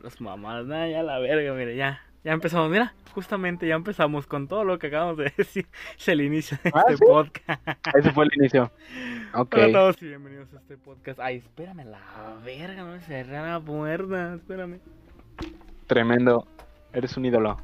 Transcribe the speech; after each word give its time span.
Pues 0.00 0.20
mamás, 0.20 0.64
nada, 0.66 0.88
ya 0.88 1.02
la 1.02 1.18
verga, 1.18 1.52
mire, 1.54 1.76
ya. 1.76 2.00
Ya 2.24 2.32
empezamos, 2.32 2.68
mira, 2.70 2.94
justamente 3.14 3.66
ya 3.66 3.74
empezamos 3.76 4.26
con 4.26 4.48
todo 4.48 4.64
lo 4.64 4.78
que 4.78 4.88
acabamos 4.88 5.16
de 5.16 5.32
decir. 5.36 5.66
Es 5.96 6.08
el 6.08 6.20
inicio 6.20 6.58
de 6.62 6.70
Ah, 6.74 6.82
este 6.88 6.96
¿sí? 6.96 7.04
podcast. 7.06 7.66
Ese 7.94 8.12
fue 8.12 8.24
el 8.24 8.30
inicio. 8.36 8.70
Ok. 9.34 9.54
Hola 9.56 9.66
a 9.66 9.72
todos 9.72 10.02
y 10.02 10.06
bienvenidos 10.06 10.48
a 10.54 10.56
este 10.56 10.78
podcast. 10.78 11.20
Ay, 11.20 11.36
espérame, 11.36 11.84
la 11.84 12.00
verga, 12.42 12.82
no 12.82 12.92
me 12.92 13.00
cerré 13.00 13.32
la 13.34 13.60
puerta, 13.60 14.34
espérame. 14.36 14.78
Tremendo. 15.86 16.46
Eres 16.94 17.14
un 17.18 17.26
ídolo. 17.26 17.58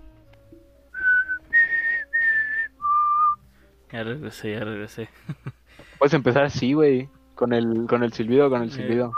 Ya 3.91 4.03
regresé, 4.03 4.53
ya 4.53 4.61
regresé. 4.61 5.09
Puedes 5.99 6.13
empezar 6.13 6.45
así, 6.45 6.75
güey. 6.75 7.09
Con 7.35 7.55
el, 7.55 7.87
con 7.89 8.03
el 8.05 8.13
silbido, 8.13 8.51
con 8.51 8.63
el 8.63 8.69
Eh. 8.69 8.73
silbido. 8.73 9.13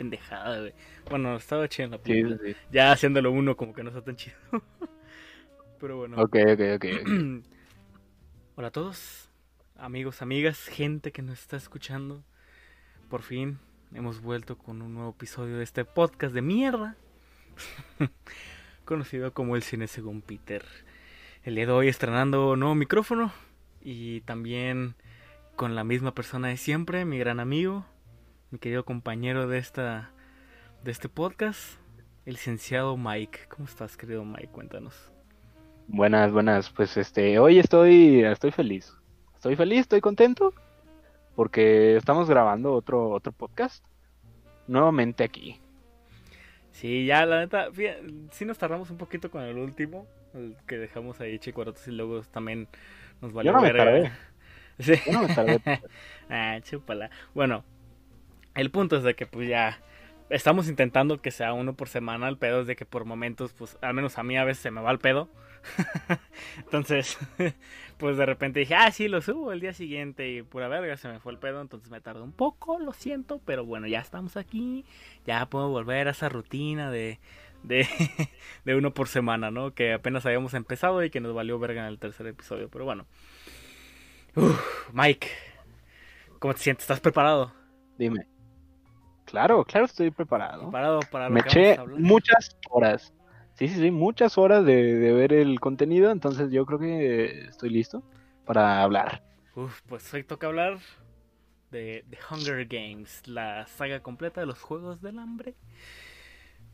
Pendejada, 0.00 0.60
güey. 0.60 0.72
Bueno, 1.10 1.36
estaba 1.36 1.68
chido 1.68 1.84
en 1.84 1.90
la 1.90 1.98
película. 1.98 2.38
sí, 2.42 2.54
sí. 2.54 2.56
Ya 2.72 2.90
haciéndolo 2.90 3.30
uno 3.30 3.54
como 3.54 3.74
que 3.74 3.82
no 3.82 3.90
está 3.90 4.00
tan 4.00 4.16
chido. 4.16 4.34
Pero 5.78 5.98
bueno. 5.98 6.16
Ok, 6.16 6.36
ok, 6.36 6.60
ok. 6.76 6.84
ok. 7.02 7.44
Hola 8.56 8.68
a 8.68 8.70
todos, 8.70 9.28
amigos, 9.76 10.22
amigas, 10.22 10.64
gente 10.68 11.12
que 11.12 11.20
nos 11.20 11.38
está 11.38 11.58
escuchando. 11.58 12.24
Por 13.10 13.20
fin 13.20 13.58
hemos 13.94 14.22
vuelto 14.22 14.56
con 14.56 14.80
un 14.80 14.94
nuevo 14.94 15.10
episodio 15.10 15.58
de 15.58 15.64
este 15.64 15.84
podcast 15.84 16.32
de 16.32 16.40
mierda. 16.40 16.96
Conocido 18.86 19.34
como 19.34 19.54
El 19.54 19.62
Cine 19.62 19.86
Según 19.86 20.22
Peter. 20.22 20.64
El 21.44 21.56
día 21.56 21.66
de 21.66 21.72
hoy 21.72 21.88
estrenando 21.88 22.56
nuevo 22.56 22.74
micrófono. 22.74 23.34
Y 23.82 24.22
también 24.22 24.94
con 25.56 25.74
la 25.74 25.84
misma 25.84 26.14
persona 26.14 26.48
de 26.48 26.56
siempre, 26.56 27.04
mi 27.04 27.18
gran 27.18 27.38
amigo, 27.38 27.84
mi 28.50 28.58
querido 28.58 28.84
compañero 28.84 29.46
de 29.46 29.58
esta 29.58 30.10
de 30.82 30.90
este 30.90 31.08
podcast, 31.08 31.78
el 32.26 32.34
licenciado 32.34 32.96
Mike. 32.96 33.40
¿Cómo 33.48 33.66
estás, 33.66 33.96
querido 33.96 34.24
Mike? 34.24 34.48
Cuéntanos. 34.48 35.12
Buenas, 35.86 36.32
buenas. 36.32 36.70
Pues 36.70 36.96
este, 36.96 37.38
hoy 37.38 37.60
estoy, 37.60 38.24
estoy 38.24 38.50
feliz. 38.50 38.96
Estoy 39.36 39.54
feliz, 39.54 39.80
estoy 39.80 40.00
contento. 40.00 40.52
Porque 41.36 41.96
estamos 41.96 42.28
grabando 42.28 42.74
otro, 42.74 43.10
otro 43.10 43.30
podcast. 43.30 43.84
Nuevamente 44.66 45.22
aquí. 45.22 45.60
Sí, 46.72 47.06
ya 47.06 47.26
la 47.26 47.40
neta, 47.40 47.70
fíjate, 47.72 48.02
sí 48.32 48.44
nos 48.44 48.58
tardamos 48.58 48.90
un 48.90 48.96
poquito 48.96 49.30
con 49.30 49.42
el 49.42 49.58
último, 49.58 50.06
el 50.34 50.56
que 50.66 50.78
dejamos 50.78 51.20
ahí 51.20 51.38
chicuarotes 51.38 51.86
y 51.88 51.90
luego 51.90 52.22
también 52.22 52.68
nos 53.20 53.32
valió 53.32 53.52
Yo 53.52 53.56
no 53.56 53.62
me 53.62 53.72
tardé. 53.72 54.10
Sí. 54.78 54.94
Yo 55.06 55.12
no 55.12 55.28
me 55.28 55.34
tardé. 55.34 55.60
ah, 56.30 56.58
chúpala. 56.62 57.10
Bueno, 57.34 57.64
el 58.60 58.70
punto 58.70 58.96
es 58.96 59.02
de 59.02 59.14
que 59.14 59.26
pues 59.26 59.48
ya 59.48 59.80
estamos 60.28 60.68
intentando 60.68 61.20
que 61.20 61.30
sea 61.30 61.52
uno 61.52 61.74
por 61.74 61.88
semana, 61.88 62.28
el 62.28 62.38
pedo 62.38 62.60
es 62.60 62.66
de 62.66 62.76
que 62.76 62.84
por 62.84 63.04
momentos, 63.04 63.52
pues 63.52 63.76
al 63.80 63.94
menos 63.94 64.18
a 64.18 64.22
mí 64.22 64.36
a 64.36 64.44
veces 64.44 64.62
se 64.62 64.70
me 64.70 64.80
va 64.80 64.90
el 64.90 64.98
pedo. 64.98 65.28
entonces, 66.58 67.18
pues 67.98 68.16
de 68.16 68.26
repente 68.26 68.60
dije, 68.60 68.74
ah, 68.74 68.90
sí, 68.90 69.08
lo 69.08 69.20
subo 69.20 69.52
el 69.52 69.60
día 69.60 69.72
siguiente 69.72 70.30
y 70.30 70.42
pura 70.42 70.68
verga 70.68 70.96
se 70.96 71.08
me 71.08 71.20
fue 71.20 71.32
el 71.32 71.38
pedo, 71.38 71.60
entonces 71.60 71.90
me 71.90 72.00
tardó 72.00 72.22
un 72.24 72.32
poco, 72.32 72.78
lo 72.78 72.92
siento, 72.92 73.40
pero 73.44 73.64
bueno, 73.64 73.86
ya 73.86 74.00
estamos 74.00 74.36
aquí, 74.36 74.84
ya 75.26 75.44
puedo 75.46 75.68
volver 75.68 76.08
a 76.08 76.12
esa 76.12 76.28
rutina 76.28 76.90
de, 76.90 77.18
de, 77.62 77.86
de 78.64 78.74
uno 78.74 78.94
por 78.94 79.08
semana, 79.08 79.50
¿no? 79.50 79.74
Que 79.74 79.92
apenas 79.92 80.24
habíamos 80.26 80.54
empezado 80.54 81.02
y 81.04 81.10
que 81.10 81.20
nos 81.20 81.34
valió 81.34 81.58
verga 81.58 81.82
en 81.82 81.88
el 81.88 81.98
tercer 81.98 82.26
episodio, 82.26 82.68
pero 82.70 82.84
bueno. 82.84 83.06
Uf, 84.36 84.60
Mike, 84.92 85.28
¿cómo 86.38 86.54
te 86.54 86.60
sientes? 86.60 86.84
¿Estás 86.84 87.00
preparado? 87.00 87.52
Dime. 87.98 88.29
Claro, 89.30 89.64
claro, 89.64 89.86
estoy 89.86 90.10
preparado. 90.10 90.62
¿Preparado 90.62 91.00
para 91.10 91.28
lo 91.28 91.34
Me 91.34 91.40
que 91.40 91.48
eché 91.48 91.60
vamos 91.60 91.78
a 91.78 91.80
hablar? 91.82 92.00
muchas 92.00 92.56
horas. 92.70 93.12
Sí, 93.54 93.68
sí, 93.68 93.74
sí, 93.74 93.90
muchas 93.90 94.38
horas 94.38 94.64
de, 94.64 94.94
de 94.96 95.12
ver 95.12 95.32
el 95.32 95.60
contenido, 95.60 96.10
entonces 96.10 96.50
yo 96.50 96.66
creo 96.66 96.78
que 96.78 97.44
estoy 97.48 97.70
listo 97.70 98.02
para 98.46 98.82
hablar. 98.82 99.22
Uf, 99.54 99.80
pues 99.86 100.12
hoy 100.14 100.24
toca 100.24 100.46
hablar 100.46 100.78
de 101.70 102.04
Hunger 102.28 102.66
Games, 102.66 103.26
la 103.28 103.66
saga 103.66 104.00
completa 104.00 104.40
de 104.40 104.46
los 104.46 104.60
Juegos 104.60 105.00
del 105.00 105.18
Hambre. 105.18 105.54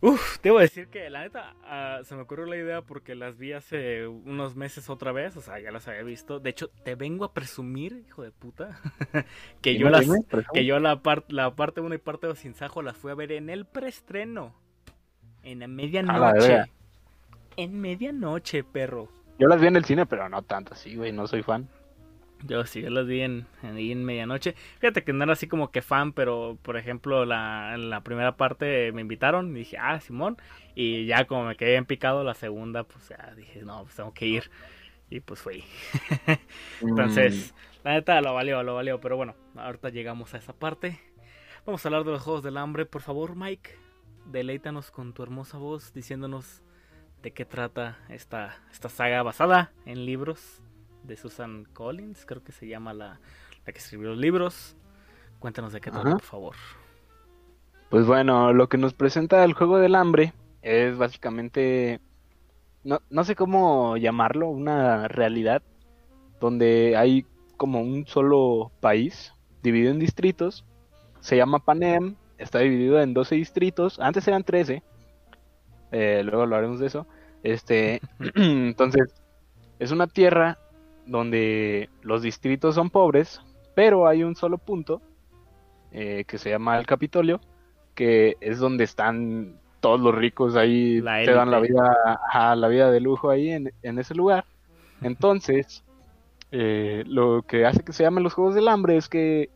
Uf, 0.02 0.38
debo 0.42 0.60
decir 0.60 0.88
que 0.88 1.08
la 1.08 1.22
neta 1.22 1.56
ah, 1.64 2.00
se 2.04 2.14
me 2.14 2.22
ocurrió 2.22 2.44
la 2.46 2.56
idea 2.56 2.82
porque 2.82 3.14
las 3.14 3.38
vi 3.38 3.52
hace 3.54 4.06
unos 4.06 4.54
meses 4.54 4.90
otra 4.90 5.10
vez, 5.10 5.36
o 5.36 5.40
sea, 5.40 5.58
ya 5.58 5.70
las 5.72 5.88
había 5.88 6.02
visto. 6.02 6.38
De 6.38 6.50
hecho, 6.50 6.68
te 6.84 6.94
vengo 6.94 7.24
a 7.24 7.32
presumir, 7.32 8.04
hijo 8.06 8.22
de 8.22 8.30
puta, 8.30 8.78
que 9.62 9.76
yo 9.78 9.88
las 9.88 10.06
que 10.52 10.64
yo 10.66 10.78
la, 10.80 11.00
par- 11.02 11.24
la 11.28 11.54
parte 11.56 11.80
1 11.80 11.94
y 11.94 11.98
parte 11.98 12.26
2 12.26 12.38
sin 12.38 12.54
sajo 12.54 12.82
las 12.82 12.96
fui 12.96 13.10
a 13.10 13.14
ver 13.14 13.32
en 13.32 13.48
el 13.50 13.64
preestreno. 13.64 14.54
En 15.42 15.60
la 15.60 15.66
la 15.66 15.68
medianoche. 15.68 16.48
verga. 16.48 16.68
En 17.56 17.80
medianoche, 17.80 18.64
perro. 18.64 19.08
Yo 19.38 19.48
las 19.48 19.60
vi 19.60 19.66
en 19.68 19.76
el 19.76 19.84
cine, 19.84 20.04
pero 20.06 20.28
no 20.28 20.42
tanto 20.42 20.74
así, 20.74 20.94
güey, 20.94 21.12
no 21.12 21.26
soy 21.26 21.42
fan. 21.42 21.68
Yo 22.44 22.64
sí, 22.64 22.82
yo 22.82 22.90
las 22.90 23.06
vi 23.06 23.22
en, 23.22 23.46
en, 23.62 23.78
en 23.78 24.04
medianoche. 24.04 24.54
Fíjate 24.78 25.04
que 25.04 25.12
no 25.12 25.24
era 25.24 25.32
así 25.32 25.46
como 25.48 25.70
que 25.70 25.82
fan, 25.82 26.12
pero 26.12 26.58
por 26.62 26.76
ejemplo, 26.76 27.24
la, 27.24 27.74
en 27.74 27.88
la 27.90 28.02
primera 28.02 28.36
parte 28.36 28.92
me 28.92 29.00
invitaron 29.00 29.50
y 29.56 29.60
dije, 29.60 29.78
ah, 29.78 30.00
Simón. 30.00 30.36
Y 30.74 31.06
ya 31.06 31.26
como 31.26 31.44
me 31.44 31.56
quedé 31.56 31.72
bien 31.72 31.86
picado 31.86 32.24
la 32.24 32.34
segunda, 32.34 32.84
pues 32.84 33.08
ya 33.08 33.34
dije, 33.34 33.62
no, 33.62 33.82
pues 33.82 33.96
tengo 33.96 34.12
que 34.12 34.26
ir. 34.26 34.50
Y 35.08 35.20
pues 35.20 35.40
fui. 35.40 35.64
Entonces, 36.82 37.54
la 37.84 37.92
neta 37.92 38.20
lo 38.20 38.34
valió, 38.34 38.62
lo 38.62 38.74
valió. 38.74 39.00
Pero 39.00 39.16
bueno, 39.16 39.34
ahorita 39.56 39.88
llegamos 39.88 40.34
a 40.34 40.38
esa 40.38 40.52
parte. 40.52 41.00
Vamos 41.64 41.84
a 41.84 41.88
hablar 41.88 42.04
de 42.04 42.12
los 42.12 42.22
Juegos 42.22 42.42
del 42.42 42.58
Hambre. 42.58 42.86
Por 42.86 43.02
favor, 43.02 43.34
Mike, 43.34 43.70
deleítanos 44.26 44.90
con 44.90 45.14
tu 45.14 45.22
hermosa 45.22 45.58
voz 45.58 45.92
diciéndonos 45.94 46.62
de 47.22 47.32
qué 47.32 47.44
trata 47.44 47.98
esta, 48.08 48.58
esta 48.70 48.88
saga 48.88 49.22
basada 49.22 49.72
en 49.84 50.04
libros 50.04 50.60
de 51.06 51.16
Susan 51.16 51.64
Collins, 51.72 52.24
creo 52.26 52.42
que 52.42 52.52
se 52.52 52.66
llama 52.66 52.92
la, 52.94 53.20
la 53.64 53.72
que 53.72 53.78
escribió 53.78 54.08
los 54.10 54.18
libros. 54.18 54.76
Cuéntanos 55.38 55.72
de 55.72 55.80
qué 55.80 55.90
trata, 55.90 56.10
por 56.10 56.22
favor. 56.22 56.56
Pues 57.90 58.06
bueno, 58.06 58.52
lo 58.52 58.68
que 58.68 58.78
nos 58.78 58.94
presenta 58.94 59.44
el 59.44 59.52
juego 59.52 59.78
del 59.78 59.94
hambre 59.94 60.32
es 60.62 60.96
básicamente, 60.98 62.00
no, 62.84 63.00
no 63.10 63.24
sé 63.24 63.36
cómo 63.36 63.96
llamarlo, 63.96 64.48
una 64.48 65.08
realidad 65.08 65.62
donde 66.40 66.96
hay 66.96 67.24
como 67.56 67.80
un 67.80 68.06
solo 68.06 68.72
país 68.80 69.32
dividido 69.62 69.92
en 69.92 69.98
distritos. 69.98 70.64
Se 71.20 71.36
llama 71.36 71.60
Panem, 71.60 72.16
está 72.38 72.58
dividido 72.60 73.00
en 73.00 73.14
12 73.14 73.34
distritos. 73.36 73.98
Antes 74.00 74.26
eran 74.28 74.44
13. 74.44 74.82
eh, 75.92 76.22
luego 76.24 76.42
hablaremos 76.42 76.80
de 76.80 76.86
eso. 76.86 77.06
Este, 77.42 78.00
entonces, 78.34 79.14
es 79.78 79.90
una 79.92 80.06
tierra 80.06 80.58
donde 81.06 81.88
los 82.02 82.22
distritos 82.22 82.74
son 82.74 82.90
pobres, 82.90 83.40
pero 83.74 84.06
hay 84.06 84.22
un 84.22 84.34
solo 84.36 84.58
punto 84.58 85.00
eh, 85.92 86.24
que 86.26 86.38
se 86.38 86.50
llama 86.50 86.78
el 86.78 86.86
Capitolio, 86.86 87.40
que 87.94 88.36
es 88.40 88.58
donde 88.58 88.84
están 88.84 89.56
todos 89.80 90.00
los 90.00 90.14
ricos 90.14 90.56
ahí, 90.56 91.00
te 91.00 91.32
dan 91.32 91.50
la 91.50 91.60
vida, 91.60 92.20
ajá, 92.28 92.56
la 92.56 92.68
vida 92.68 92.90
de 92.90 93.00
lujo 93.00 93.30
ahí 93.30 93.50
en, 93.50 93.72
en 93.82 93.98
ese 93.98 94.14
lugar. 94.14 94.44
Entonces, 95.00 95.84
eh, 96.50 97.04
lo 97.06 97.42
que 97.42 97.66
hace 97.66 97.82
que 97.82 97.92
se 97.92 98.02
llamen 98.02 98.24
los 98.24 98.34
Juegos 98.34 98.54
del 98.54 98.68
Hambre 98.68 98.96
es 98.96 99.08
que 99.08 99.50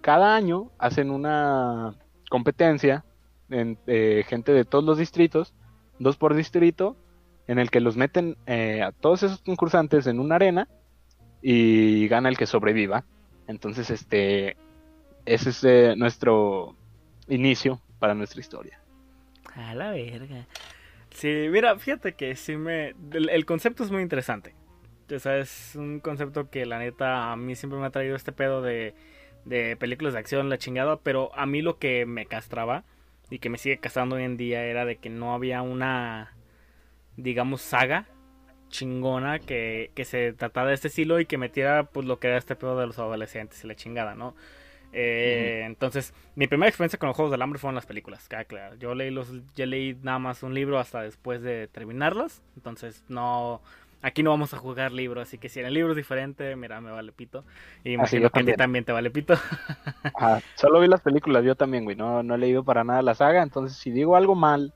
cada 0.00 0.34
año 0.34 0.70
hacen 0.78 1.10
una 1.10 1.94
competencia 2.28 3.04
en 3.50 3.78
eh, 3.86 4.24
gente 4.26 4.52
de 4.52 4.64
todos 4.64 4.84
los 4.84 4.98
distritos, 4.98 5.54
dos 5.98 6.16
por 6.16 6.34
distrito, 6.34 6.96
en 7.46 7.58
el 7.58 7.70
que 7.70 7.80
los 7.80 7.96
meten 7.96 8.36
eh, 8.46 8.82
a 8.82 8.92
todos 8.92 9.22
esos 9.22 9.40
concursantes 9.40 10.06
en 10.06 10.18
una 10.18 10.36
arena 10.36 10.68
y 11.46 12.08
gana 12.08 12.30
el 12.30 12.38
que 12.38 12.46
sobreviva. 12.46 13.04
Entonces, 13.46 13.90
este, 13.90 14.56
ese 15.26 15.50
es 15.50 15.62
eh, 15.64 15.94
nuestro 15.94 16.74
inicio 17.28 17.82
para 17.98 18.14
nuestra 18.14 18.40
historia. 18.40 18.80
A 19.54 19.74
la 19.74 19.90
verga. 19.90 20.46
Sí, 21.10 21.48
mira, 21.50 21.78
fíjate 21.78 22.14
que 22.14 22.34
sí 22.34 22.56
me... 22.56 22.94
El, 23.12 23.28
el 23.28 23.44
concepto 23.44 23.84
es 23.84 23.90
muy 23.90 24.00
interesante. 24.00 24.54
O 25.14 25.18
sea, 25.18 25.36
es 25.36 25.72
un 25.74 26.00
concepto 26.00 26.48
que 26.48 26.64
la 26.64 26.78
neta 26.78 27.32
a 27.32 27.36
mí 27.36 27.54
siempre 27.56 27.78
me 27.78 27.84
ha 27.84 27.90
traído 27.90 28.16
este 28.16 28.32
pedo 28.32 28.62
de, 28.62 28.94
de 29.44 29.76
películas 29.76 30.14
de 30.14 30.20
acción, 30.20 30.48
la 30.48 30.56
chingada, 30.56 30.98
pero 31.00 31.30
a 31.36 31.44
mí 31.44 31.60
lo 31.60 31.78
que 31.78 32.06
me 32.06 32.24
castraba 32.24 32.84
y 33.28 33.38
que 33.38 33.50
me 33.50 33.58
sigue 33.58 33.76
castrando 33.76 34.16
hoy 34.16 34.22
en 34.22 34.38
día 34.38 34.64
era 34.64 34.86
de 34.86 34.96
que 34.96 35.10
no 35.10 35.34
había 35.34 35.60
una, 35.60 36.32
digamos, 37.18 37.60
saga 37.60 38.06
chingona 38.74 39.38
que, 39.38 39.92
que 39.94 40.04
se 40.04 40.32
tratara 40.32 40.68
de 40.68 40.74
este 40.74 40.88
estilo 40.88 41.20
y 41.20 41.26
que 41.26 41.38
metiera 41.38 41.84
pues 41.84 42.06
lo 42.06 42.18
que 42.18 42.26
era 42.28 42.38
este 42.38 42.56
pedo 42.56 42.76
de 42.78 42.86
los 42.86 42.98
adolescentes 42.98 43.62
y 43.64 43.68
la 43.68 43.76
chingada, 43.76 44.14
¿no? 44.16 44.34
Eh, 44.92 45.62
Entonces, 45.64 46.12
mi 46.34 46.46
primera 46.48 46.68
experiencia 46.68 46.98
con 46.98 47.08
los 47.08 47.16
Juegos 47.16 47.30
del 47.32 47.42
Hambre 47.42 47.58
fueron 47.60 47.76
las 47.76 47.86
películas, 47.86 48.28
claro. 48.48 48.74
Yo 48.76 48.94
leí 48.94 49.10
los, 49.10 49.28
yo 49.54 49.66
leí 49.66 49.96
nada 50.02 50.18
más 50.18 50.42
un 50.42 50.54
libro 50.54 50.78
hasta 50.78 51.02
después 51.02 51.42
de 51.42 51.68
terminarlos, 51.68 52.42
entonces 52.56 53.04
no, 53.08 53.62
Aquí 54.02 54.22
no 54.22 54.30
vamos 54.30 54.52
a 54.52 54.58
jugar 54.58 54.92
libro, 54.92 55.22
así 55.22 55.38
que 55.38 55.48
si 55.48 55.60
en 55.60 55.66
el 55.66 55.72
libro 55.74 55.92
es 55.92 55.96
diferente, 55.96 56.54
mira, 56.56 56.78
me 56.82 56.90
vale 56.90 57.10
pito. 57.12 57.42
Y 57.84 57.92
imagino 57.92 58.30
que 58.30 58.40
a 58.40 58.44
ti 58.44 58.52
también. 58.52 58.54
también 58.54 58.84
te 58.84 58.92
vale 58.92 59.10
pito. 59.10 59.34
Solo 60.54 60.80
vi 60.80 60.88
las 60.88 61.00
películas, 61.00 61.44
yo 61.44 61.56
también, 61.56 61.84
güey. 61.84 61.96
No, 61.96 62.22
no 62.22 62.34
he 62.34 62.38
leído 62.38 62.64
para 62.64 62.84
nada 62.84 63.02
la 63.02 63.14
saga. 63.14 63.42
Entonces, 63.42 63.78
si 63.78 63.90
digo 63.90 64.16
algo 64.16 64.34
mal 64.34 64.72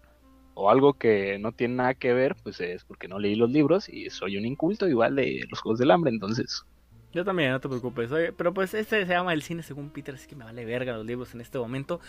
o 0.61 0.71
algo 0.71 0.95
que 0.95 1.39
no 1.39 1.53
tiene 1.53 1.77
nada 1.77 1.95
que 1.95 2.13
ver, 2.13 2.35
pues 2.43 2.61
es 2.61 2.83
porque 2.83 3.07
no 3.07 3.21
leí 3.21 3.37
los 3.37 3.49
libros 3.49 3.89
y 3.89 4.11
soy 4.11 4.37
un 4.37 4.45
inculto 4.45 4.89
igual 4.89 5.15
de 5.15 5.47
los 5.49 5.61
Juegos 5.61 5.79
del 5.79 5.93
Hambre. 5.93 6.11
Entonces, 6.11 6.65
Yo 7.13 7.25
también, 7.25 7.53
no 7.53 7.61
te 7.61 7.69
preocupes. 7.69 8.11
Pero 8.37 8.53
pues 8.53 8.75
este 8.75 9.07
se 9.07 9.13
llama 9.13 9.33
El 9.33 9.43
cine 9.43 9.63
según 9.63 9.91
Peter, 9.91 10.17
así 10.17 10.27
que 10.27 10.35
me 10.35 10.45
vale 10.45 10.65
verga 10.65 10.97
los 10.97 11.07
libros 11.07 11.33
en 11.33 11.43
este 11.43 11.59
momento. 11.59 12.01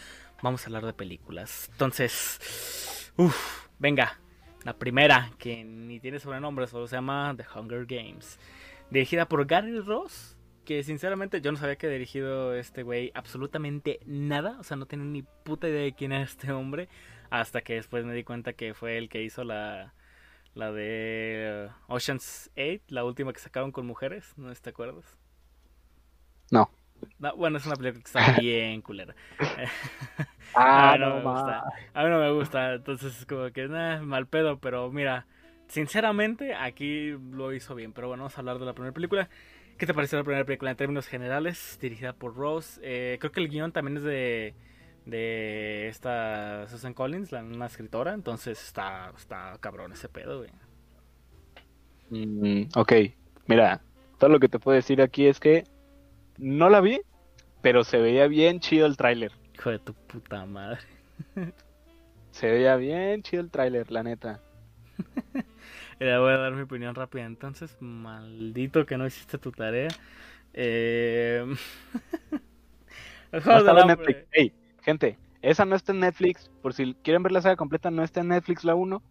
Vamos 0.41 0.63
a 0.63 0.65
hablar 0.65 0.83
de 0.83 0.93
películas. 0.93 1.69
Entonces, 1.73 3.11
uff, 3.17 3.67
venga. 3.77 4.19
La 4.63 4.73
primera, 4.73 5.29
que 5.37 5.63
ni 5.63 5.99
tiene 5.99 6.19
sobrenombre, 6.19 6.65
solo 6.65 6.87
se 6.87 6.95
llama 6.95 7.35
The 7.37 7.45
Hunger 7.55 7.85
Games. 7.85 8.39
Dirigida 8.89 9.29
por 9.29 9.45
Gary 9.45 9.79
Ross, 9.79 10.35
que 10.65 10.83
sinceramente 10.83 11.39
yo 11.39 11.51
no 11.51 11.57
sabía 11.59 11.75
que 11.75 11.85
ha 11.85 11.91
dirigido 11.91 12.55
este 12.55 12.81
güey 12.81 13.11
absolutamente 13.13 13.99
nada. 14.07 14.57
O 14.59 14.63
sea, 14.63 14.75
no 14.75 14.87
tenía 14.87 15.05
ni 15.05 15.21
puta 15.21 15.69
idea 15.69 15.83
de 15.83 15.93
quién 15.93 16.13
era 16.13 16.23
este 16.23 16.51
hombre. 16.51 16.89
Hasta 17.29 17.61
que 17.61 17.75
después 17.75 18.05
me 18.05 18.13
di 18.13 18.23
cuenta 18.23 18.53
que 18.53 18.73
fue 18.73 18.97
el 18.97 19.09
que 19.09 19.23
hizo 19.23 19.43
la, 19.43 19.93
la 20.55 20.71
de 20.71 21.69
uh, 21.89 21.93
Ocean's 21.95 22.51
8, 22.57 22.83
la 22.89 23.05
última 23.05 23.33
que 23.33 23.39
sacaron 23.39 23.71
con 23.73 23.85
mujeres. 23.87 24.33
¿No 24.37 24.53
te 24.55 24.69
acuerdas? 24.71 25.17
no. 26.51 26.69
No, 27.19 27.35
bueno, 27.35 27.57
es 27.57 27.65
una 27.65 27.75
película 27.75 28.01
que 28.01 28.07
está 28.07 28.23
bien 28.31 28.81
culera. 28.81 29.15
Ah, 30.53 30.91
Ah, 30.91 30.97
no 30.97 31.09
no, 31.09 31.11
me 31.11 31.25
gusta. 31.25 31.65
A 31.93 32.03
mí 32.03 32.09
no 32.09 32.19
me 32.19 32.31
gusta, 32.31 32.73
entonces 32.75 33.17
es 33.19 33.25
como 33.25 33.51
que, 33.51 33.67
nah, 33.67 34.01
mal 34.01 34.27
pedo, 34.27 34.59
pero 34.59 34.91
mira, 34.91 35.27
sinceramente 35.67 36.53
aquí 36.55 37.11
lo 37.31 37.53
hizo 37.53 37.75
bien. 37.75 37.93
Pero 37.93 38.07
bueno, 38.09 38.23
vamos 38.23 38.37
a 38.37 38.41
hablar 38.41 38.59
de 38.59 38.65
la 38.65 38.73
primera 38.73 38.93
película. 38.93 39.29
¿Qué 39.77 39.85
te 39.85 39.93
pareció 39.93 40.17
la 40.17 40.23
primera 40.23 40.45
película 40.45 40.71
en 40.71 40.77
términos 40.77 41.07
generales? 41.07 41.77
Dirigida 41.81 42.13
por 42.13 42.35
Rose. 42.35 42.79
Eh, 42.83 43.17
creo 43.19 43.31
que 43.31 43.39
el 43.41 43.49
guion 43.49 43.71
también 43.71 43.97
es 43.97 44.03
de, 44.03 44.55
de 45.09 45.87
esta 45.87 46.67
Susan 46.67 46.93
Collins, 46.93 47.31
la, 47.31 47.43
una 47.43 47.65
escritora. 47.67 48.13
Entonces 48.13 48.61
está, 48.63 49.11
está 49.17 49.57
cabrón 49.59 49.93
ese 49.93 50.09
pedo, 50.09 50.39
güey. 50.39 50.51
Mm, 52.09 52.69
ok, 52.75 52.93
mira, 53.47 53.81
todo 54.17 54.29
lo 54.29 54.39
que 54.39 54.49
te 54.49 54.59
puedo 54.59 54.75
decir 54.75 55.01
aquí 55.01 55.27
es 55.27 55.39
que 55.39 55.63
no 56.37 56.69
la 56.69 56.81
vi, 56.81 57.01
pero 57.61 57.83
se 57.83 57.99
veía 57.99 58.27
bien 58.27 58.59
chido 58.59 58.85
el 58.87 58.97
tráiler. 58.97 59.31
Hijo 59.53 59.69
de 59.71 59.79
tu 59.79 59.93
puta 59.93 60.45
madre. 60.45 60.79
Se 62.31 62.49
veía 62.49 62.75
bien 62.75 63.21
chido 63.23 63.41
el 63.43 63.51
tráiler, 63.51 63.91
la 63.91 64.03
neta. 64.03 64.41
Le 65.99 66.17
voy 66.17 66.31
a 66.33 66.37
dar 66.37 66.53
mi 66.53 66.61
opinión 66.61 66.95
rápida. 66.95 67.25
Entonces, 67.25 67.75
maldito 67.81 68.85
que 68.85 68.97
no 68.97 69.05
hiciste 69.05 69.37
tu 69.37 69.51
tarea. 69.51 69.89
Eh... 70.53 71.45
El 73.31 73.41
No 73.41 73.41
juego 73.41 73.59
estaba 73.59 73.73
del 73.73 73.79
en 73.81 73.89
hambre. 73.91 74.27
Netflix. 74.31 74.53
Gente, 74.89 75.19
esa 75.43 75.65
no 75.65 75.75
está 75.75 75.91
en 75.91 75.99
Netflix. 75.99 76.49
Por 76.63 76.73
si 76.73 76.95
quieren 77.03 77.21
ver 77.21 77.31
la 77.31 77.43
saga 77.43 77.55
completa, 77.55 77.91
no 77.91 78.01
está 78.01 78.21
en 78.21 78.29
Netflix 78.29 78.63
la 78.63 78.73
1. 78.73 79.03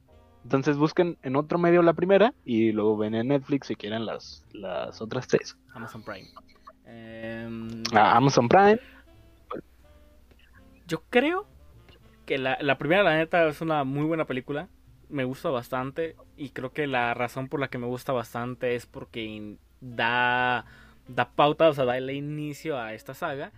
Entonces 0.42 0.76
busquen 0.76 1.16
en 1.22 1.36
otro 1.36 1.56
medio 1.56 1.82
la 1.82 1.92
primera 1.92 2.34
y 2.44 2.72
luego 2.72 2.96
ven 2.96 3.14
en 3.14 3.28
Netflix 3.28 3.69
si 3.69 3.76
quieren 3.76 4.04
las, 4.04 4.44
las 4.52 5.00
otras 5.00 5.28
tres. 5.28 5.56
Amazon 5.72 6.02
Prime. 6.02 6.26
Em, 6.84 7.84
Ah, 7.94 8.16
Amazon 8.16 8.48
Prime. 8.48 8.80
Yo 10.88 11.04
creo 11.10 11.46
que 12.26 12.38
la, 12.38 12.58
la 12.60 12.76
primera, 12.76 13.04
la 13.04 13.16
neta, 13.16 13.46
es 13.46 13.60
una 13.60 13.84
muy 13.84 14.04
buena 14.04 14.25
película. 14.25 14.66
Me 15.08 15.22
gusta 15.22 15.48
bastante. 15.50 16.16
Y 16.36 16.48
creo 16.48 16.72
que 16.72 16.88
la 16.88 17.14
razón 17.14 17.46
por 17.46 17.60
la 17.60 17.69
que 17.69 17.78
me 17.78 17.86
gusta 17.86 18.12
bastante 18.12 18.75
es 18.75 18.86
porque 18.86 19.58
da, 19.80 20.64
da 21.06 21.30
pauta, 21.36 21.69
o 21.69 21.72
sea, 21.72 21.84
da 21.84 21.96
el 21.96 22.10
inicio 22.10 22.80
a 22.80 22.94
esta 22.94 23.14
saga. 23.14 23.52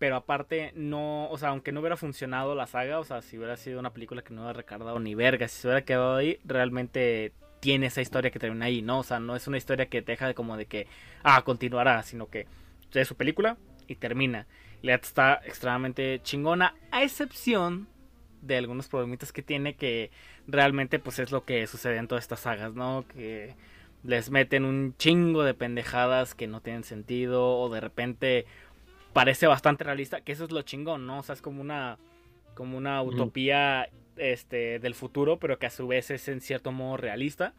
Pero 0.00 0.16
aparte, 0.16 0.72
no, 0.74 1.28
o 1.28 1.36
sea, 1.36 1.50
aunque 1.50 1.72
no 1.72 1.80
hubiera 1.80 1.98
funcionado 1.98 2.54
la 2.54 2.66
saga, 2.66 2.98
o 2.98 3.04
sea, 3.04 3.20
si 3.20 3.36
hubiera 3.36 3.58
sido 3.58 3.78
una 3.78 3.92
película 3.92 4.22
que 4.22 4.32
no 4.32 4.40
hubiera 4.40 4.54
recargado 4.54 4.98
ni 4.98 5.14
verga, 5.14 5.46
si 5.46 5.60
se 5.60 5.68
hubiera 5.68 5.84
quedado 5.84 6.16
ahí, 6.16 6.40
realmente 6.42 7.34
tiene 7.60 7.88
esa 7.88 8.00
historia 8.00 8.30
que 8.30 8.38
termina 8.38 8.64
ahí, 8.64 8.80
¿no? 8.80 9.00
O 9.00 9.02
sea, 9.02 9.20
no 9.20 9.36
es 9.36 9.46
una 9.46 9.58
historia 9.58 9.90
que 9.90 10.00
te 10.00 10.12
deja 10.12 10.26
de 10.26 10.32
como 10.32 10.56
de 10.56 10.64
que, 10.64 10.86
ah, 11.22 11.42
continuará, 11.44 12.02
sino 12.02 12.30
que 12.30 12.46
es 12.94 13.08
su 13.08 13.14
película 13.14 13.58
y 13.88 13.96
termina. 13.96 14.46
La 14.80 14.94
está 14.94 15.42
extremadamente 15.44 16.20
chingona, 16.22 16.74
a 16.90 17.02
excepción 17.02 17.86
de 18.40 18.56
algunos 18.56 18.88
problemitas 18.88 19.32
que 19.32 19.42
tiene 19.42 19.76
que 19.76 20.10
realmente 20.46 20.98
pues 20.98 21.18
es 21.18 21.30
lo 21.30 21.44
que 21.44 21.66
sucede 21.66 21.98
en 21.98 22.08
todas 22.08 22.24
estas 22.24 22.40
sagas, 22.40 22.72
¿no? 22.72 23.04
Que 23.06 23.54
les 24.02 24.30
meten 24.30 24.64
un 24.64 24.94
chingo 24.96 25.42
de 25.42 25.52
pendejadas 25.52 26.34
que 26.34 26.46
no 26.46 26.62
tienen 26.62 26.84
sentido 26.84 27.58
o 27.58 27.68
de 27.68 27.80
repente 27.80 28.46
parece 29.12 29.46
bastante 29.46 29.84
realista, 29.84 30.20
que 30.20 30.32
eso 30.32 30.44
es 30.44 30.50
lo 30.52 30.62
chingón, 30.62 31.06
¿no? 31.06 31.18
O 31.18 31.22
sea, 31.22 31.34
es 31.34 31.42
como 31.42 31.60
una 31.60 31.98
como 32.54 32.76
una 32.76 33.00
utopía 33.02 33.88
este 34.16 34.78
del 34.80 34.94
futuro, 34.94 35.38
pero 35.38 35.58
que 35.58 35.66
a 35.66 35.70
su 35.70 35.86
vez 35.86 36.10
es 36.10 36.28
en 36.28 36.40
cierto 36.40 36.72
modo 36.72 36.96
realista. 36.98 37.54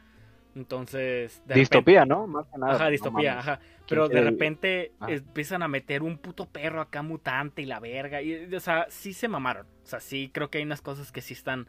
Entonces, 0.56 1.38
de 1.46 1.56
repente- 1.56 1.60
Distopía, 1.60 2.06
¿no? 2.06 2.28
Más 2.28 2.46
que 2.48 2.58
nada. 2.58 2.74
Ajá, 2.76 2.90
distopía, 2.90 3.40
ajá. 3.40 3.60
Pero 3.88 4.10
de 4.10 4.22
repente 4.22 4.92
Ah. 5.00 5.08
empiezan 5.10 5.64
a 5.64 5.68
meter 5.68 6.04
un 6.04 6.18
puto 6.18 6.46
perro 6.46 6.82
acá 6.82 7.02
mutante 7.02 7.62
y 7.62 7.66
la 7.66 7.80
verga. 7.80 8.22
Y, 8.22 8.54
o 8.54 8.60
sea, 8.60 8.86
sí 8.90 9.14
se 9.14 9.28
mamaron. 9.28 9.66
O 9.84 9.86
sea, 9.88 10.00
sí 10.02 10.30
creo 10.34 10.50
que 10.50 10.58
hay 10.60 10.64
unas 10.66 10.82
cosas 10.82 11.12
que 11.12 11.22
sí 11.22 11.34
están 11.34 11.68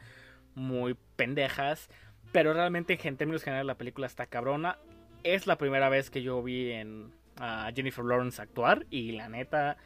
muy 0.55 0.96
pendejas. 1.17 1.88
Pero 2.32 2.52
realmente 2.52 2.99
en 3.02 3.17
términos 3.17 3.44
generales 3.44 3.67
la 3.67 3.76
película 3.78 4.06
está 4.06 4.26
cabrona. 4.26 4.78
Es 5.23 5.46
la 5.46 5.56
primera 5.56 5.88
vez 5.88 6.11
que 6.11 6.23
yo 6.23 6.43
vi 6.43 6.73
en 6.73 7.12
a 7.38 7.70
Jennifer 7.75 8.05
Lawrence 8.05 8.40
actuar. 8.40 8.87
Y 8.90 9.12
la 9.12 9.29
neta, 9.29 9.76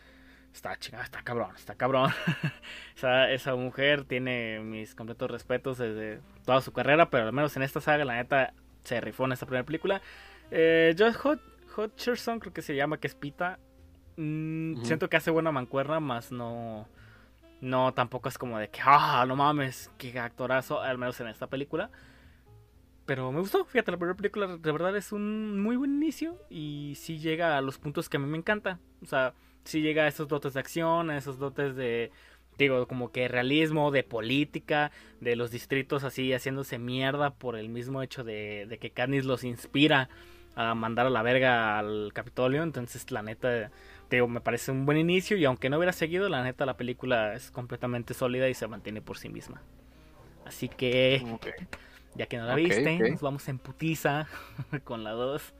está 0.52 0.76
chingada, 0.78 1.04
está 1.04 1.22
cabrón, 1.22 1.50
está 1.56 1.74
cabrón. 1.74 2.10
esa, 2.96 3.30
esa 3.30 3.54
mujer 3.54 4.04
tiene 4.04 4.60
mis 4.60 4.94
completos 4.94 5.30
respetos 5.30 5.78
desde 5.78 6.20
toda 6.44 6.60
su 6.60 6.72
carrera. 6.72 7.10
Pero 7.10 7.24
al 7.26 7.32
menos 7.32 7.56
en 7.56 7.62
esta 7.62 7.80
saga, 7.80 8.04
la 8.04 8.14
neta, 8.16 8.52
se 8.84 9.00
rifó 9.00 9.24
en 9.24 9.32
esta 9.32 9.46
primera 9.46 9.64
película. 9.64 10.00
Eh, 10.50 10.94
Josh 10.98 11.14
Hut- 11.16 11.40
Hutcherson, 11.76 12.40
creo 12.40 12.52
que 12.52 12.62
se 12.62 12.74
llama, 12.76 12.98
que 12.98 13.06
es 13.06 13.14
Pita. 13.14 13.58
Mm. 14.16 14.82
Siento 14.84 15.08
que 15.08 15.16
hace 15.16 15.30
buena 15.30 15.52
mancuerna, 15.52 16.00
más 16.00 16.32
no. 16.32 16.88
No, 17.60 17.92
tampoco 17.94 18.28
es 18.28 18.36
como 18.38 18.58
de 18.58 18.68
que, 18.68 18.80
ah, 18.84 19.24
no 19.26 19.34
mames, 19.34 19.90
qué 19.96 20.18
actorazo, 20.18 20.80
al 20.82 20.98
menos 20.98 21.18
en 21.20 21.28
esta 21.28 21.46
película. 21.46 21.90
Pero 23.06 23.30
me 23.30 23.38
gustó, 23.38 23.64
fíjate, 23.64 23.92
la 23.92 23.98
primera 23.98 24.16
película 24.16 24.56
de 24.56 24.72
verdad 24.72 24.96
es 24.96 25.12
un 25.12 25.60
muy 25.60 25.76
buen 25.76 25.94
inicio 25.94 26.36
y 26.50 26.94
sí 26.96 27.18
llega 27.18 27.56
a 27.56 27.60
los 27.60 27.78
puntos 27.78 28.08
que 28.08 28.16
a 28.16 28.20
mí 28.20 28.26
me 28.26 28.36
encanta. 28.36 28.80
O 29.00 29.06
sea, 29.06 29.32
sí 29.64 29.80
llega 29.80 30.04
a 30.04 30.08
esos 30.08 30.26
dotes 30.26 30.54
de 30.54 30.60
acción, 30.60 31.10
a 31.10 31.16
esos 31.16 31.38
dotes 31.38 31.76
de, 31.76 32.10
digo, 32.58 32.88
como 32.88 33.12
que 33.12 33.28
realismo, 33.28 33.92
de 33.92 34.02
política, 34.02 34.90
de 35.20 35.36
los 35.36 35.52
distritos 35.52 36.02
así 36.02 36.32
haciéndose 36.32 36.78
mierda 36.78 37.30
por 37.30 37.56
el 37.56 37.68
mismo 37.68 38.02
hecho 38.02 38.24
de, 38.24 38.76
que 38.80 38.90
Katniss 38.90 39.24
los 39.24 39.44
inspira 39.44 40.08
a 40.56 40.74
mandar 40.74 41.06
a 41.06 41.10
la 41.10 41.22
verga 41.22 41.78
al 41.78 42.12
Capitolio. 42.12 42.64
Entonces, 42.64 43.08
la 43.12 43.22
neta, 43.22 43.70
digo, 44.10 44.26
me 44.26 44.40
parece 44.40 44.72
un 44.72 44.84
buen 44.84 44.98
inicio 44.98 45.36
y 45.36 45.44
aunque 45.44 45.70
no 45.70 45.76
hubiera 45.76 45.92
seguido, 45.92 46.28
la 46.28 46.42
neta, 46.42 46.66
la 46.66 46.76
película 46.76 47.34
es 47.34 47.52
completamente 47.52 48.14
sólida 48.14 48.48
y 48.48 48.54
se 48.54 48.66
mantiene 48.66 49.00
por 49.00 49.16
sí 49.16 49.28
misma. 49.28 49.62
Así 50.44 50.68
que. 50.68 51.22
Ya 52.16 52.26
que 52.26 52.38
no 52.38 52.46
la 52.46 52.54
viste, 52.54 52.98
nos 53.10 53.20
vamos 53.20 53.48
en 53.48 53.58
putiza 53.58 54.26
con 54.84 55.04
la 55.04 55.12
2. 55.12 55.54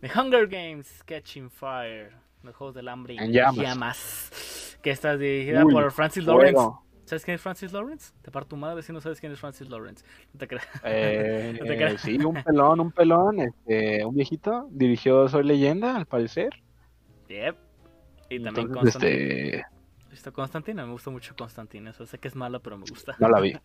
The 0.00 0.10
Hunger 0.18 0.46
Games, 0.48 1.02
Catching 1.04 1.50
Fire, 1.50 2.12
los 2.42 2.54
Juegos 2.56 2.74
del 2.74 2.88
Hambre 2.88 3.14
y 3.14 3.18
En 3.18 3.32
llamas. 3.32 3.56
llamas. 3.56 4.78
Que 4.82 4.90
está 4.90 5.16
dirigida 5.16 5.64
Uy, 5.64 5.72
por 5.72 5.90
Francis 5.92 6.24
Lawrence. 6.24 6.62
¿Sabes 7.04 7.24
quién 7.24 7.34
es 7.34 7.40
Francis 7.40 7.72
Lawrence? 7.72 8.12
Te 8.22 8.30
parto 8.30 8.50
tu 8.50 8.56
madre 8.56 8.82
si 8.82 8.92
no 8.92 9.00
sabes 9.00 9.18
quién 9.20 9.32
es 9.32 9.38
Francis 9.40 9.68
Lawrence. 9.68 10.04
No 10.32 10.38
te 10.38 10.46
creas. 10.46 10.66
Eh, 10.84 11.56
No 11.60 11.66
te 11.66 11.76
creas. 11.76 12.00
sí, 12.00 12.16
un 12.24 12.42
pelón, 12.42 12.80
un 12.80 12.92
pelón, 12.92 13.40
este, 13.40 14.04
un 14.04 14.14
viejito, 14.14 14.68
dirigió 14.70 15.28
Soy 15.28 15.42
Leyenda, 15.44 15.96
al 15.96 16.06
parecer. 16.06 16.50
Yep. 17.28 17.56
Y 18.30 18.42
también 18.42 18.66
Entonces, 18.68 18.92
Constantine. 18.94 19.54
este, 19.56 19.66
¿Viste 20.10 20.32
Constantine? 20.32 20.84
Me 20.86 20.92
gusta 20.92 21.10
mucho 21.10 21.34
Constantine. 21.36 21.90
Eso 21.90 22.06
sé 22.06 22.18
que 22.18 22.28
es 22.28 22.36
mala, 22.36 22.60
pero 22.60 22.78
me 22.78 22.84
gusta. 22.88 23.16
no 23.18 23.28
la 23.28 23.40
vi. 23.40 23.52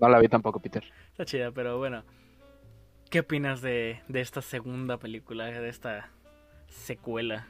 No 0.00 0.08
la 0.08 0.18
vi 0.18 0.28
tampoco, 0.28 0.60
Peter. 0.60 0.84
Está 1.10 1.24
chida, 1.24 1.50
pero 1.50 1.78
bueno. 1.78 2.04
¿Qué 3.10 3.20
opinas 3.20 3.62
de, 3.62 4.00
de 4.08 4.20
esta 4.20 4.42
segunda 4.42 4.98
película, 4.98 5.46
de 5.46 5.68
esta 5.68 6.10
secuela? 6.68 7.46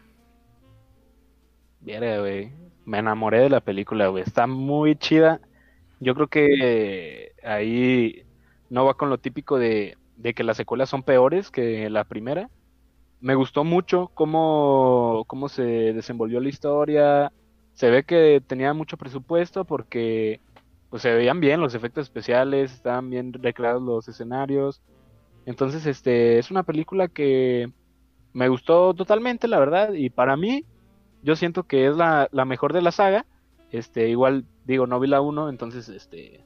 Verga, 1.81 2.21
güey. 2.21 2.52
Me 2.85 2.99
enamoré 2.99 3.40
de 3.40 3.50
la 3.50 3.61
película, 3.61 4.09
güey. 4.09 4.23
Está 4.23 4.47
muy 4.47 4.97
chida. 4.97 5.40
Yo 6.00 6.14
creo 6.14 6.28
que 6.28 7.33
ahí 7.43 8.25
no 8.71 8.85
va 8.85 8.95
con 8.95 9.11
lo 9.11 9.19
típico 9.19 9.59
de, 9.59 9.99
de 10.17 10.35
que 10.35 10.45
las 10.45 10.57
secuelas 10.57 10.88
son 10.88 11.02
peores 11.02 11.50
que 11.50 11.90
la 11.90 12.05
primera. 12.05 12.50
Me 13.21 13.35
gustó 13.35 13.64
mucho 13.64 14.11
cómo, 14.14 15.25
cómo 15.26 15.49
se 15.49 15.93
desenvolvió 15.93 16.40
la 16.40 16.49
historia. 16.49 17.33
Se 17.75 17.90
ve 17.90 18.05
que 18.05 18.43
tenía 18.47 18.73
mucho 18.75 18.97
presupuesto 18.97 19.64
porque 19.64 20.40
pues, 20.90 21.02
se 21.02 21.12
veían 21.12 21.40
bien 21.40 21.61
los 21.61 21.75
efectos 21.75 22.02
especiales, 22.02 22.73
estaban 22.73 23.11
bien 23.11 23.33
recreados 23.33 23.83
los 23.83 24.09
escenarios. 24.09 24.83
Entonces, 25.47 25.87
este, 25.87 26.38
es 26.38 26.50
una 26.50 26.62
película 26.62 27.09
que 27.09 27.71
me 28.33 28.49
gustó 28.49 28.95
totalmente, 28.95 29.49
la 29.49 29.59
verdad, 29.59 29.92
y 29.92 30.11
para 30.11 30.37
mí, 30.37 30.64
yo 31.23 31.37
siento 31.37 31.64
que 31.64 31.87
es 31.87 31.97
la, 31.97 32.28
la 32.33 32.45
mejor 32.45 32.73
de 32.73 32.83
la 32.83 32.92
saga. 32.92 33.26
Este, 33.71 34.09
igual, 34.09 34.47
digo, 34.64 34.87
no 34.87 35.00
vi 35.00 35.09
la 35.09 35.21
1, 35.21 35.49
entonces, 35.49 35.88
este, 35.88 36.45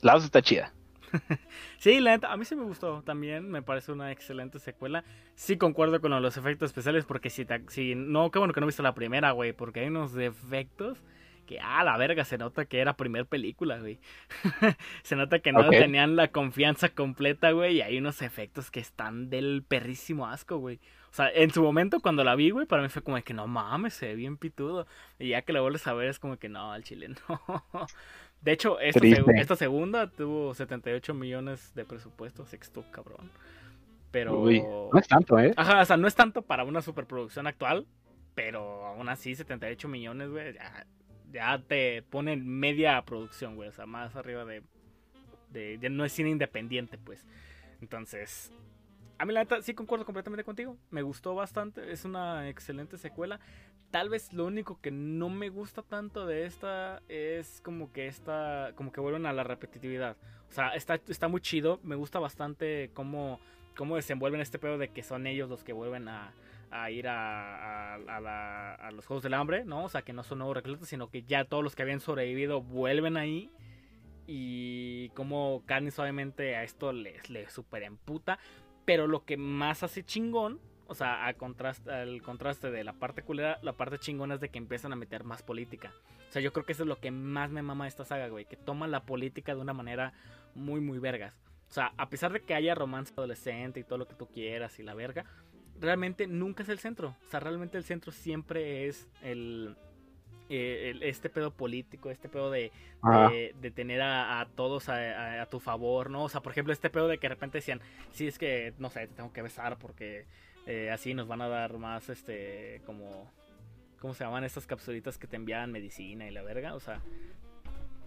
la 0.00 0.14
2 0.14 0.24
está 0.24 0.42
chida. 0.42 0.72
sí, 1.78 2.00
la 2.00 2.14
a 2.14 2.36
mí 2.36 2.44
sí 2.44 2.56
me 2.56 2.64
gustó 2.64 3.02
también, 3.02 3.50
me 3.50 3.62
parece 3.62 3.92
una 3.92 4.12
excelente 4.12 4.58
secuela. 4.58 5.04
Sí 5.34 5.56
concuerdo 5.56 6.00
con 6.00 6.10
los 6.22 6.36
efectos 6.36 6.70
especiales 6.70 7.04
porque 7.04 7.30
si, 7.30 7.46
si 7.68 7.94
no, 7.94 8.30
qué 8.30 8.38
bueno 8.38 8.54
que 8.54 8.60
no 8.60 8.66
viste 8.66 8.82
la 8.82 8.94
primera, 8.94 9.32
güey, 9.32 9.52
porque 9.52 9.80
hay 9.80 9.88
unos 9.88 10.14
defectos 10.14 11.02
que, 11.42 11.60
ah, 11.60 11.84
la 11.84 11.96
verga, 11.96 12.24
se 12.24 12.38
nota 12.38 12.64
que 12.64 12.80
era 12.80 12.96
primer 12.96 13.26
película, 13.26 13.78
güey. 13.78 13.98
se 15.02 15.16
nota 15.16 15.40
que 15.40 15.52
no 15.52 15.68
tenían 15.68 16.16
la 16.16 16.28
confianza 16.28 16.88
completa, 16.88 17.50
güey, 17.52 17.76
y 17.76 17.82
hay 17.82 17.98
unos 17.98 18.22
efectos 18.22 18.70
que 18.70 18.80
están 18.80 19.30
del 19.30 19.64
perrísimo 19.66 20.26
asco, 20.26 20.58
güey. 20.58 20.80
O 21.12 21.14
sea, 21.14 21.30
en 21.30 21.50
su 21.50 21.62
momento 21.62 22.00
cuando 22.00 22.24
la 22.24 22.34
vi, 22.34 22.50
güey, 22.50 22.64
para 22.64 22.82
mí 22.82 22.88
fue 22.88 23.02
como 23.02 23.20
que 23.22 23.34
no 23.34 23.46
mames, 23.46 23.92
se 23.92 24.06
ve 24.06 24.14
bien 24.14 24.38
pitudo. 24.38 24.86
Y 25.18 25.28
ya 25.28 25.42
que 25.42 25.52
la 25.52 25.60
vuelves 25.60 25.86
a 25.86 25.92
ver 25.92 26.08
es 26.08 26.18
como 26.18 26.38
que 26.38 26.48
no, 26.48 26.72
al 26.72 26.84
chile 26.84 27.08
no. 27.08 27.64
De 28.40 28.50
hecho, 28.50 28.80
esta, 28.80 29.56
segunda 29.56 30.10
tuvo 30.10 30.54
78 30.54 31.12
millones 31.14 31.74
de 31.74 31.84
presupuesto, 31.84 32.44
sexto, 32.46 32.82
cabrón. 32.90 33.30
Pero. 34.10 34.44
no 34.92 34.98
es 34.98 35.06
tanto, 35.06 35.38
¿eh? 35.38 35.52
Ajá, 35.56 35.82
o 35.82 35.84
sea, 35.84 35.96
no 35.96 36.08
es 36.08 36.14
tanto 36.14 36.42
para 36.42 36.64
una 36.64 36.82
superproducción 36.82 37.46
actual, 37.46 37.86
pero 38.34 38.86
aún 38.86 39.08
así, 39.08 39.34
78 39.34 39.86
millones, 39.88 40.30
güey, 40.30 40.54
ya, 40.54 40.86
ya 41.32 41.58
te 41.66 42.02
ponen 42.02 42.46
media 42.46 43.02
producción, 43.02 43.56
güey, 43.56 43.68
o 43.68 43.72
sea, 43.72 43.86
más 43.86 44.14
arriba 44.16 44.44
de, 44.44 44.62
de. 45.50 45.78
Ya 45.80 45.88
no 45.88 46.04
es 46.04 46.12
cine 46.12 46.30
independiente, 46.30 46.98
pues. 46.98 47.26
Entonces, 47.80 48.52
a 49.18 49.24
mí 49.24 49.32
la 49.32 49.40
neta 49.40 49.62
sí 49.62 49.74
concuerdo 49.74 50.04
completamente 50.04 50.44
contigo. 50.44 50.76
Me 50.90 51.02
gustó 51.02 51.34
bastante. 51.34 51.92
Es 51.92 52.04
una 52.04 52.48
excelente 52.48 52.98
secuela. 52.98 53.40
Tal 53.90 54.08
vez 54.08 54.32
lo 54.32 54.46
único 54.46 54.80
que 54.80 54.90
no 54.90 55.28
me 55.28 55.48
gusta 55.48 55.82
tanto 55.82 56.26
de 56.26 56.46
esta 56.46 57.02
es 57.08 57.60
como 57.62 57.92
que 57.92 58.06
esta, 58.06 58.72
como 58.74 58.90
que 58.90 59.00
vuelven 59.00 59.26
a 59.26 59.32
la 59.32 59.44
repetitividad. 59.44 60.16
O 60.48 60.52
sea, 60.52 60.70
está, 60.70 60.98
está 61.08 61.28
muy 61.28 61.40
chido, 61.40 61.78
me 61.82 61.94
gusta 61.94 62.18
bastante 62.18 62.90
cómo, 62.94 63.38
cómo 63.76 63.96
desenvuelven 63.96 64.40
este 64.40 64.58
pedo 64.58 64.78
de 64.78 64.88
que 64.88 65.02
son 65.02 65.26
ellos 65.26 65.48
los 65.48 65.62
que 65.62 65.72
vuelven 65.72 66.08
a, 66.08 66.32
ir 66.90 67.08
a, 67.08 67.94
a, 67.94 68.90
los 68.92 69.06
Juegos 69.06 69.22
del 69.22 69.34
Hambre, 69.34 69.64
¿no? 69.64 69.84
O 69.84 69.88
sea, 69.88 70.02
que 70.02 70.12
no 70.12 70.22
son 70.22 70.38
nuevos 70.38 70.56
reclutas, 70.56 70.88
sino 70.88 71.10
que 71.10 71.22
ya 71.22 71.44
todos 71.44 71.62
los 71.62 71.74
que 71.74 71.82
habían 71.82 72.00
sobrevivido 72.00 72.62
vuelven 72.62 73.16
ahí. 73.16 73.50
Y 74.26 75.10
como 75.10 75.62
Katniss 75.66 75.98
obviamente 75.98 76.56
a 76.56 76.62
esto 76.62 76.92
les, 76.92 77.28
les 77.28 77.52
super 77.52 77.82
emputa. 77.82 78.38
Pero 78.84 79.06
lo 79.06 79.24
que 79.24 79.36
más 79.36 79.82
hace 79.82 80.04
chingón 80.04 80.60
o 80.92 80.94
sea, 80.94 81.24
al 81.24 81.36
contraste, 81.36 81.90
al 81.90 82.20
contraste 82.20 82.70
de 82.70 82.84
la 82.84 82.92
parte 82.92 83.22
culera, 83.22 83.58
la 83.62 83.72
parte 83.72 83.98
chingona 83.98 84.34
es 84.34 84.40
de 84.40 84.50
que 84.50 84.58
empiezan 84.58 84.92
a 84.92 84.96
meter 84.96 85.24
más 85.24 85.42
política. 85.42 85.90
O 86.28 86.32
sea, 86.32 86.42
yo 86.42 86.52
creo 86.52 86.66
que 86.66 86.72
eso 86.72 86.82
es 86.82 86.88
lo 86.88 87.00
que 87.00 87.10
más 87.10 87.50
me 87.50 87.62
mama 87.62 87.84
de 87.84 87.88
esta 87.88 88.04
saga, 88.04 88.28
güey. 88.28 88.44
Que 88.44 88.56
toma 88.56 88.86
la 88.86 89.04
política 89.04 89.54
de 89.54 89.60
una 89.62 89.72
manera 89.72 90.12
muy, 90.54 90.82
muy 90.82 90.98
vergas. 90.98 91.34
O 91.70 91.72
sea, 91.72 91.94
a 91.96 92.10
pesar 92.10 92.34
de 92.34 92.42
que 92.42 92.54
haya 92.54 92.74
romance 92.74 93.14
adolescente 93.16 93.80
y 93.80 93.84
todo 93.84 93.96
lo 93.96 94.06
que 94.06 94.14
tú 94.14 94.26
quieras 94.26 94.78
y 94.78 94.82
la 94.82 94.92
verga, 94.92 95.24
realmente 95.82 96.26
nunca 96.26 96.62
es 96.62 96.68
el 96.68 96.78
centro. 96.78 97.16
O 97.26 97.30
sea, 97.30 97.40
realmente 97.40 97.76
el 97.76 97.84
centro 97.84 98.12
siempre 98.12 98.86
es 98.86 99.08
el, 99.20 99.76
eh, 100.48 100.94
este 101.02 101.28
pedo 101.28 101.50
político, 101.50 102.10
este 102.10 102.28
pedo 102.28 102.50
de, 102.50 102.70
de, 103.60 103.70
tener 103.70 104.00
a, 104.00 104.46
todos 104.54 104.88
a, 104.88 105.44
tu 105.50 105.60
favor, 105.60 106.08
¿no? 106.08 106.24
O 106.24 106.28
sea, 106.28 106.40
por 106.40 106.52
ejemplo, 106.52 106.72
este 106.72 106.88
pedo 106.88 107.08
de 107.08 107.18
que 107.18 107.28
de 107.28 107.34
repente 107.34 107.58
decían, 107.58 107.80
sí, 108.12 108.28
es 108.28 108.38
que, 108.38 108.72
no 108.78 108.88
sé, 108.88 109.08
te 109.08 109.14
tengo 109.14 109.32
que 109.32 109.42
besar 109.42 109.76
porque 109.78 110.26
eh, 110.66 110.90
así 110.90 111.14
nos 111.14 111.26
van 111.26 111.42
a 111.42 111.48
dar 111.48 111.76
más, 111.78 112.08
este, 112.08 112.80
como, 112.86 113.30
¿cómo 113.98 114.14
se 114.14 114.24
llaman 114.24 114.44
estas 114.44 114.66
capsulitas 114.66 115.18
que 115.18 115.26
te 115.26 115.36
envían 115.36 115.72
medicina 115.72 116.28
y 116.28 116.30
la 116.30 116.42
verga? 116.42 116.74
O 116.74 116.80
sea, 116.80 117.02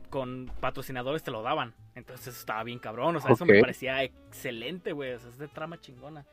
con 0.10 0.50
patrocinadores 0.62 1.24
te 1.24 1.32
lo 1.32 1.41
daban. 1.41 1.74
Entonces 1.94 2.27
eso 2.27 2.39
estaba 2.39 2.63
bien 2.63 2.79
cabrón. 2.79 3.17
O 3.17 3.20
sea, 3.20 3.34
eso 3.34 3.46
me 3.46 3.60
parecía 3.60 4.01
excelente, 4.01 4.94
güey. 4.94 5.12
O 5.13 5.20
sea, 5.20 5.29
es 5.29 5.38
de 5.38 5.50
trama 5.50 5.79
chingona. 5.82 6.25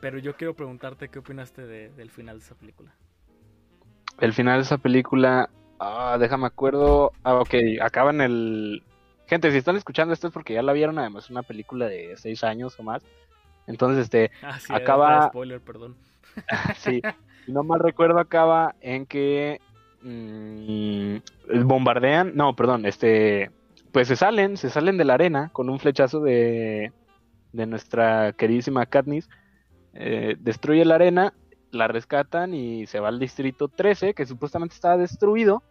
Pero 0.00 0.18
yo 0.18 0.36
quiero 0.36 0.54
preguntarte 0.54 1.08
qué 1.08 1.18
opinaste 1.18 1.66
del 1.66 2.10
final 2.10 2.38
de 2.38 2.44
esa 2.44 2.54
película. 2.54 2.94
El 4.20 4.32
final 4.32 4.58
de 4.58 4.62
esa 4.62 4.78
película, 4.78 5.50
ah, 5.80 6.16
déjame 6.18 6.46
acuerdo. 6.46 7.12
Ah, 7.24 7.34
ok, 7.34 7.54
acaba 7.80 8.10
en 8.10 8.20
el. 8.20 8.82
Gente, 9.26 9.50
si 9.50 9.58
están 9.58 9.76
escuchando 9.76 10.14
esto 10.14 10.28
es 10.28 10.32
porque 10.32 10.54
ya 10.54 10.62
la 10.62 10.72
vieron, 10.72 10.98
además, 10.98 11.24
es 11.24 11.30
una 11.30 11.42
película 11.42 11.86
de 11.86 12.16
seis 12.16 12.44
años 12.44 12.78
o 12.78 12.82
más. 12.82 13.02
Entonces, 13.66 14.04
este, 14.04 14.30
ah, 14.42 14.58
acaba... 14.70 15.28
Spoiler, 15.28 15.60
perdón. 15.60 15.96
sí, 16.76 17.02
no 17.46 17.62
mal 17.64 17.80
recuerdo, 17.80 18.18
acaba 18.18 18.74
en 18.80 19.06
que 19.06 19.60
mmm, 20.02 21.16
bombardean, 21.64 22.32
no, 22.34 22.54
perdón, 22.54 22.86
este, 22.86 23.50
pues 23.92 24.08
se 24.08 24.16
salen, 24.16 24.56
se 24.56 24.70
salen 24.70 24.96
de 24.96 25.04
la 25.04 25.14
arena 25.14 25.50
con 25.52 25.68
un 25.68 25.78
flechazo 25.78 26.20
de, 26.20 26.92
de 27.52 27.66
nuestra 27.66 28.32
queridísima 28.32 28.86
Katniss, 28.86 29.28
eh, 30.00 30.36
destruye 30.38 30.84
la 30.84 30.94
arena, 30.94 31.34
la 31.72 31.88
rescatan 31.88 32.54
y 32.54 32.86
se 32.86 33.00
va 33.00 33.08
al 33.08 33.18
distrito 33.18 33.66
13, 33.66 34.14
que 34.14 34.26
supuestamente 34.26 34.76
estaba 34.76 34.96
destruido, 34.96 35.62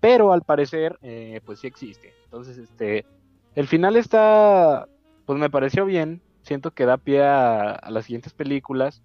pero 0.00 0.34
al 0.34 0.42
parecer, 0.42 0.98
eh, 1.00 1.40
pues 1.46 1.60
sí 1.60 1.66
existe. 1.66 2.12
Entonces, 2.24 2.58
este, 2.58 3.06
el 3.54 3.66
final 3.66 3.96
está, 3.96 4.86
pues 5.24 5.38
me 5.38 5.48
pareció 5.48 5.86
bien, 5.86 6.20
siento 6.42 6.72
que 6.72 6.84
da 6.84 6.98
pie 6.98 7.22
a, 7.24 7.80
las 7.88 8.04
siguientes 8.04 8.34
películas. 8.34 9.02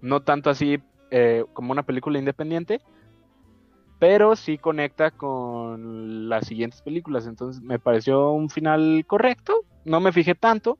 No 0.00 0.22
tanto 0.22 0.48
así 0.48 0.80
eh, 1.10 1.44
como 1.52 1.72
una 1.72 1.82
película 1.82 2.18
independiente, 2.18 2.80
pero 3.98 4.36
sí 4.36 4.58
conecta 4.58 5.10
con 5.10 6.28
las 6.28 6.46
siguientes 6.46 6.82
películas. 6.82 7.26
Entonces 7.26 7.60
me 7.62 7.80
pareció 7.80 8.30
un 8.30 8.48
final 8.48 9.04
correcto. 9.08 9.64
No 9.84 9.98
me 9.98 10.12
fijé 10.12 10.36
tanto, 10.36 10.78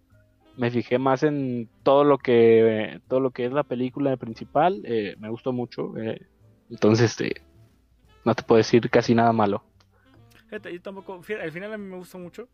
me 0.56 0.70
fijé 0.70 0.98
más 0.98 1.22
en 1.22 1.68
todo 1.82 2.04
lo 2.04 2.18
que 2.18 3.00
todo 3.08 3.20
lo 3.20 3.30
que 3.30 3.46
es 3.46 3.52
la 3.52 3.64
película 3.64 4.16
principal. 4.16 4.82
Eh, 4.84 5.16
me 5.18 5.28
gustó 5.28 5.52
mucho. 5.52 5.96
Eh, 5.98 6.26
entonces, 6.70 7.10
este, 7.10 7.42
no 8.24 8.34
te 8.34 8.42
puedo 8.42 8.58
decir 8.58 8.88
casi 8.90 9.14
nada 9.14 9.32
malo. 9.32 9.62
yo 10.50 10.80
tampoco. 10.82 11.20
El 11.28 11.52
final 11.52 11.72
a 11.72 11.78
mí 11.78 11.86
me 11.86 11.96
gustó 11.96 12.18
mucho 12.18 12.48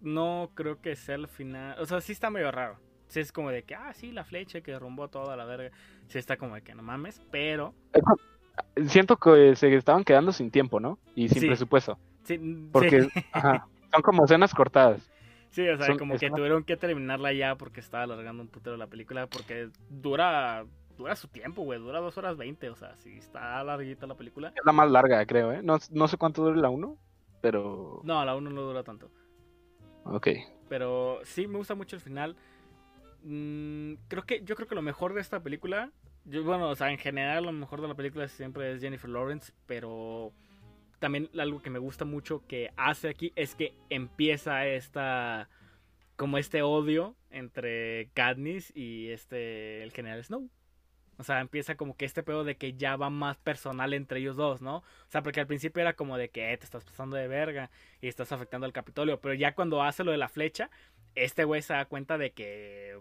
no 0.00 0.50
creo 0.54 0.80
que 0.80 0.96
sea 0.96 1.16
el 1.16 1.28
final. 1.28 1.76
O 1.80 1.86
sea, 1.86 2.00
sí 2.00 2.12
está 2.12 2.30
medio 2.30 2.50
raro. 2.50 2.78
Sí 3.08 3.20
es 3.20 3.32
como 3.32 3.50
de 3.50 3.62
que, 3.62 3.74
ah, 3.74 3.92
sí, 3.94 4.12
la 4.12 4.24
flecha 4.24 4.60
que 4.60 4.72
derrumbó 4.72 5.08
toda 5.08 5.36
la 5.36 5.44
verga. 5.44 5.70
Sí 6.08 6.18
está 6.18 6.36
como 6.36 6.54
de 6.54 6.62
que 6.62 6.74
no 6.74 6.82
mames, 6.82 7.20
pero. 7.30 7.74
Siento 8.86 9.16
que 9.16 9.54
se 9.56 9.72
estaban 9.74 10.04
quedando 10.04 10.32
sin 10.32 10.50
tiempo, 10.50 10.80
¿no? 10.80 10.98
Y 11.14 11.28
sin 11.28 11.46
presupuesto. 11.46 11.96
Sí, 12.24 12.38
Porque 12.72 13.02
son 13.92 14.02
como 14.02 14.24
escenas 14.24 14.52
cortadas. 14.52 15.08
Sí, 15.50 15.68
o 15.68 15.76
sea, 15.76 15.96
como 15.96 16.18
que 16.18 16.30
tuvieron 16.30 16.64
que 16.64 16.76
terminarla 16.76 17.32
ya 17.32 17.56
porque 17.56 17.80
estaba 17.80 18.04
alargando 18.04 18.42
un 18.42 18.48
putero 18.48 18.76
la 18.76 18.86
película. 18.86 19.26
Porque 19.26 19.70
dura 19.88 20.64
dura 20.96 21.16
su 21.16 21.28
tiempo, 21.28 21.62
güey. 21.62 21.78
Dura 21.78 22.00
dos 22.00 22.18
horas 22.18 22.36
veinte. 22.36 22.68
O 22.68 22.76
sea, 22.76 22.94
sí 22.96 23.16
está 23.16 23.62
larguita 23.64 24.06
la 24.06 24.16
película. 24.16 24.48
Es 24.48 24.64
la 24.64 24.72
más 24.72 24.90
larga, 24.90 25.24
creo, 25.26 25.52
¿eh? 25.52 25.60
No, 25.62 25.78
no 25.90 26.08
sé 26.08 26.16
cuánto 26.16 26.42
dura 26.42 26.56
la 26.56 26.68
1, 26.68 26.96
pero. 27.40 28.00
No, 28.04 28.24
la 28.24 28.36
1 28.36 28.50
no 28.50 28.62
dura 28.62 28.82
tanto. 28.82 29.10
Ok. 30.04 30.28
Pero 30.68 31.20
sí, 31.24 31.46
me 31.46 31.58
gusta 31.58 31.74
mucho 31.74 31.96
el 31.96 32.02
final. 32.02 32.36
Mm, 33.22 33.94
creo 34.08 34.22
que, 34.24 34.42
yo 34.44 34.54
creo 34.54 34.68
que 34.68 34.74
lo 34.74 34.82
mejor 34.82 35.14
de 35.14 35.20
esta 35.20 35.40
película, 35.40 35.90
yo, 36.24 36.44
bueno, 36.44 36.68
o 36.68 36.74
sea, 36.74 36.90
en 36.90 36.98
general 36.98 37.44
lo 37.44 37.52
mejor 37.52 37.80
de 37.80 37.88
la 37.88 37.94
película 37.94 38.28
siempre 38.28 38.72
es 38.72 38.80
Jennifer 38.80 39.10
Lawrence, 39.10 39.52
pero 39.66 40.32
también 40.98 41.30
algo 41.38 41.62
que 41.62 41.70
me 41.70 41.78
gusta 41.78 42.04
mucho 42.04 42.46
que 42.46 42.70
hace 42.76 43.08
aquí 43.08 43.32
es 43.36 43.54
que 43.54 43.74
empieza 43.90 44.66
esta, 44.66 45.48
como 46.16 46.38
este 46.38 46.62
odio 46.62 47.16
entre 47.30 48.10
Katniss 48.14 48.72
y 48.74 49.08
este, 49.10 49.82
el 49.82 49.92
general 49.92 50.24
Snow. 50.24 50.50
O 51.18 51.24
sea, 51.24 51.40
empieza 51.40 51.76
como 51.76 51.96
que 51.96 52.04
este 52.04 52.22
pedo 52.22 52.44
de 52.44 52.56
que 52.56 52.74
ya 52.74 52.94
va 52.96 53.10
más 53.10 53.38
personal 53.38 53.92
entre 53.92 54.20
ellos 54.20 54.36
dos, 54.36 54.62
¿no? 54.62 54.76
O 54.78 54.84
sea, 55.08 55.22
porque 55.22 55.40
al 55.40 55.48
principio 55.48 55.80
era 55.80 55.94
como 55.94 56.16
de 56.16 56.28
que 56.28 56.52
eh, 56.52 56.56
te 56.56 56.64
estás 56.64 56.84
pasando 56.84 57.16
de 57.16 57.26
verga 57.26 57.70
y 58.00 58.06
estás 58.06 58.30
afectando 58.30 58.66
al 58.66 58.72
Capitolio. 58.72 59.20
Pero 59.20 59.34
ya 59.34 59.54
cuando 59.54 59.82
hace 59.82 60.04
lo 60.04 60.12
de 60.12 60.18
la 60.18 60.28
flecha, 60.28 60.70
este 61.16 61.42
güey 61.42 61.60
se 61.62 61.72
da 61.72 61.86
cuenta 61.86 62.18
de 62.18 62.30
que 62.30 63.00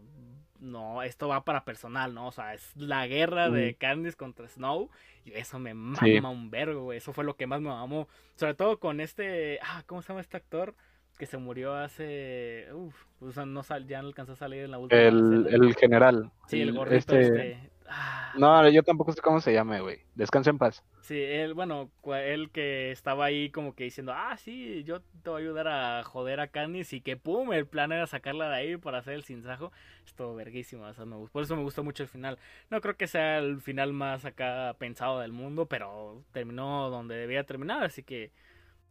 no, 0.59 1.03
esto 1.03 1.27
va 1.27 1.43
para 1.43 1.63
personal, 1.63 2.13
¿no? 2.13 2.27
O 2.27 2.31
sea, 2.31 2.53
es 2.53 2.75
la 2.75 3.07
guerra 3.07 3.49
de 3.49 3.75
Candice 3.75 4.17
contra 4.17 4.47
Snow. 4.47 4.89
Y 5.25 5.33
eso 5.33 5.59
me 5.59 5.73
mama 5.73 6.29
un 6.29 6.49
vergo, 6.49 6.83
güey. 6.83 6.97
Eso 6.97 7.13
fue 7.13 7.23
lo 7.23 7.35
que 7.35 7.47
más 7.47 7.61
me 7.61 7.69
mamó. 7.69 8.07
Sobre 8.35 8.53
todo 8.53 8.79
con 8.79 8.99
este. 9.01 9.59
Ah, 9.61 9.83
¿cómo 9.85 10.01
se 10.01 10.09
llama 10.09 10.21
este 10.21 10.37
actor? 10.37 10.73
Que 11.17 11.25
se 11.25 11.37
murió 11.37 11.75
hace. 11.75 12.67
Uf, 12.73 12.95
o 13.19 13.31
sea, 13.31 13.45
no 13.45 13.63
sal, 13.63 13.87
ya 13.87 14.01
no 14.01 14.07
alcanzó 14.07 14.33
a 14.33 14.37
salir 14.37 14.63
en 14.63 14.71
la 14.71 14.77
última. 14.77 15.01
El, 15.01 15.47
el 15.49 15.75
general. 15.75 16.31
Sí, 16.47 16.61
el 16.61 16.73
gordito 16.73 17.17
este. 17.17 17.51
este 17.51 17.76
Ah. 17.89 18.33
No, 18.37 18.69
yo 18.69 18.83
tampoco 18.83 19.13
sé 19.13 19.21
cómo 19.21 19.39
se 19.39 19.53
llama, 19.53 19.79
güey. 19.79 20.01
Descansa 20.15 20.49
en 20.49 20.57
paz. 20.57 20.83
Sí, 21.01 21.17
él, 21.17 21.53
bueno, 21.53 21.89
él 22.05 22.49
que 22.51 22.91
estaba 22.91 23.25
ahí 23.25 23.49
como 23.49 23.73
que 23.75 23.85
diciendo, 23.85 24.13
ah, 24.13 24.35
sí, 24.37 24.83
yo 24.83 25.01
te 25.23 25.29
voy 25.29 25.41
a 25.41 25.45
ayudar 25.45 25.67
a 25.67 26.03
joder 26.03 26.39
a 26.41 26.47
Candice 26.47 26.97
y 26.97 27.01
que 27.01 27.15
pum, 27.15 27.53
el 27.53 27.65
plan 27.65 27.91
era 27.91 28.05
sacarla 28.07 28.49
de 28.49 28.55
ahí 28.55 28.77
para 28.77 28.99
hacer 28.99 29.13
el 29.13 29.23
sinsajo. 29.23 29.71
Estuvo 30.05 30.35
verguísimo, 30.35 30.83
o 30.83 30.93
sea, 30.93 31.05
me 31.05 31.15
por 31.27 31.43
eso 31.43 31.55
me 31.55 31.63
gustó 31.63 31.83
mucho 31.83 32.03
el 32.03 32.09
final. 32.09 32.37
No 32.69 32.81
creo 32.81 32.97
que 32.97 33.07
sea 33.07 33.37
el 33.37 33.61
final 33.61 33.93
más 33.93 34.25
acá 34.25 34.75
pensado 34.77 35.19
del 35.19 35.31
mundo, 35.31 35.65
pero 35.67 36.23
terminó 36.33 36.89
donde 36.89 37.15
debía 37.15 37.45
terminar, 37.45 37.83
así 37.83 38.03
que 38.03 38.31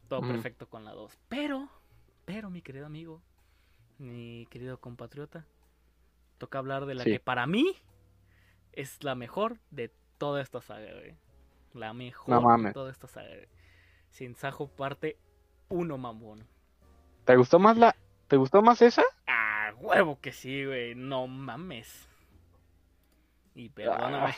todo 0.09 0.23
perfecto 0.23 0.69
con 0.69 0.85
la 0.85 0.93
2. 0.93 1.19
Pero, 1.29 1.69
pero 2.25 2.49
mi 2.49 2.63
querido 2.63 2.87
amigo, 2.87 3.21
mi 3.99 4.47
querido 4.51 4.79
compatriota, 4.81 5.45
toca 6.39 6.59
hablar 6.59 6.87
de 6.87 6.95
la 6.95 7.05
que 7.05 7.21
para 7.21 7.47
mí 7.47 7.77
es 8.77 9.03
la 9.03 9.15
mejor 9.15 9.59
de 9.71 9.91
toda 10.19 10.41
esta 10.41 10.61
saga, 10.61 10.93
güey. 10.93 11.17
La 11.75 11.93
mejor 11.93 12.63
de 12.63 12.73
toda 12.73 12.93
esta 12.93 13.09
saga, 13.09 13.29
güey. 13.29 13.49
Sinsajo 14.11 14.69
parte 14.69 15.19
1, 15.69 15.99
mamón. 15.99 16.47
¿Te 17.25 17.37
gustó 17.37 17.59
más 17.59 17.77
la... 17.77 17.97
¿Te 18.29 18.37
gustó 18.37 18.63
más 18.63 18.83
esa? 18.83 19.03
Ah, 19.27 19.73
huevo 19.79 20.21
que 20.21 20.33
sí, 20.33 20.65
güey. 20.65 20.95
No 20.95 21.27
mames. 21.27 22.09
Y 23.55 23.71
perdóname. 23.71 24.35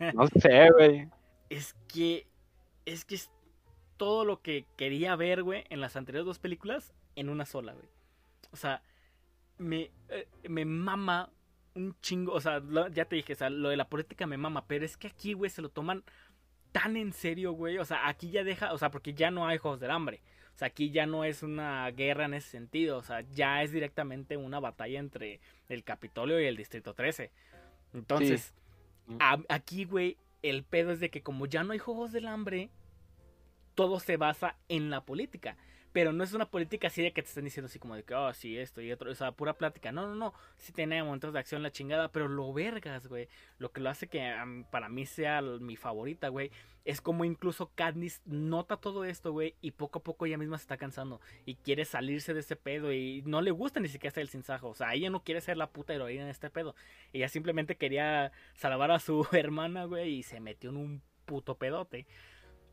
Ah, 0.00 0.12
no 0.14 0.26
sé, 0.26 0.70
güey. 0.70 1.08
es 1.48 1.74
que... 1.88 2.26
Es 2.84 3.04
que 3.04 3.16
es 3.16 3.30
todo 3.96 4.24
lo 4.24 4.42
que 4.42 4.66
quería 4.76 5.16
ver, 5.16 5.42
güey, 5.42 5.64
en 5.70 5.80
las 5.80 5.96
anteriores 5.96 6.26
dos 6.26 6.38
películas 6.38 6.94
en 7.16 7.28
una 7.28 7.46
sola, 7.46 7.72
güey. 7.72 7.88
O 8.52 8.56
sea, 8.56 8.82
me, 9.58 9.90
eh, 10.08 10.28
me 10.48 10.64
mama 10.64 11.30
un 11.76 11.94
chingo, 12.00 12.32
o 12.32 12.40
sea, 12.40 12.62
ya 12.92 13.04
te 13.04 13.16
dije, 13.16 13.34
o 13.34 13.36
sea, 13.36 13.50
lo 13.50 13.68
de 13.68 13.76
la 13.76 13.88
política 13.88 14.26
me 14.26 14.36
mama, 14.36 14.66
pero 14.66 14.84
es 14.84 14.96
que 14.96 15.08
aquí, 15.08 15.34
güey, 15.34 15.50
se 15.50 15.62
lo 15.62 15.68
toman 15.68 16.02
tan 16.72 16.96
en 16.96 17.12
serio, 17.12 17.52
güey, 17.52 17.78
o 17.78 17.84
sea, 17.84 18.08
aquí 18.08 18.30
ya 18.30 18.42
deja, 18.42 18.72
o 18.72 18.78
sea, 18.78 18.90
porque 18.90 19.14
ya 19.14 19.30
no 19.30 19.46
hay 19.46 19.58
Juegos 19.58 19.80
del 19.80 19.90
Hambre, 19.90 20.22
o 20.54 20.58
sea, 20.58 20.68
aquí 20.68 20.90
ya 20.90 21.06
no 21.06 21.24
es 21.24 21.42
una 21.42 21.88
guerra 21.90 22.24
en 22.24 22.34
ese 22.34 22.48
sentido, 22.48 22.98
o 22.98 23.02
sea, 23.02 23.20
ya 23.32 23.62
es 23.62 23.72
directamente 23.72 24.36
una 24.36 24.58
batalla 24.58 24.98
entre 24.98 25.40
el 25.68 25.84
Capitolio 25.84 26.40
y 26.40 26.46
el 26.46 26.56
Distrito 26.56 26.94
13. 26.94 27.30
Entonces, 27.92 28.54
aquí, 29.48 29.84
güey, 29.84 30.16
el 30.42 30.64
pedo 30.64 30.92
es 30.92 31.00
de 31.00 31.10
que 31.10 31.22
como 31.22 31.46
ya 31.46 31.62
no 31.62 31.72
hay 31.72 31.78
Juegos 31.78 32.12
del 32.12 32.26
Hambre, 32.26 32.70
todo 33.74 34.00
se 34.00 34.16
basa 34.16 34.56
en 34.68 34.88
la 34.90 35.04
política 35.04 35.56
pero 35.96 36.12
no 36.12 36.22
es 36.24 36.34
una 36.34 36.50
política 36.50 36.88
así 36.88 37.00
de 37.00 37.14
que 37.14 37.22
te 37.22 37.28
estén 37.28 37.46
diciendo 37.46 37.68
así 37.68 37.78
como 37.78 37.96
de 37.96 38.02
que, 38.02 38.14
oh, 38.14 38.30
sí, 38.34 38.58
esto 38.58 38.82
y 38.82 38.92
otro, 38.92 39.10
o 39.10 39.14
sea, 39.14 39.32
pura 39.32 39.54
plática. 39.54 39.92
No, 39.92 40.06
no, 40.06 40.14
no, 40.14 40.34
sí 40.58 40.70
tiene 40.70 41.02
momentos 41.02 41.32
de 41.32 41.38
acción 41.38 41.62
la 41.62 41.72
chingada, 41.72 42.12
pero 42.12 42.28
lo 42.28 42.52
vergas, 42.52 43.06
güey. 43.06 43.30
Lo 43.56 43.72
que 43.72 43.80
lo 43.80 43.88
hace 43.88 44.06
que 44.06 44.30
para 44.70 44.90
mí 44.90 45.06
sea 45.06 45.40
mi 45.40 45.74
favorita, 45.76 46.28
güey, 46.28 46.50
es 46.84 47.00
como 47.00 47.24
incluso 47.24 47.70
Katniss 47.74 48.20
nota 48.26 48.76
todo 48.76 49.06
esto, 49.06 49.32
güey, 49.32 49.54
y 49.62 49.70
poco 49.70 50.00
a 50.00 50.02
poco 50.02 50.26
ella 50.26 50.36
misma 50.36 50.58
se 50.58 50.64
está 50.64 50.76
cansando 50.76 51.22
y 51.46 51.54
quiere 51.54 51.86
salirse 51.86 52.34
de 52.34 52.40
ese 52.40 52.56
pedo 52.56 52.92
y 52.92 53.22
no 53.24 53.40
le 53.40 53.50
gusta 53.50 53.80
ni 53.80 53.88
siquiera 53.88 54.12
hacer 54.12 54.20
el 54.20 54.28
sinsajo. 54.28 54.68
O 54.68 54.74
sea, 54.74 54.92
ella 54.92 55.08
no 55.08 55.24
quiere 55.24 55.40
ser 55.40 55.56
la 55.56 55.70
puta 55.70 55.94
heroína 55.94 56.24
en 56.24 56.28
este 56.28 56.50
pedo. 56.50 56.74
Ella 57.14 57.30
simplemente 57.30 57.76
quería 57.76 58.32
salvar 58.52 58.90
a 58.90 58.98
su 58.98 59.26
hermana, 59.32 59.84
güey, 59.84 60.16
y 60.16 60.22
se 60.22 60.40
metió 60.40 60.68
en 60.68 60.76
un 60.76 61.02
puto 61.24 61.56
pedote. 61.56 62.06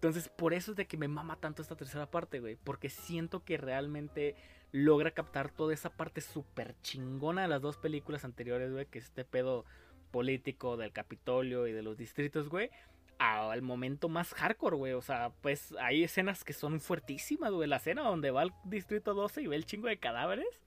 Entonces, 0.03 0.27
por 0.27 0.53
eso 0.53 0.71
es 0.71 0.75
de 0.75 0.85
que 0.85 0.97
me 0.97 1.07
mama 1.07 1.37
tanto 1.37 1.61
esta 1.61 1.77
tercera 1.77 2.11
parte, 2.11 2.41
güey. 2.41 2.57
Porque 2.57 2.89
siento 2.89 3.45
que 3.45 3.55
realmente 3.55 4.35
logra 4.73 5.11
captar 5.11 5.49
toda 5.49 5.73
esa 5.73 5.91
parte 5.91 6.19
súper 6.19 6.75
chingona 6.81 7.43
de 7.43 7.47
las 7.47 7.61
dos 7.61 7.77
películas 7.77 8.25
anteriores, 8.25 8.73
güey. 8.73 8.85
Que 8.87 8.99
es 8.99 9.05
este 9.05 9.23
pedo 9.23 9.63
político 10.11 10.75
del 10.75 10.91
Capitolio 10.91 11.67
y 11.67 11.71
de 11.71 11.83
los 11.83 11.95
distritos, 11.97 12.49
güey. 12.49 12.69
Al 13.17 13.61
momento 13.61 14.09
más 14.09 14.33
hardcore, 14.33 14.75
güey. 14.75 14.91
O 14.91 15.01
sea, 15.01 15.31
pues 15.39 15.73
hay 15.79 16.03
escenas 16.03 16.43
que 16.43 16.51
son 16.51 16.81
fuertísimas, 16.81 17.53
güey. 17.53 17.69
La 17.69 17.77
escena 17.77 18.01
donde 18.01 18.31
va 18.31 18.41
al 18.41 18.53
distrito 18.65 19.13
12 19.13 19.43
y 19.43 19.47
ve 19.47 19.55
el 19.55 19.65
chingo 19.65 19.87
de 19.87 19.99
cadáveres. 19.99 20.65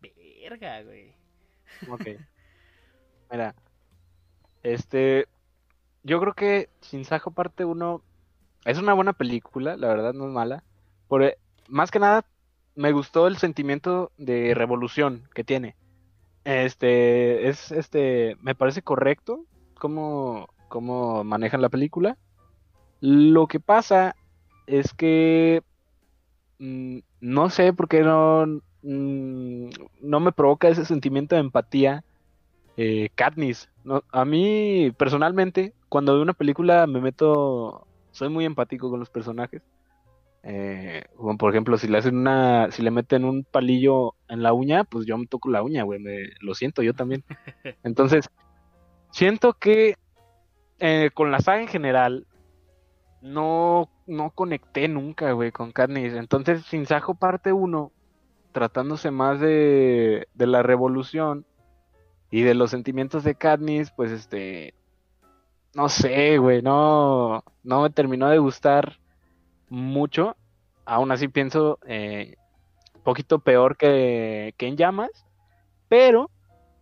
Verga, 0.00 0.82
güey. 0.82 1.14
Ok. 1.88 2.08
Mira. 3.30 3.54
Este. 4.64 5.28
Yo 6.02 6.18
creo 6.18 6.34
que 6.34 6.70
Sin 6.80 7.04
Sajo 7.04 7.30
parte 7.30 7.64
1 7.64 8.02
es 8.64 8.78
una 8.78 8.94
buena 8.94 9.12
película, 9.12 9.76
la 9.76 9.88
verdad 9.88 10.14
no 10.14 10.26
es 10.26 10.32
mala. 10.32 10.64
Por, 11.08 11.22
eh, 11.22 11.38
más 11.68 11.90
que 11.90 11.98
nada, 11.98 12.24
me 12.74 12.92
gustó 12.92 13.26
el 13.26 13.36
sentimiento 13.36 14.10
de 14.16 14.54
revolución 14.54 15.28
que 15.34 15.44
tiene. 15.44 15.76
Este, 16.44 17.48
es, 17.48 17.72
este, 17.72 18.36
me 18.40 18.54
parece 18.54 18.82
correcto 18.82 19.44
cómo, 19.78 20.48
cómo 20.68 21.24
manejan 21.24 21.62
la 21.62 21.68
película. 21.68 22.18
Lo 23.00 23.46
que 23.46 23.60
pasa 23.60 24.16
es 24.66 24.92
que 24.94 25.62
mm, 26.58 26.98
no 27.20 27.50
sé 27.50 27.72
por 27.72 27.88
qué 27.88 28.02
no, 28.02 28.46
mm, 28.82 29.68
no 30.00 30.20
me 30.20 30.32
provoca 30.32 30.68
ese 30.68 30.84
sentimiento 30.84 31.34
de 31.34 31.42
empatía 31.42 32.04
eh, 32.76 33.10
Katniss. 33.14 33.68
A 34.10 34.24
mí, 34.24 34.90
personalmente, 34.96 35.74
cuando 35.88 36.14
veo 36.14 36.22
una 36.22 36.32
película 36.32 36.86
me 36.86 37.00
meto 37.00 37.86
soy 38.14 38.28
muy 38.28 38.44
empático 38.44 38.90
con 38.90 39.00
los 39.00 39.10
personajes. 39.10 39.62
Eh, 40.44 41.04
por 41.38 41.50
ejemplo, 41.50 41.76
si 41.78 41.88
le 41.88 41.98
hacen 41.98 42.16
una, 42.16 42.70
si 42.70 42.82
le 42.82 42.92
meten 42.92 43.24
un 43.24 43.44
palillo 43.44 44.14
en 44.28 44.42
la 44.42 44.52
uña, 44.52 44.84
pues 44.84 45.04
yo 45.04 45.18
me 45.18 45.26
toco 45.26 45.50
la 45.50 45.62
uña, 45.62 45.82
güey, 45.82 46.00
lo 46.40 46.54
siento 46.54 46.82
yo 46.82 46.94
también. 46.94 47.24
Entonces, 47.82 48.30
siento 49.10 49.54
que 49.54 49.96
eh, 50.78 51.10
con 51.12 51.32
la 51.32 51.40
saga 51.40 51.62
en 51.62 51.68
general 51.68 52.26
no, 53.20 53.90
no 54.06 54.30
conecté 54.30 54.86
nunca, 54.86 55.32
güey, 55.32 55.50
con 55.50 55.72
Katniss. 55.72 56.14
Entonces, 56.14 56.64
Sin 56.66 56.86
Sajo 56.86 57.14
parte 57.14 57.52
1, 57.52 57.90
tratándose 58.52 59.10
más 59.10 59.40
de, 59.40 60.28
de 60.34 60.46
la 60.46 60.62
revolución 60.62 61.46
y 62.30 62.42
de 62.42 62.54
los 62.54 62.70
sentimientos 62.70 63.24
de 63.24 63.34
Katniss, 63.34 63.90
pues 63.90 64.12
este, 64.12 64.74
no 65.74 65.88
sé, 65.88 66.38
güey, 66.38 66.62
no, 66.62 67.44
no 67.62 67.82
me 67.82 67.90
terminó 67.90 68.28
de 68.28 68.38
gustar 68.38 68.98
mucho. 69.68 70.36
Aún 70.84 71.10
así 71.12 71.28
pienso 71.28 71.78
eh, 71.86 72.36
poquito 73.02 73.38
peor 73.38 73.76
que, 73.76 74.54
que 74.56 74.66
en 74.66 74.76
llamas, 74.76 75.10
pero 75.88 76.30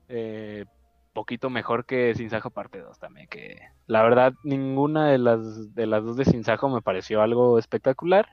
eh, 0.09 0.65
poquito 1.13 1.51
mejor 1.51 1.85
que 1.85 2.15
Sinsajo 2.15 2.51
parte 2.51 2.81
2 2.81 2.99
también, 2.99 3.29
que 3.29 3.61
la 3.87 4.03
verdad 4.03 4.33
ninguna 4.43 5.09
de 5.09 5.19
las, 5.19 5.75
de 5.75 5.87
las 5.87 6.05
dos 6.05 6.17
de 6.17 6.25
Sinsajo 6.25 6.69
me 6.69 6.83
pareció 6.83 7.23
algo 7.23 7.59
espectacular, 7.59 8.29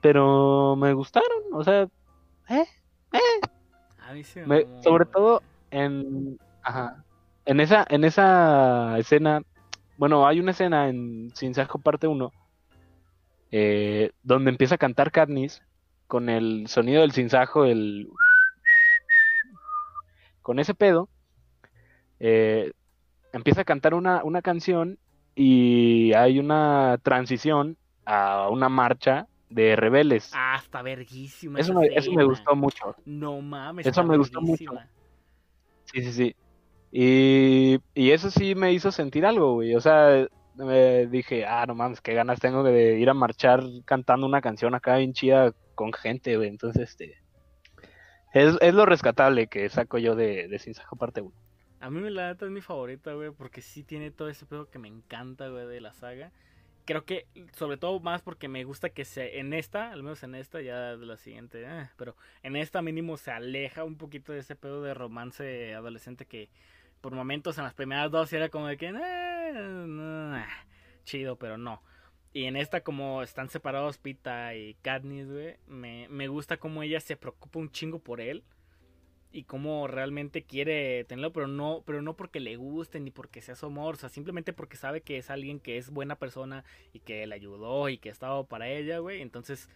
pero 0.00 0.76
me 0.76 0.92
gustaron, 0.92 1.42
o 1.52 1.64
sea, 1.64 1.82
eh, 2.48 2.66
eh. 3.12 3.40
A 4.00 4.12
mí 4.12 4.22
sobre 4.24 5.04
todo 5.06 5.42
en, 5.70 6.38
ajá, 6.62 7.04
en 7.44 7.60
esa, 7.60 7.84
en 7.88 8.04
esa 8.04 8.98
escena 8.98 9.42
bueno, 9.98 10.26
hay 10.26 10.40
una 10.40 10.52
escena 10.52 10.88
en 10.88 11.30
Sin 11.34 11.52
Sajo 11.54 11.78
parte 11.78 12.06
1 12.06 12.32
eh, 13.50 14.12
donde 14.22 14.50
empieza 14.50 14.74
a 14.74 14.78
cantar 14.78 15.10
Katniss 15.10 15.62
con 16.06 16.28
el 16.28 16.68
sonido 16.68 17.02
del 17.02 17.12
sinsajo, 17.12 17.64
el 17.64 18.08
con 20.42 20.58
ese 20.58 20.74
pedo, 20.74 21.08
eh, 22.20 22.72
empieza 23.32 23.62
a 23.62 23.64
cantar 23.64 23.94
una, 23.94 24.24
una, 24.24 24.40
canción 24.40 24.98
y 25.34 26.12
hay 26.14 26.38
una 26.38 26.98
transición 27.02 27.76
a 28.06 28.48
una 28.48 28.70
marcha 28.70 29.26
de 29.50 29.76
rebeldes. 29.76 30.30
Ah, 30.34 30.58
está 30.62 30.80
verguísima. 30.80 31.58
Eso, 31.58 31.74
me, 31.74 31.86
eso 31.88 32.12
me 32.12 32.24
gustó 32.24 32.56
mucho. 32.56 32.96
No 33.04 33.40
mames. 33.42 33.86
Eso 33.86 34.02
me 34.04 34.16
gustó 34.16 34.40
mucho. 34.40 34.72
Sí, 35.92 36.02
sí, 36.02 36.12
sí. 36.12 36.36
Y, 36.90 37.80
eso 37.94 38.30
sí 38.30 38.54
me 38.54 38.72
hizo 38.72 38.90
sentir 38.90 39.26
algo, 39.26 39.54
güey. 39.54 39.74
O 39.74 39.80
sea, 39.80 40.26
me 40.54 41.06
dije, 41.06 41.46
ah, 41.46 41.64
no 41.66 41.74
mames, 41.74 42.00
qué 42.00 42.14
ganas 42.14 42.40
tengo 42.40 42.62
de 42.62 42.98
ir 42.98 43.10
a 43.10 43.14
marchar 43.14 43.62
cantando 43.84 44.26
una 44.26 44.40
canción 44.40 44.74
acá 44.74 44.96
bien 44.96 45.12
chida 45.12 45.52
con 45.74 45.92
gente, 45.92 46.36
güey. 46.36 46.48
Entonces, 46.48 46.90
este. 46.90 47.18
Es, 48.34 48.56
es 48.60 48.74
lo 48.74 48.84
rescatable 48.84 49.46
que 49.46 49.68
saco 49.68 49.98
yo 49.98 50.14
de, 50.14 50.48
de 50.48 50.58
Sin 50.58 50.74
Sajo 50.74 50.96
parte 50.96 51.20
1. 51.20 51.32
A 51.80 51.90
mí 51.90 52.10
la 52.10 52.28
neta 52.28 52.44
es 52.44 52.50
mi 52.50 52.60
favorita, 52.60 53.12
güey, 53.12 53.30
porque 53.30 53.62
sí 53.62 53.84
tiene 53.84 54.10
todo 54.10 54.28
ese 54.28 54.46
pedo 54.46 54.68
que 54.68 54.78
me 54.78 54.88
encanta, 54.88 55.48
güey, 55.48 55.66
de 55.66 55.80
la 55.80 55.92
saga. 55.92 56.32
Creo 56.84 57.04
que, 57.04 57.26
sobre 57.52 57.76
todo 57.76 58.00
más 58.00 58.22
porque 58.22 58.48
me 58.48 58.64
gusta 58.64 58.90
que 58.90 59.04
se, 59.04 59.38
en 59.38 59.52
esta, 59.52 59.92
al 59.92 60.02
menos 60.02 60.22
en 60.22 60.34
esta, 60.34 60.60
ya 60.60 60.96
de 60.96 61.06
la 61.06 61.18
siguiente, 61.18 61.62
eh, 61.62 61.88
pero 61.96 62.16
en 62.42 62.56
esta 62.56 62.82
mínimo 62.82 63.16
se 63.16 63.30
aleja 63.30 63.84
un 63.84 63.96
poquito 63.96 64.32
de 64.32 64.40
ese 64.40 64.56
pedo 64.56 64.82
de 64.82 64.94
romance 64.94 65.74
adolescente 65.74 66.24
que 66.24 66.48
por 67.00 67.14
momentos 67.14 67.58
en 67.58 67.64
las 67.64 67.74
primeras 67.74 68.10
dos 68.10 68.32
era 68.32 68.48
como 68.48 68.66
de 68.68 68.76
que, 68.76 68.92
eh, 68.94 70.44
chido, 71.04 71.36
pero 71.36 71.58
no. 71.58 71.82
Y 72.32 72.44
en 72.44 72.56
esta, 72.56 72.82
como 72.82 73.22
están 73.22 73.48
separados 73.48 73.98
Pita 73.98 74.54
y 74.54 74.74
Katniss, 74.82 75.30
güey, 75.30 75.56
me, 75.66 76.08
me 76.08 76.28
gusta 76.28 76.58
como 76.58 76.82
ella 76.82 77.00
se 77.00 77.16
preocupa 77.16 77.58
un 77.58 77.70
chingo 77.70 77.98
por 78.00 78.20
él. 78.20 78.44
y 79.30 79.44
cómo 79.44 79.86
realmente 79.88 80.44
quiere 80.44 81.04
tenerlo, 81.04 81.32
pero 81.32 81.46
no, 81.48 81.82
pero 81.86 82.00
no 82.02 82.16
porque 82.16 82.40
le 82.40 82.56
guste 82.56 82.98
ni 83.00 83.10
porque 83.10 83.42
sea 83.42 83.54
su 83.54 83.66
amor, 83.66 83.94
o 83.94 83.98
sea, 83.98 84.08
simplemente 84.08 84.52
porque 84.54 84.76
sabe 84.76 85.02
que 85.02 85.18
es 85.18 85.30
alguien 85.30 85.60
que 85.60 85.76
es 85.76 85.90
buena 85.90 86.16
persona 86.16 86.64
y 86.92 87.00
que 87.00 87.26
le 87.26 87.34
ayudó 87.34 87.88
y 87.90 87.98
que 87.98 88.08
ha 88.08 88.12
estado 88.12 88.46
para 88.46 88.68
ella, 88.68 88.98
güey. 89.00 89.20
Entonces, 89.22 89.68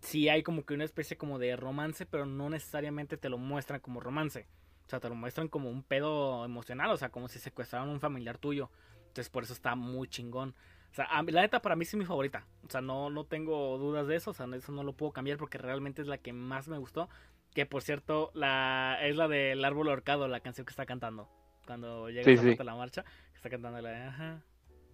sí 0.00 0.28
hay 0.28 0.42
como 0.42 0.64
que 0.64 0.74
una 0.74 0.84
especie 0.84 1.16
como 1.16 1.38
de 1.38 1.56
romance, 1.56 2.06
pero 2.06 2.26
no 2.26 2.50
necesariamente 2.50 3.16
te 3.16 3.28
lo 3.28 3.38
muestran 3.38 3.80
como 3.80 4.00
romance. 4.00 4.46
O 4.88 4.90
sea, 4.90 5.00
te 5.00 5.08
lo 5.10 5.14
muestran 5.14 5.48
como 5.48 5.68
un 5.68 5.82
pedo 5.82 6.46
emocional, 6.46 6.90
o 6.90 6.96
sea, 6.96 7.10
como 7.10 7.28
si 7.28 7.38
secuestraran 7.38 7.90
a 7.90 7.92
un 7.92 8.00
familiar 8.00 8.38
tuyo. 8.38 8.70
Entonces, 9.08 9.28
por 9.28 9.42
eso 9.42 9.52
está 9.52 9.74
muy 9.74 10.08
chingón. 10.08 10.54
O 10.90 10.94
sea, 10.94 11.06
la 11.26 11.42
neta 11.42 11.60
para 11.60 11.76
mí 11.76 11.84
sí 11.84 11.90
es 11.94 11.98
mi 11.98 12.06
favorita. 12.06 12.46
O 12.66 12.70
sea, 12.70 12.80
no, 12.80 13.10
no 13.10 13.24
tengo 13.24 13.76
dudas 13.76 14.06
de 14.06 14.16
eso. 14.16 14.30
O 14.30 14.32
sea, 14.32 14.46
eso 14.54 14.72
no 14.72 14.82
lo 14.82 14.94
puedo 14.94 15.12
cambiar 15.12 15.36
porque 15.36 15.58
realmente 15.58 16.00
es 16.00 16.08
la 16.08 16.16
que 16.16 16.32
más 16.32 16.68
me 16.68 16.78
gustó. 16.78 17.10
Que 17.52 17.66
por 17.66 17.82
cierto, 17.82 18.30
la 18.32 18.96
es 19.02 19.14
la 19.14 19.28
del 19.28 19.62
árbol 19.62 19.90
ahorcado, 19.90 20.26
la 20.26 20.40
canción 20.40 20.64
que 20.64 20.70
está 20.70 20.86
cantando. 20.86 21.28
Cuando 21.66 22.08
llega 22.08 22.40
a 22.58 22.64
la 22.64 22.74
marcha, 22.74 23.04
está 23.34 23.50
cantando 23.50 23.82
la 23.82 23.90
de 23.90 24.02
ajá, 24.04 24.42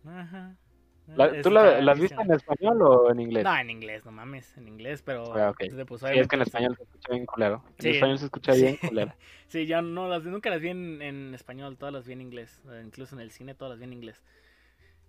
ajá. 0.04 0.57
¿Tú 1.43 1.51
la, 1.51 1.81
las 1.83 2.01
viste 2.01 2.21
en 2.21 2.33
español 2.33 2.81
o 2.81 3.11
en 3.11 3.21
inglés? 3.21 3.45
No, 3.45 3.57
en 3.57 3.71
inglés, 3.71 4.05
no 4.07 4.12
mames, 4.12 4.57
en 4.57 4.69
inglés, 4.69 5.03
pero 5.03 5.35
ah, 5.37 5.55
pues, 5.87 6.03
es 6.03 6.29
que 6.29 6.37
en 6.37 6.43
español 6.43 6.77
se 6.77 6.83
escucha 6.83 7.12
bien 7.12 7.27
culero. 7.27 7.62
En 7.79 7.87
español 7.95 8.19
se 8.19 8.25
escucha 8.25 8.53
bien 8.55 8.77
culero. 8.77 9.12
sí, 9.49 9.67
yo 9.67 9.83
no 9.83 10.09
las 10.09 10.25
nunca 10.25 10.49
las 10.49 10.61
vi 10.61 10.69
en, 10.69 11.03
en, 11.03 11.35
español, 11.35 11.77
todas 11.77 11.93
las 11.93 12.07
vi 12.07 12.14
en 12.14 12.23
inglés, 12.23 12.62
incluso 12.83 13.14
en 13.17 13.21
el 13.21 13.31
cine 13.31 13.55
todas 13.55 13.73
las 13.73 13.79
vi 13.79 13.85
en 13.85 13.93
inglés. 13.93 14.25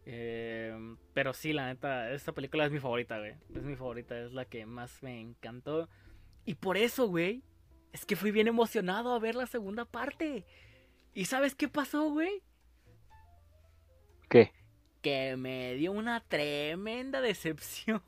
Eh, 0.05 0.95
pero 1.13 1.33
sí, 1.33 1.53
la 1.53 1.67
neta, 1.67 2.11
esta 2.11 2.31
película 2.31 2.65
es 2.65 2.71
mi 2.71 2.79
favorita, 2.79 3.17
güey. 3.17 3.33
Es 3.55 3.63
mi 3.63 3.75
favorita, 3.75 4.19
es 4.19 4.33
la 4.33 4.45
que 4.45 4.65
más 4.65 5.01
me 5.01 5.19
encantó. 5.19 5.89
Y 6.45 6.55
por 6.55 6.77
eso, 6.77 7.07
güey, 7.07 7.41
es 7.91 8.05
que 8.05 8.15
fui 8.15 8.31
bien 8.31 8.47
emocionado 8.47 9.13
a 9.13 9.19
ver 9.19 9.35
la 9.35 9.47
segunda 9.47 9.85
parte. 9.85 10.45
¿Y 11.13 11.25
sabes 11.25 11.55
qué 11.55 11.67
pasó, 11.67 12.09
güey? 12.09 12.43
¿Qué? 14.29 14.51
Que 15.05 15.37
me 15.37 15.75
dio 15.75 15.91
una 15.91 16.19
tremenda 16.19 17.21
decepción. 17.21 18.01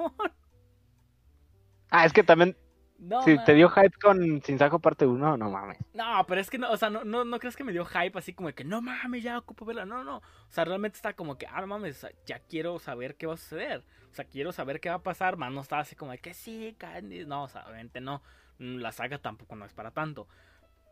Ah, 1.91 2.05
es 2.05 2.11
que 2.11 2.23
también 2.23 2.57
no, 2.97 3.21
si 3.21 3.37
te 3.45 3.53
dio 3.53 3.69
hype 3.69 3.99
con 4.01 4.41
Sin 4.41 4.57
Sajo 4.57 4.79
parte 4.79 5.05
1, 5.05 5.37
no 5.37 5.51
mames. 5.51 5.77
No, 5.93 6.25
pero 6.27 6.41
es 6.41 6.49
que 6.49 6.57
no, 6.57 6.71
o 6.71 6.75
sea, 6.75 6.89
no, 6.89 7.03
no, 7.03 7.23
no 7.23 7.37
crees 7.37 7.55
que 7.55 7.63
me 7.63 7.71
dio 7.71 7.85
hype 7.85 8.17
así 8.17 8.33
como 8.33 8.47
de 8.47 8.55
que 8.55 8.63
no 8.63 8.81
mames, 8.81 9.21
ya 9.21 9.37
ocupo 9.37 9.63
verla. 9.63 9.85
No, 9.85 10.03
no. 10.03 10.17
O 10.17 10.49
sea, 10.49 10.65
realmente 10.65 10.95
está 10.95 11.13
como 11.13 11.37
que, 11.37 11.45
ah, 11.45 11.61
no 11.61 11.67
mames, 11.67 12.03
ya 12.25 12.39
quiero 12.39 12.79
saber 12.79 13.15
qué 13.15 13.27
va 13.27 13.35
a 13.35 13.37
suceder. 13.37 13.85
O 14.11 14.15
sea, 14.15 14.25
quiero 14.25 14.51
saber 14.51 14.79
qué 14.79 14.89
va 14.89 14.95
a 14.95 15.03
pasar, 15.03 15.37
más 15.37 15.51
no 15.51 15.61
estaba 15.61 15.83
así 15.83 15.95
como 15.95 16.11
de 16.11 16.17
que 16.17 16.33
sí, 16.33 16.75
Candy. 16.79 17.27
No, 17.27 17.43
o 17.43 17.47
sea, 17.47 17.67
obviamente 17.67 18.01
no. 18.01 18.23
La 18.57 18.91
saga 18.91 19.19
tampoco 19.19 19.55
no 19.55 19.65
es 19.65 19.73
para 19.75 19.91
tanto. 19.91 20.27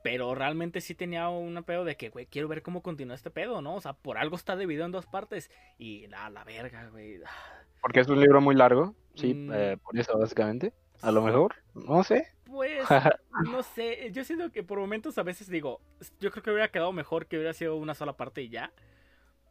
Pero 0.06 0.36
realmente 0.36 0.82
sí 0.82 0.94
tenía 0.94 1.30
un 1.30 1.64
pedo 1.64 1.84
de 1.84 1.98
que, 1.98 2.10
güey, 2.10 2.28
quiero 2.28 2.48
ver 2.48 2.62
cómo 2.62 2.84
continúa 2.84 3.16
este 3.16 3.32
pedo, 3.32 3.64
¿no? 3.64 3.74
O 3.74 3.82
sea, 3.82 3.94
por 3.94 4.20
algo 4.20 4.36
está 4.36 4.56
dividido 4.56 4.86
en 4.86 4.92
dos 4.92 5.08
partes. 5.08 5.50
Y 5.80 6.06
la, 6.06 6.30
la 6.30 6.44
verga, 6.44 6.90
güey. 6.92 7.22
Porque 7.82 8.02
es 8.02 8.08
un 8.08 8.22
libro 8.22 8.40
muy 8.40 8.54
largo, 8.54 8.94
sí, 9.16 9.34
mm. 9.34 9.52
eh, 9.52 9.78
por 9.84 9.98
eso 9.98 10.16
básicamente. 10.16 10.74
A 11.02 11.12
lo 11.12 11.24
mejor, 11.24 11.56
no 11.74 12.04
sé. 12.04 12.28
Pues, 12.46 12.88
no 13.52 13.64
sé. 13.64 14.12
Yo 14.12 14.24
siento 14.24 14.52
que 14.52 14.62
por 14.62 14.78
momentos 14.78 15.18
a 15.18 15.24
veces 15.24 15.50
digo, 15.50 15.82
yo 16.20 16.30
creo 16.30 16.44
que 16.44 16.52
hubiera 16.52 16.70
quedado 16.70 16.94
mejor 16.94 17.26
que 17.26 17.38
hubiera 17.38 17.54
sido 17.54 17.76
una 17.76 17.96
sola 17.96 18.16
parte 18.16 18.44
y 18.44 18.50
ya. 18.50 18.72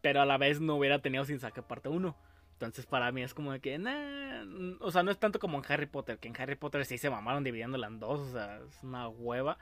Pero 0.02 0.20
a 0.20 0.24
la 0.24 0.38
vez 0.38 0.60
no 0.60 0.76
hubiera 0.76 1.00
tenido 1.00 1.24
sin 1.24 1.40
saque 1.40 1.62
parte 1.62 1.88
uno. 1.88 2.16
Entonces 2.52 2.86
para 2.86 3.10
mí 3.10 3.24
es 3.24 3.34
como 3.34 3.50
de 3.50 3.58
que, 3.58 3.76
nah, 3.76 4.44
o 4.78 4.92
sea, 4.92 5.02
no 5.02 5.10
es 5.10 5.18
tanto 5.18 5.40
como 5.40 5.58
en 5.58 5.64
Harry 5.66 5.86
Potter, 5.86 6.20
que 6.20 6.28
en 6.28 6.40
Harry 6.40 6.54
Potter 6.54 6.84
sí 6.84 6.96
se 6.96 7.10
mamaron 7.10 7.42
dividiéndola 7.42 7.88
en 7.88 7.98
dos, 7.98 8.20
o 8.20 8.32
sea, 8.34 8.60
es 8.68 8.84
una 8.84 9.08
hueva. 9.08 9.58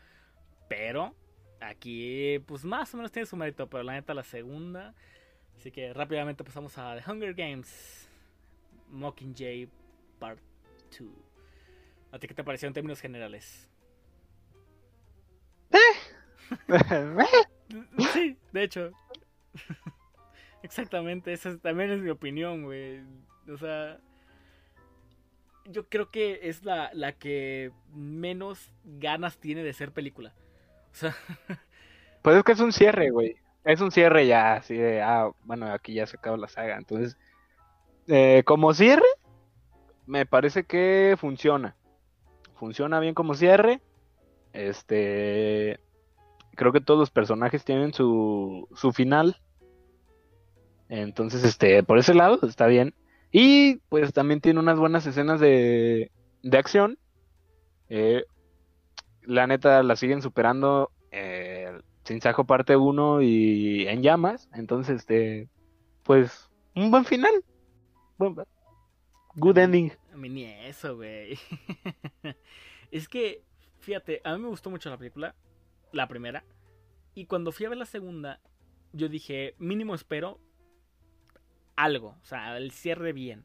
Pero 0.74 1.14
aquí, 1.61 2.38
pues 2.46 2.64
más 2.64 2.94
o 2.94 2.96
menos 2.96 3.12
tiene 3.12 3.26
su 3.26 3.37
mérito, 3.37 3.68
pero 3.68 3.82
la 3.82 3.92
neta 3.92 4.14
la 4.14 4.24
segunda. 4.24 4.94
Así 5.54 5.70
que 5.70 5.92
rápidamente 5.92 6.44
pasamos 6.44 6.78
a 6.78 6.96
The 6.96 7.11
Hunger 7.11 7.35
Games 7.35 8.08
Mockingjay 8.88 9.68
Part 10.18 10.40
2. 10.98 11.11
¿A 12.12 12.18
ti 12.18 12.26
qué 12.26 12.32
te 12.32 12.42
pareció 12.42 12.68
en 12.68 12.72
términos 12.72 13.02
generales? 13.02 13.68
sí, 18.14 18.38
de 18.50 18.62
hecho. 18.62 18.92
Exactamente, 20.62 21.35
esa 21.35 21.58
también 21.58 21.90
es 21.90 22.00
mi 22.00 22.08
opinión, 22.08 22.64
güey. 22.64 23.02
O 23.46 23.58
sea, 23.58 24.00
yo 25.66 25.87
creo 25.90 26.11
que 26.11 26.48
es 26.48 26.64
la, 26.64 26.90
la 26.94 27.12
que 27.12 27.72
menos 27.92 28.72
ganas 28.85 29.37
tiene 29.37 29.62
de 29.62 29.74
ser 29.74 29.92
película. 29.92 30.32
Pues 32.22 32.37
es 32.37 32.44
que 32.44 32.52
es 32.52 32.61
un 32.61 32.72
cierre, 32.72 33.11
güey. 33.11 33.35
Es 33.64 33.81
un 33.81 33.90
cierre 33.90 34.28
ya, 34.28 34.55
así 34.55 34.76
de, 34.76 35.02
ah, 35.02 35.33
bueno, 35.42 35.72
aquí 35.72 35.94
ya 35.94 36.07
se 36.07 36.16
acaba 36.16 36.37
la 36.37 36.46
saga. 36.46 36.76
Entonces, 36.76 37.18
eh, 38.07 38.44
como 38.44 38.72
cierre, 38.74 39.02
me 40.07 40.24
parece 40.24 40.62
que 40.62 41.16
funciona 41.18 41.74
funciona 42.62 43.00
bien 43.00 43.12
como 43.12 43.35
cierre. 43.35 43.81
Este. 44.52 45.81
Creo 46.55 46.72
que 46.72 46.81
todos 46.81 47.00
los 47.00 47.11
personajes 47.11 47.64
tienen 47.64 47.92
su, 47.92 48.68
su 48.76 48.92
final. 48.92 49.40
Entonces, 50.88 51.42
este, 51.42 51.83
por 51.83 51.98
ese 51.98 52.14
lado 52.14 52.38
está 52.42 52.68
bien. 52.68 52.94
Y 53.33 53.78
pues 53.88 54.12
también 54.12 54.40
tiene 54.40 54.61
unas 54.61 54.78
buenas 54.78 55.05
escenas 55.07 55.40
de, 55.40 56.12
de 56.44 56.59
acción. 56.59 56.98
Eh, 57.88 58.22
la 59.24 59.46
neta 59.46 59.82
la 59.82 59.96
siguen 59.96 60.22
superando 60.22 60.90
eh, 61.11 61.80
Sin 62.04 62.20
Sajo 62.20 62.44
parte 62.44 62.76
1 62.76 63.22
y 63.22 63.87
En 63.87 64.02
Llamas. 64.02 64.48
Entonces, 64.54 65.00
este, 65.00 65.48
pues, 66.02 66.50
un 66.74 66.90
buen 66.90 67.04
final. 67.04 67.32
good 69.35 69.58
ending. 69.58 69.92
A 70.12 70.16
mí 70.16 70.28
ni 70.28 70.44
eso, 70.44 70.96
güey. 70.96 71.38
es 72.90 73.08
que, 73.08 73.42
fíjate, 73.80 74.20
a 74.24 74.35
mí 74.35 74.42
me 74.42 74.48
gustó 74.48 74.70
mucho 74.70 74.90
la 74.90 74.98
película, 74.98 75.35
la 75.92 76.08
primera. 76.08 76.44
Y 77.14 77.26
cuando 77.26 77.52
fui 77.52 77.66
a 77.66 77.68
ver 77.68 77.78
la 77.78 77.85
segunda, 77.85 78.40
yo 78.92 79.08
dije, 79.08 79.54
mínimo 79.58 79.94
espero 79.94 80.40
algo, 81.76 82.16
o 82.20 82.24
sea, 82.24 82.56
el 82.56 82.70
cierre 82.70 83.12
bien. 83.12 83.44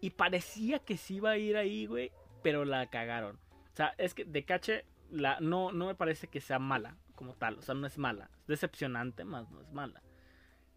Y 0.00 0.10
parecía 0.10 0.78
que 0.80 0.96
sí 0.96 1.16
iba 1.16 1.30
a 1.30 1.38
ir 1.38 1.56
ahí, 1.56 1.86
güey, 1.86 2.12
pero 2.42 2.64
la 2.64 2.86
cagaron. 2.90 3.38
O 3.74 3.76
sea, 3.76 3.92
es 3.98 4.14
que 4.14 4.24
de 4.24 4.44
cache, 4.44 4.84
la, 5.10 5.40
no, 5.40 5.72
no 5.72 5.88
me 5.88 5.96
parece 5.96 6.28
que 6.28 6.40
sea 6.40 6.60
mala 6.60 6.96
como 7.16 7.34
tal, 7.34 7.58
o 7.58 7.62
sea, 7.62 7.74
no 7.74 7.88
es 7.88 7.98
mala. 7.98 8.30
Es 8.42 8.46
decepcionante, 8.46 9.24
más 9.24 9.50
no 9.50 9.60
es 9.60 9.72
mala. 9.72 10.00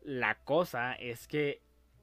La 0.02 0.40
cosa 0.40 0.94
es 0.94 1.28
que 1.28 1.62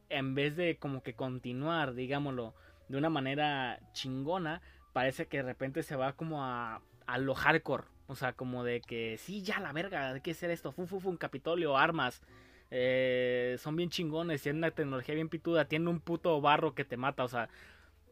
en 0.09 0.37
vez 0.37 0.55
de 0.55 0.79
como 0.79 1.03
que 1.03 1.15
continuar, 1.15 1.95
digámoslo, 1.95 2.55
de 2.89 2.97
una 2.97 3.11
manera 3.11 3.81
chingona, 3.93 4.63
parece 4.93 5.27
que 5.27 5.39
de 5.39 5.43
repente 5.43 5.83
se 5.83 5.97
va 5.97 6.13
como 6.13 6.45
a, 6.45 6.81
a 7.07 7.19
lo 7.19 7.35
hardcore. 7.35 7.87
O 8.07 8.15
sea, 8.15 8.33
como 8.35 8.63
de 8.63 8.81
que 8.81 9.19
sí, 9.19 9.43
ya 9.43 9.59
la 9.59 9.73
verga, 9.73 10.13
hay 10.13 10.21
que 10.21 10.31
hacer 10.31 10.53
esto, 10.53 10.71
fu, 10.71 10.87
fu, 10.87 11.01
fu, 11.01 11.11
un 11.11 11.17
Capitolio, 11.17 11.77
armas. 11.77 12.23
Eh, 12.71 13.57
son 13.59 13.75
bien 13.75 13.91
chingones, 13.91 14.43
tienen 14.43 14.59
una 14.59 14.71
tecnología 14.71 15.17
bien 15.17 15.29
pituda, 15.29 15.65
tienen 15.65 15.89
un 15.89 15.99
puto 15.99 16.41
barro 16.41 16.73
que 16.77 16.85
te 16.85 16.97
mata, 16.97 17.25
o 17.25 17.29
sea, 17.29 17.49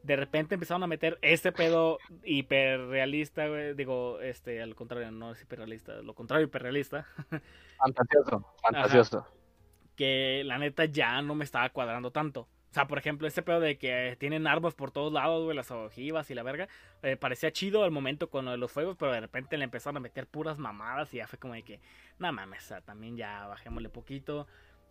de 0.03 0.17
repente 0.17 0.55
empezaron 0.55 0.83
a 0.83 0.87
meter 0.87 1.19
este 1.23 1.53
pedo 1.53 1.99
hiperrealista, 2.25 3.47
güey. 3.49 3.75
Digo, 3.75 4.21
este, 4.21 4.63
al 4.63 4.75
contrario, 4.75 5.11
no 5.11 5.33
es 5.33 5.43
hiperrealista, 5.43 6.03
lo 6.03 6.15
contrario, 6.15 6.47
hiperrealista. 6.47 7.07
Fantasioso, 7.79 8.55
fantasioso 8.63 9.27
que 9.97 10.43
la 10.45 10.59
neta 10.59 10.85
ya 10.85 11.21
no 11.23 11.35
me 11.35 11.45
estaba 11.45 11.69
cuadrando 11.71 12.11
tanto. 12.11 12.49
O 12.71 12.75
sea, 12.75 12.87
por 12.87 12.97
ejemplo, 12.97 13.29
este 13.29 13.43
pedo 13.43 13.61
de 13.61 13.77
que 13.77 14.17
tienen 14.19 14.47
armas 14.47 14.75
por 14.75 14.91
todos 14.91 15.13
lados, 15.13 15.45
güey, 15.45 15.55
las 15.55 15.71
ojivas 15.71 16.31
y 16.31 16.35
la 16.35 16.43
verga. 16.43 16.69
Eh, 17.03 17.17
parecía 17.17 17.53
chido 17.53 17.85
al 17.85 17.91
momento 17.91 18.31
con 18.31 18.59
los 18.59 18.73
fuegos, 18.73 18.97
pero 18.99 19.13
de 19.13 19.21
repente 19.21 19.59
le 19.59 19.65
empezaron 19.65 19.99
a 19.99 20.01
meter 20.01 20.27
puras 20.27 20.57
mamadas 20.57 21.13
y 21.13 21.19
ya 21.19 21.27
fue 21.27 21.39
como 21.39 21.53
de 21.53 21.65
que, 21.65 21.81
nada 22.19 22.33
mames, 22.33 22.65
o 22.65 22.69
sea, 22.69 22.81
también 22.81 23.17
ya 23.17 23.47
bajémosle 23.47 23.91
poquito. 23.91 24.47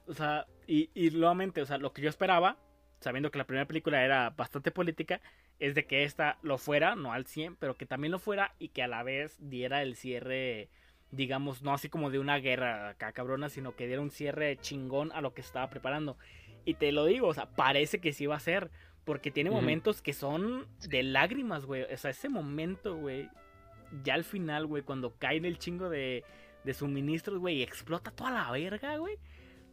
O 0.05 0.13
sea, 0.13 0.45
y, 0.67 0.91
y 0.93 1.09
nuevamente, 1.09 1.61
o 1.61 1.65
sea, 1.65 1.79
lo 1.79 1.91
que 1.91 2.03
yo 2.03 2.09
esperaba, 2.09 2.57
sabiendo 3.01 3.31
que 3.31 3.37
la 3.37 3.45
primera 3.45 3.67
película 3.67 4.05
era 4.05 4.29
bastante 4.29 4.71
política, 4.71 5.19
es 5.59 5.75
de 5.75 5.85
que 5.85 6.05
esta 6.05 6.37
lo 6.41 6.57
fuera, 6.57 6.95
no 6.95 7.11
al 7.11 7.25
100, 7.25 7.57
pero 7.57 7.75
que 7.75 7.85
también 7.85 8.11
lo 8.11 8.19
fuera 8.19 8.55
y 8.57 8.69
que 8.69 8.83
a 8.83 8.87
la 8.87 9.03
vez 9.03 9.35
diera 9.39 9.81
el 9.81 9.95
cierre 9.95 10.69
digamos, 11.11 11.61
no 11.61 11.73
así 11.73 11.89
como 11.89 12.09
de 12.09 12.19
una 12.19 12.37
guerra 12.37 12.89
acá 12.89 13.11
cabrona, 13.11 13.49
sino 13.49 13.75
que 13.75 13.85
diera 13.85 14.01
un 14.01 14.11
cierre 14.11 14.57
chingón 14.57 15.11
a 15.11 15.21
lo 15.21 15.33
que 15.33 15.41
estaba 15.41 15.69
preparando. 15.69 16.17
Y 16.65 16.75
te 16.75 16.91
lo 16.91 17.05
digo, 17.05 17.27
o 17.27 17.33
sea, 17.33 17.47
parece 17.47 17.99
que 17.99 18.13
sí 18.13 18.25
va 18.25 18.37
a 18.37 18.39
ser, 18.39 18.71
porque 19.03 19.31
tiene 19.31 19.49
momentos 19.49 20.01
que 20.01 20.13
son 20.13 20.67
de 20.87 21.03
lágrimas, 21.03 21.65
güey. 21.65 21.83
O 21.83 21.97
sea, 21.97 22.11
ese 22.11 22.29
momento, 22.29 22.95
güey, 22.95 23.29
ya 24.03 24.13
al 24.13 24.23
final, 24.23 24.67
güey, 24.67 24.83
cuando 24.83 25.15
cae 25.17 25.37
en 25.37 25.45
el 25.45 25.57
chingo 25.57 25.89
de, 25.89 26.23
de 26.63 26.73
suministros, 26.73 27.39
güey, 27.39 27.57
y 27.57 27.63
explota 27.63 28.11
toda 28.11 28.31
la 28.31 28.51
verga, 28.51 28.97
güey. 28.97 29.17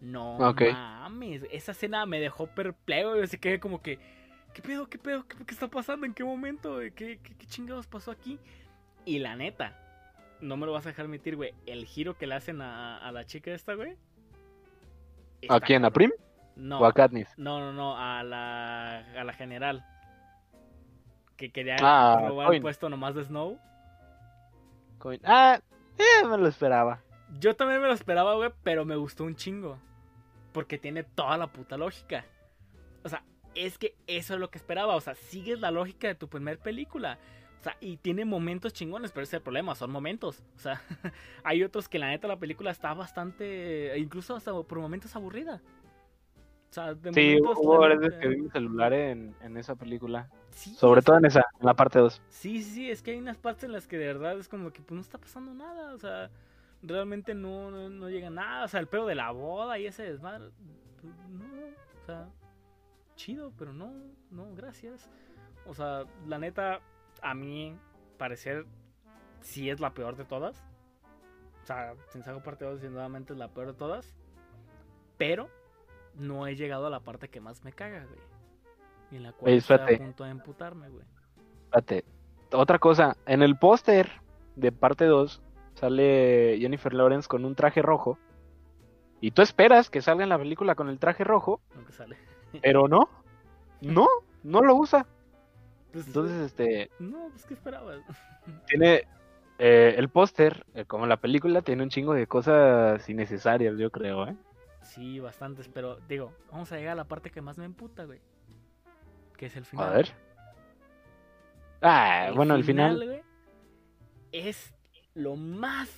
No 0.01 0.39
mames, 0.39 1.43
esa 1.51 1.73
escena 1.73 2.07
me 2.07 2.21
dejó 2.21 2.47
perplejo, 2.47 3.13
así 3.23 3.39
que 3.39 3.59
como 3.59 3.83
que, 3.83 3.99
¿qué 4.55 4.63
pedo, 4.63 4.87
qué 4.89 4.99
pedo, 4.99 5.27
qué, 5.27 5.37
está 5.49 5.69
pasando, 5.69 6.07
en 6.07 6.15
qué 6.15 6.23
momento, 6.25 6.79
¿Qué, 6.95 7.19
qué, 7.23 7.35
qué 7.37 7.47
chingados 7.47 7.87
pasó 7.87 8.11
aquí? 8.13 8.39
Y 9.05 9.19
la 9.19 9.35
neta, 9.37 9.77
no 10.41 10.57
me 10.57 10.67
lo 10.67 10.73
vas 10.73 10.87
a 10.87 10.91
dejar 10.91 11.09
mentir, 11.09 11.35
güey. 11.37 11.53
El 11.67 11.85
giro 11.87 12.17
que 12.17 12.27
le 12.27 12.35
hacen 12.37 12.61
a, 12.61 12.99
a 12.99 13.11
la 13.11 13.25
chica 13.25 13.51
esta, 13.53 13.75
güey. 13.75 13.97
¿A 15.49 15.61
quién? 15.61 15.85
¿A. 15.85 15.91
Prim? 15.91 16.13
No, 16.57 16.81
¿O 16.81 16.85
a 16.87 16.93
Katniss? 16.93 17.29
no, 17.39 17.61
no, 17.61 17.73
no, 17.73 17.97
a 17.97 18.23
la, 18.25 18.99
a 19.21 19.25
la 19.25 19.33
general. 19.33 19.85
Que 21.37 21.51
quería 21.51 21.77
Ah, 21.81 22.25
robar 22.27 22.49
Coin. 22.49 22.57
el 22.57 22.63
puesto 22.63 22.89
nomás 22.89 23.15
de 23.15 23.25
Snow. 23.25 23.59
Coin. 24.99 25.21
Ah, 25.25 25.61
eh, 25.97 26.27
me 26.27 26.37
lo 26.37 26.49
esperaba. 26.49 27.01
Yo 27.39 27.55
también 27.55 27.81
me 27.81 27.87
lo 27.87 27.95
esperaba, 27.95 28.35
güey, 28.35 28.51
pero 28.65 28.85
me 28.85 28.97
gustó 28.97 29.25
un 29.25 29.37
chingo. 29.37 29.79
Porque 30.59 30.77
tiene 30.77 31.05
toda 31.05 31.39
la 31.39 31.47
puta 31.47 31.77
lógica. 31.77 32.25
O 33.05 33.09
sea, 33.09 33.23
es 33.55 33.79
que 33.79 33.95
eso 34.09 34.35
es 34.35 34.41
lo 34.41 34.51
que 34.51 34.59
esperaba. 34.59 34.97
O 34.97 35.01
sea, 35.01 35.15
sigues 35.15 35.61
la 35.61 35.71
lógica 35.71 36.09
de 36.09 36.17
tu 36.17 36.27
primer 36.29 36.59
película. 36.59 37.17
O 37.61 37.63
sea, 37.63 37.77
y 37.79 37.99
tiene 37.99 38.25
momentos 38.25 38.73
chingones, 38.73 39.13
pero 39.13 39.23
ese 39.23 39.37
es 39.37 39.41
el 39.41 39.43
problema, 39.45 39.77
son 39.77 39.93
momentos. 39.93 40.43
O 40.57 40.59
sea, 40.59 40.83
hay 41.45 41.63
otros 41.63 41.89
que 41.89 42.01
la 42.01 42.09
neta 42.09 42.27
la 42.27 42.41
película 42.41 42.73
está 42.73 42.93
bastante, 42.93 43.97
incluso 43.99 44.35
hasta 44.35 44.51
por 44.53 44.81
momentos 44.81 45.15
aburrida. 45.15 45.63
O 46.71 46.73
sea, 46.73 46.95
de 46.95 47.13
Sí, 47.13 47.39
hubo 47.41 47.87
la 47.87 47.95
veces 47.95 48.19
que 48.19 48.27
vi 48.27 48.39
mi 48.39 48.51
celular 48.51 48.93
en, 48.93 49.37
en 49.41 49.57
esa 49.59 49.77
película. 49.77 50.29
Sí, 50.51 50.75
Sobre 50.75 51.03
todo 51.03 51.19
en 51.19 51.27
esa, 51.27 51.47
en 51.61 51.67
la 51.67 51.75
parte 51.75 52.01
2. 52.01 52.21
Sí, 52.31 52.65
sí, 52.65 52.71
sí, 52.73 52.91
es 52.91 53.01
que 53.01 53.13
hay 53.13 53.19
unas 53.19 53.39
partes 53.39 53.63
en 53.63 53.71
las 53.71 53.87
que 53.87 53.97
de 53.97 54.07
verdad 54.09 54.37
es 54.41 54.49
como 54.49 54.73
que 54.73 54.83
pues 54.83 54.97
no 54.97 55.03
está 55.03 55.19
pasando 55.19 55.55
nada, 55.55 55.95
o 55.95 55.99
sea, 55.99 56.33
realmente 56.83 57.35
no, 57.35 57.71
no, 57.71 57.89
no 57.89 58.09
llega 58.09 58.31
nada, 58.31 58.65
o 58.65 58.69
sea, 58.69 58.81
el 58.81 58.87
pedo 58.87 59.07
de 59.07 59.15
la 59.15 59.31
boda 59.31 59.79
y 59.79 59.87
ese 59.87 60.05
desmadre, 60.05 60.51
no, 61.29 61.45
o 62.03 62.07
sea, 62.07 62.29
chido, 63.17 63.53
pero 63.59 63.73
no, 63.73 63.93
no, 64.31 64.55
gracias. 64.55 65.11
O 65.67 65.75
sea, 65.75 66.05
la 66.27 66.39
neta, 66.39 66.81
a 67.21 67.35
mí 67.35 67.77
parecer 68.17 68.65
sí 69.41 69.69
es 69.69 69.81
la 69.81 69.93
peor 69.93 70.17
de 70.17 70.25
todas. 70.25 70.65
O 71.63 71.67
sea, 71.67 71.95
sin 72.09 72.23
saco 72.23 72.43
parte 72.43 72.65
2, 72.65 72.81
sin 72.81 72.93
nuevamente 72.93 73.35
es 73.35 73.39
la 73.39 73.49
peor 73.49 73.67
de 73.67 73.75
todas. 73.75 74.17
Pero 75.19 75.51
no 76.15 76.47
he 76.47 76.57
llegado 76.57 76.87
a 76.87 76.91
la 76.91 77.01
parte 77.01 77.29
que 77.29 77.41
más 77.41 77.63
me 77.65 77.73
caga, 77.73 78.05
güey. 78.07 78.21
Y 79.11 79.17
en 79.17 79.25
la 79.25 79.33
cual 79.33 79.51
Oye, 79.51 79.59
estoy 79.59 79.77
a 79.77 79.99
punto 79.99 80.25
de 80.25 80.31
emputarme, 80.31 80.89
güey. 80.89 81.05
Espérate. 81.65 82.05
Otra 82.53 82.79
cosa, 82.79 83.17
en 83.27 83.43
el 83.43 83.59
póster 83.59 84.11
de 84.57 84.73
parte 84.73 85.05
2 85.05 85.43
sale 85.79 86.59
Jennifer 86.61 86.93
Lawrence 86.93 87.29
con 87.29 87.45
un 87.45 87.55
traje 87.55 87.83
rojo. 87.83 88.19
Y 89.21 89.33
tú 89.33 89.43
esperas 89.43 89.91
que 89.91 90.03
salga 90.03 90.23
en 90.23 90.29
la 90.29 90.39
película 90.39 90.75
con 90.75 90.89
el 90.89 90.99
traje 90.99 91.25
rojo, 91.25 91.61
Aunque 91.75 91.93
sale. 91.93 92.17
pero 92.63 92.87
no. 92.89 93.09
No, 93.81 94.07
no 94.43 94.63
lo 94.63 94.75
usa. 94.77 95.07
Pues, 95.93 96.07
Entonces, 96.07 96.37
este, 96.47 96.91
No, 96.99 97.29
pues, 97.31 97.45
¿qué 97.47 97.55
esperabas? 97.55 98.01
tiene 98.67 99.05
eh, 99.59 99.95
el 99.97 100.09
póster, 100.09 100.65
eh, 100.75 100.85
como 100.85 101.07
la 101.07 101.17
película, 101.17 101.63
tiene 101.63 101.83
un 101.83 101.89
chingo 101.91 102.15
de 102.15 102.27
cosas 102.27 103.09
innecesarias, 103.09 103.77
yo 103.79 103.91
creo, 103.91 104.27
¿eh? 104.29 104.37
Sí, 104.83 105.19
bastantes, 105.21 105.69
pero 105.69 105.99
digo, 106.09 106.33
vamos 106.53 106.71
a 106.73 106.77
llegar 106.77 106.93
a 106.93 106.97
la 106.97 107.05
parte 107.05 107.31
que 107.31 107.43
más 107.43 107.59
me 107.59 107.65
emputa, 107.65 108.05
güey. 108.05 108.21
Que 109.37 109.47
es 109.47 109.57
el 109.57 109.65
final. 109.65 109.89
A 109.89 109.91
ver. 109.97 110.09
Ah, 111.83 112.31
bueno, 112.35 112.55
al 112.55 112.65
final. 112.65 112.97
güey, 113.05 113.23
es 114.33 114.73
lo 115.19 115.37
más 115.37 115.89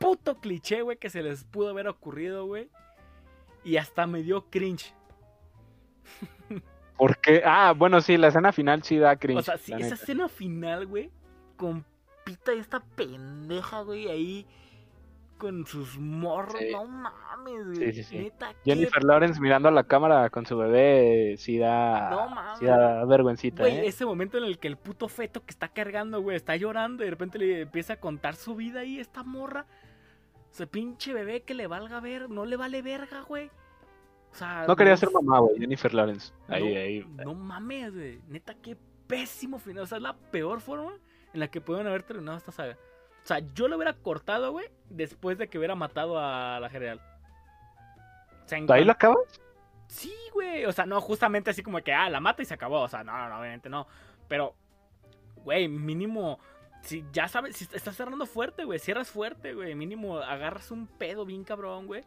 puto 0.00 0.40
cliché, 0.40 0.82
güey, 0.82 0.96
que 0.96 1.10
se 1.10 1.22
les 1.22 1.44
pudo 1.44 1.70
haber 1.70 1.86
ocurrido, 1.88 2.46
güey. 2.46 2.68
Y 3.64 3.76
hasta 3.76 4.06
me 4.06 4.22
dio 4.22 4.50
cringe. 4.50 4.94
¿Por 6.98 7.18
qué? 7.18 7.42
Ah, 7.44 7.72
bueno, 7.76 8.00
sí, 8.00 8.16
la 8.16 8.28
escena 8.28 8.52
final 8.52 8.82
sí 8.82 8.98
da 8.98 9.16
cringe. 9.16 9.40
o 9.40 9.42
sea, 9.42 9.58
sí, 9.58 9.72
esa 9.72 9.82
neta. 9.82 9.94
escena 9.94 10.28
final, 10.28 10.86
güey, 10.86 11.10
con 11.56 11.84
Pita 12.24 12.54
y 12.54 12.58
esta 12.58 12.80
pendeja, 12.80 13.82
güey, 13.82 14.08
ahí 14.08 14.46
con 15.42 15.66
sus 15.66 15.98
morros, 15.98 16.54
Sí. 16.56 16.68
no 16.70 16.84
mames, 16.86 17.66
güey. 17.76 17.92
Sí, 17.92 18.02
sí, 18.04 18.32
qué 18.38 18.54
Jennifer 18.64 19.02
Lawrence 19.02 19.40
mirando 19.40 19.68
a 19.68 19.72
la 19.72 19.82
cámara 19.82 20.30
con 20.30 20.46
su 20.46 20.56
bebé, 20.56 21.34
sí 21.36 21.58
da, 21.58 22.10
No 22.10 22.28
mames. 22.30 22.58
sí 22.60 22.64
da 22.66 23.04
vergüencita, 23.04 23.64
Güey, 23.64 23.78
¿eh? 23.78 23.86
ese 23.88 24.06
momento 24.06 24.38
en 24.38 24.44
el 24.44 24.60
que 24.60 24.68
el 24.68 24.76
puto 24.76 25.08
feto 25.08 25.44
que 25.44 25.50
está 25.50 25.66
cargando, 25.68 26.22
güey, 26.22 26.36
está 26.36 26.54
llorando 26.54 27.02
y 27.02 27.06
de 27.06 27.10
repente 27.10 27.38
le 27.38 27.62
empieza 27.62 27.94
a 27.94 27.96
contar 27.96 28.36
su 28.36 28.54
vida 28.54 28.80
ahí, 28.80 29.00
esta 29.00 29.24
morra. 29.24 29.66
Ese 30.52 30.68
pinche 30.68 31.12
bebé 31.12 31.42
que 31.42 31.54
le 31.54 31.66
valga 31.66 31.98
ver, 31.98 32.30
no 32.30 32.44
le 32.46 32.56
vale 32.56 32.80
verga, 32.82 33.22
güey. 33.22 33.50
O 34.30 34.34
sea, 34.36 34.64
No 34.68 34.76
quería 34.76 34.92
no 34.92 34.96
ser 34.98 35.10
mamá, 35.10 35.40
güey, 35.40 35.58
Jennifer 35.58 35.92
Lawrence. 35.92 36.32
Ahí, 36.46 36.72
no, 36.72 36.80
ahí. 36.80 37.24
No 37.24 37.34
mames, 37.34 37.92
güey. 37.94 38.20
Neta, 38.28 38.54
qué 38.54 38.76
pésimo 39.08 39.58
final. 39.58 39.82
O 39.82 39.86
sea, 39.86 39.96
es 39.98 40.02
la 40.02 40.14
peor 40.16 40.60
forma 40.60 40.92
en 41.34 41.40
la 41.40 41.48
que 41.48 41.60
pueden 41.60 41.86
haber 41.88 42.02
terminado 42.04 42.38
esta 42.38 42.52
saga. 42.52 42.76
O 43.22 43.26
sea, 43.26 43.40
yo 43.54 43.68
lo 43.68 43.76
hubiera 43.76 43.92
cortado, 43.92 44.50
güey, 44.52 44.66
después 44.90 45.38
de 45.38 45.48
que 45.48 45.58
hubiera 45.58 45.74
matado 45.74 46.18
a 46.18 46.58
la 46.60 46.68
general. 46.68 47.00
O 48.44 48.48
sea, 48.48 48.58
¿Ahí 48.68 48.84
lo 48.84 48.92
acabas? 48.92 49.40
Sí, 49.86 50.14
güey. 50.32 50.64
O 50.64 50.72
sea, 50.72 50.86
no 50.86 51.00
justamente 51.00 51.50
así 51.50 51.62
como 51.62 51.80
que, 51.82 51.92
ah, 51.92 52.08
la 52.10 52.20
mata 52.20 52.42
y 52.42 52.46
se 52.46 52.54
acabó. 52.54 52.80
O 52.80 52.88
sea, 52.88 53.04
no, 53.04 53.16
no, 53.16 53.28
no, 53.28 53.40
obviamente 53.40 53.68
no. 53.68 53.86
Pero, 54.26 54.54
güey, 55.36 55.68
mínimo. 55.68 56.40
Si 56.80 57.04
ya 57.12 57.28
sabes, 57.28 57.56
si 57.56 57.68
estás 57.72 57.94
cerrando 57.94 58.26
fuerte, 58.26 58.64
güey, 58.64 58.80
cierras 58.80 59.10
fuerte, 59.10 59.54
güey. 59.54 59.74
Mínimo 59.74 60.18
agarras 60.18 60.70
un 60.72 60.86
pedo 60.86 61.24
bien 61.24 61.44
cabrón, 61.44 61.86
güey. 61.86 62.02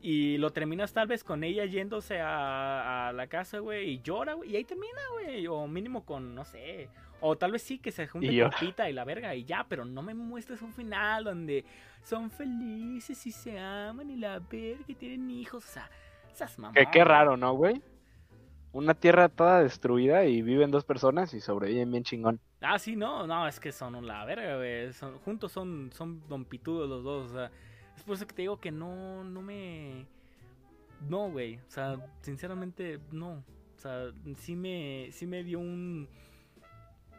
Y 0.00 0.38
lo 0.38 0.50
terminas 0.52 0.92
tal 0.92 1.06
vez 1.06 1.24
con 1.24 1.44
ella 1.44 1.64
yéndose 1.64 2.20
a, 2.20 3.08
a 3.08 3.12
la 3.12 3.26
casa, 3.26 3.58
güey, 3.58 3.90
y 3.90 4.00
llora, 4.00 4.34
güey. 4.34 4.52
Y 4.52 4.56
ahí 4.56 4.64
termina, 4.64 5.00
güey. 5.12 5.46
O 5.46 5.66
mínimo 5.66 6.04
con, 6.06 6.34
no 6.34 6.44
sé. 6.44 6.88
O 7.20 7.36
tal 7.36 7.52
vez 7.52 7.62
sí 7.62 7.78
que 7.78 7.90
se 7.90 8.06
junte 8.06 8.26
Y 8.32 8.40
con. 8.40 8.50
Pita 8.60 8.88
y 8.90 8.92
la 8.92 9.04
verga 9.04 9.34
y 9.34 9.44
ya. 9.44 9.64
Pero 9.68 9.84
no 9.84 10.02
me 10.02 10.14
muestres 10.14 10.60
un 10.62 10.72
final 10.72 11.24
donde 11.24 11.64
son 12.02 12.30
felices 12.30 13.26
y 13.26 13.32
se 13.32 13.58
aman 13.58 14.10
y 14.10 14.16
la 14.16 14.38
verga 14.40 14.84
y 14.86 14.94
tienen 14.94 15.30
hijos. 15.30 15.64
O 15.64 15.68
sea, 15.68 15.88
esas 16.30 16.58
mamás. 16.58 16.76
Que 16.76 16.86
qué 16.90 17.04
raro, 17.04 17.36
¿no, 17.36 17.54
güey? 17.54 17.80
Una 18.72 18.92
tierra 18.94 19.28
toda 19.28 19.62
destruida 19.62 20.24
y 20.24 20.42
viven 20.42 20.70
dos 20.72 20.84
personas 20.84 21.32
y 21.32 21.40
sobreviven 21.40 21.90
bien 21.92 22.02
chingón. 22.02 22.40
Ah, 22.60 22.78
sí, 22.78 22.96
no, 22.96 23.26
no, 23.26 23.46
es 23.46 23.60
que 23.60 23.70
son 23.70 24.04
la 24.06 24.24
verga, 24.24 24.56
güey. 24.56 24.92
Son- 24.92 25.18
juntos 25.20 25.52
son, 25.52 25.90
son 25.92 26.26
don 26.28 26.44
pitudos 26.44 26.88
los 26.88 27.04
dos, 27.04 27.30
o 27.30 27.34
sea. 27.34 27.50
Es 27.96 28.02
por 28.02 28.16
eso 28.16 28.26
que 28.26 28.34
te 28.34 28.42
digo 28.42 28.58
que 28.58 28.72
no, 28.72 29.22
no 29.22 29.40
me. 29.42 30.06
No, 31.08 31.30
güey. 31.30 31.56
O 31.58 31.70
sea, 31.70 31.96
sinceramente, 32.22 32.98
no. 33.12 33.44
O 33.76 33.78
sea, 33.78 34.06
sí 34.38 34.56
me, 34.56 35.08
sí 35.12 35.26
me 35.26 35.44
dio 35.44 35.60
un 35.60 36.08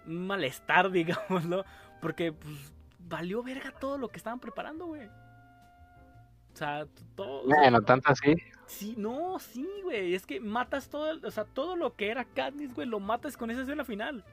malestar, 0.07 0.91
digámoslo. 0.91 1.65
Porque, 2.01 2.33
pues, 2.33 2.73
valió 2.99 3.43
verga 3.43 3.71
todo 3.71 3.97
lo 3.97 4.09
que 4.09 4.17
estaban 4.17 4.39
preparando, 4.39 4.87
güey. 4.87 5.07
O 5.07 6.57
sea, 6.57 6.85
todo. 7.15 7.43
o 7.43 7.47
sea, 7.47 7.59
Bueno, 7.59 7.81
tanto 7.81 8.11
así. 8.11 8.35
Sí, 8.65 8.95
no, 8.97 9.39
sí, 9.39 9.67
güey. 9.83 10.15
Es 10.15 10.25
que 10.25 10.39
matas 10.39 10.89
todo, 10.89 11.19
o 11.25 11.31
sea, 11.31 11.45
todo 11.45 11.75
lo 11.75 11.95
que 11.95 12.09
era 12.09 12.25
Katniss, 12.25 12.73
güey, 12.73 12.87
lo 12.87 12.99
matas 12.99 13.37
con 13.37 13.51
esa 13.51 13.61
escena 13.61 13.83
final. 13.83 14.23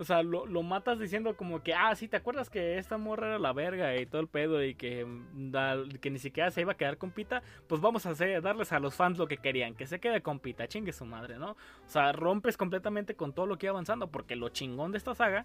O 0.00 0.04
sea, 0.04 0.22
lo, 0.22 0.46
lo 0.46 0.62
matas 0.62 0.98
diciendo 0.98 1.36
como 1.36 1.62
que, 1.62 1.74
ah, 1.74 1.94
sí, 1.94 2.08
¿te 2.08 2.16
acuerdas 2.16 2.48
que 2.48 2.78
esta 2.78 2.96
morra 2.96 3.26
era 3.26 3.38
la 3.38 3.52
verga 3.52 3.94
y 3.96 4.06
todo 4.06 4.22
el 4.22 4.28
pedo 4.28 4.64
y 4.64 4.74
que, 4.74 5.04
mm, 5.04 5.90
que 6.00 6.08
ni 6.08 6.18
siquiera 6.18 6.50
se 6.50 6.62
iba 6.62 6.72
a 6.72 6.76
quedar 6.78 6.96
con 6.96 7.10
Pita? 7.10 7.42
Pues 7.68 7.82
vamos 7.82 8.06
a 8.06 8.10
hacer, 8.10 8.40
darles 8.40 8.72
a 8.72 8.78
los 8.80 8.94
fans 8.94 9.18
lo 9.18 9.28
que 9.28 9.36
querían, 9.36 9.74
que 9.74 9.86
se 9.86 10.00
quede 10.00 10.22
con 10.22 10.40
Pita, 10.40 10.66
chingue 10.68 10.94
su 10.94 11.04
madre, 11.04 11.36
¿no? 11.36 11.50
O 11.50 11.88
sea, 11.88 12.12
rompes 12.12 12.56
completamente 12.56 13.14
con 13.14 13.34
todo 13.34 13.44
lo 13.44 13.58
que 13.58 13.66
iba 13.66 13.72
avanzando, 13.72 14.10
porque 14.10 14.36
lo 14.36 14.48
chingón 14.48 14.90
de 14.90 14.96
esta 14.96 15.14
saga 15.14 15.44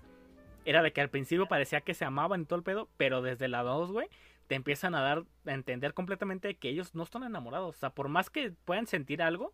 era 0.63 0.81
de 0.81 0.93
que 0.93 1.01
al 1.01 1.09
principio 1.09 1.47
parecía 1.47 1.81
que 1.81 1.93
se 1.93 2.05
amaban 2.05 2.43
y 2.43 2.45
todo 2.45 2.55
el 2.55 2.63
pedo, 2.63 2.87
pero 2.95 3.21
desde 3.21 3.49
la 3.49 3.61
2, 3.61 3.91
güey, 3.91 4.07
te 4.47 4.55
empiezan 4.55 4.95
a 4.95 5.01
dar 5.01 5.25
a 5.45 5.51
entender 5.51 5.93
completamente 5.93 6.55
que 6.55 6.69
ellos 6.69 6.95
no 6.95 7.03
están 7.03 7.23
enamorados. 7.23 7.75
O 7.75 7.77
sea, 7.77 7.89
por 7.89 8.07
más 8.07 8.29
que 8.29 8.53
puedan 8.63 8.87
sentir 8.87 9.21
algo, 9.21 9.51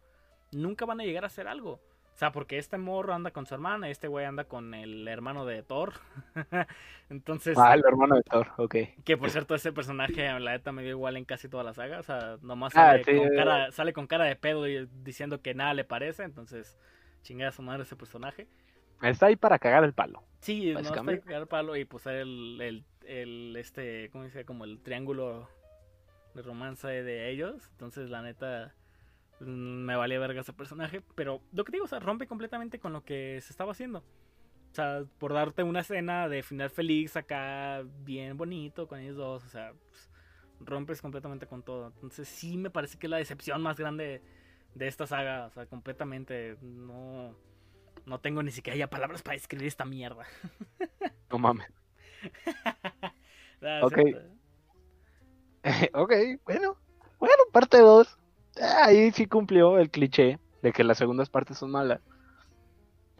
nunca 0.51 0.85
van 0.85 1.01
a 1.01 1.05
llegar 1.05 1.23
a 1.23 1.27
hacer 1.27 1.47
algo. 1.47 1.79
O 2.13 2.17
sea, 2.21 2.31
porque 2.31 2.57
este 2.59 2.77
morro 2.77 3.13
anda 3.13 3.31
con 3.31 3.45
su 3.47 3.53
hermana 3.55 3.89
este 3.89 4.07
güey 4.07 4.25
anda 4.25 4.43
con 4.43 4.73
el 4.73 5.07
hermano 5.07 5.45
de 5.45 5.63
Thor. 5.63 5.93
Entonces, 7.09 7.57
Ah, 7.57 7.73
el 7.73 7.81
hermano 7.85 8.15
de 8.15 8.21
Thor, 8.23 8.49
ok. 8.57 8.75
que 9.03 9.17
por 9.17 9.29
cierto, 9.29 9.55
ese 9.55 9.71
personaje, 9.73 10.27
la 10.39 10.51
neta, 10.51 10.71
me 10.71 10.81
dio 10.83 10.91
igual 10.91 11.17
en 11.17 11.25
casi 11.25 11.49
toda 11.49 11.63
la 11.63 11.73
saga. 11.73 11.99
O 11.99 12.03
sea, 12.03 12.37
nomás 12.41 12.73
Ah, 12.75 12.91
sale, 12.91 13.03
sí. 13.03 13.15
con, 13.17 13.29
cara, 13.35 13.71
sale 13.71 13.93
con 13.93 14.07
cara 14.07 14.25
de 14.25 14.35
pedo 14.35 14.67
y 14.67 14.87
diciendo 15.03 15.41
que 15.41 15.53
nada 15.53 15.73
le 15.73 15.83
parece. 15.83 16.23
Entonces, 16.23 16.77
chingada 17.23 17.49
a 17.49 17.53
su 17.53 17.61
madre 17.63 17.83
ese 17.83 17.95
personaje. 17.95 18.47
Está 19.01 19.25
ahí 19.27 19.35
para 19.35 19.57
cagar 19.57 19.83
el 19.83 19.93
palo. 19.93 20.21
Sí, 20.41 20.65
no 20.73 20.79
está 20.79 20.89
Básicamente. 20.91 21.25
cagar 21.25 21.47
palo 21.47 21.75
y 21.75 21.85
pues 21.85 22.05
el, 22.05 22.59
el, 22.61 22.83
el, 23.07 23.55
este, 23.57 24.09
¿cómo 24.11 24.25
dice? 24.25 24.45
Como 24.45 24.63
el 24.65 24.79
triángulo 24.81 25.49
de 26.35 26.41
romance 26.43 26.87
de 26.87 27.29
ellos. 27.31 27.67
Entonces, 27.71 28.09
la 28.09 28.21
neta, 28.21 28.73
me 29.45 29.95
valía 29.95 30.19
verga 30.19 30.41
ese 30.41 30.53
personaje. 30.53 31.01
Pero 31.15 31.41
lo 31.51 31.63
que 31.63 31.71
digo, 31.71 31.85
o 31.85 31.87
sea, 31.87 31.99
rompe 31.99 32.27
completamente 32.27 32.79
con 32.79 32.93
lo 32.93 33.03
que 33.03 33.39
se 33.41 33.51
estaba 33.51 33.71
haciendo. 33.71 33.99
O 33.99 34.73
sea, 34.73 35.03
por 35.17 35.33
darte 35.33 35.63
una 35.63 35.81
escena 35.81 36.29
de 36.29 36.43
final 36.43 36.69
feliz 36.69 37.17
acá, 37.17 37.83
bien 38.03 38.37
bonito 38.37 38.87
con 38.87 38.99
ellos 38.99 39.17
dos. 39.17 39.43
O 39.43 39.49
sea, 39.49 39.73
pues, 39.89 40.09
rompes 40.59 41.01
completamente 41.01 41.47
con 41.47 41.63
todo. 41.63 41.87
Entonces, 41.87 42.27
sí 42.27 42.57
me 42.57 42.69
parece 42.69 42.97
que 42.97 43.07
es 43.07 43.11
la 43.11 43.17
decepción 43.17 43.61
más 43.61 43.77
grande 43.77 44.21
de 44.75 44.87
esta 44.87 45.07
saga. 45.07 45.47
O 45.47 45.49
sea, 45.51 45.65
completamente 45.65 46.57
no. 46.61 47.35
No 48.05 48.19
tengo 48.19 48.41
ni 48.41 48.51
siquiera 48.51 48.77
ya 48.77 48.89
palabras 48.89 49.21
para 49.21 49.35
describir 49.35 49.67
esta 49.67 49.85
mierda. 49.85 50.25
No 51.31 51.37
mames. 51.39 51.71
Ah, 53.63 53.81
Ok. 53.83 53.99
ok, 55.93 56.13
bueno. 56.45 56.75
Bueno, 57.19 57.43
parte 57.51 57.77
2. 57.77 58.17
Ahí 58.83 59.11
sí 59.11 59.27
cumplió 59.27 59.79
el 59.79 59.89
cliché 59.89 60.39
de 60.61 60.71
que 60.73 60.83
las 60.83 60.97
segundas 60.97 61.29
partes 61.29 61.57
son 61.57 61.71
malas. 61.71 62.01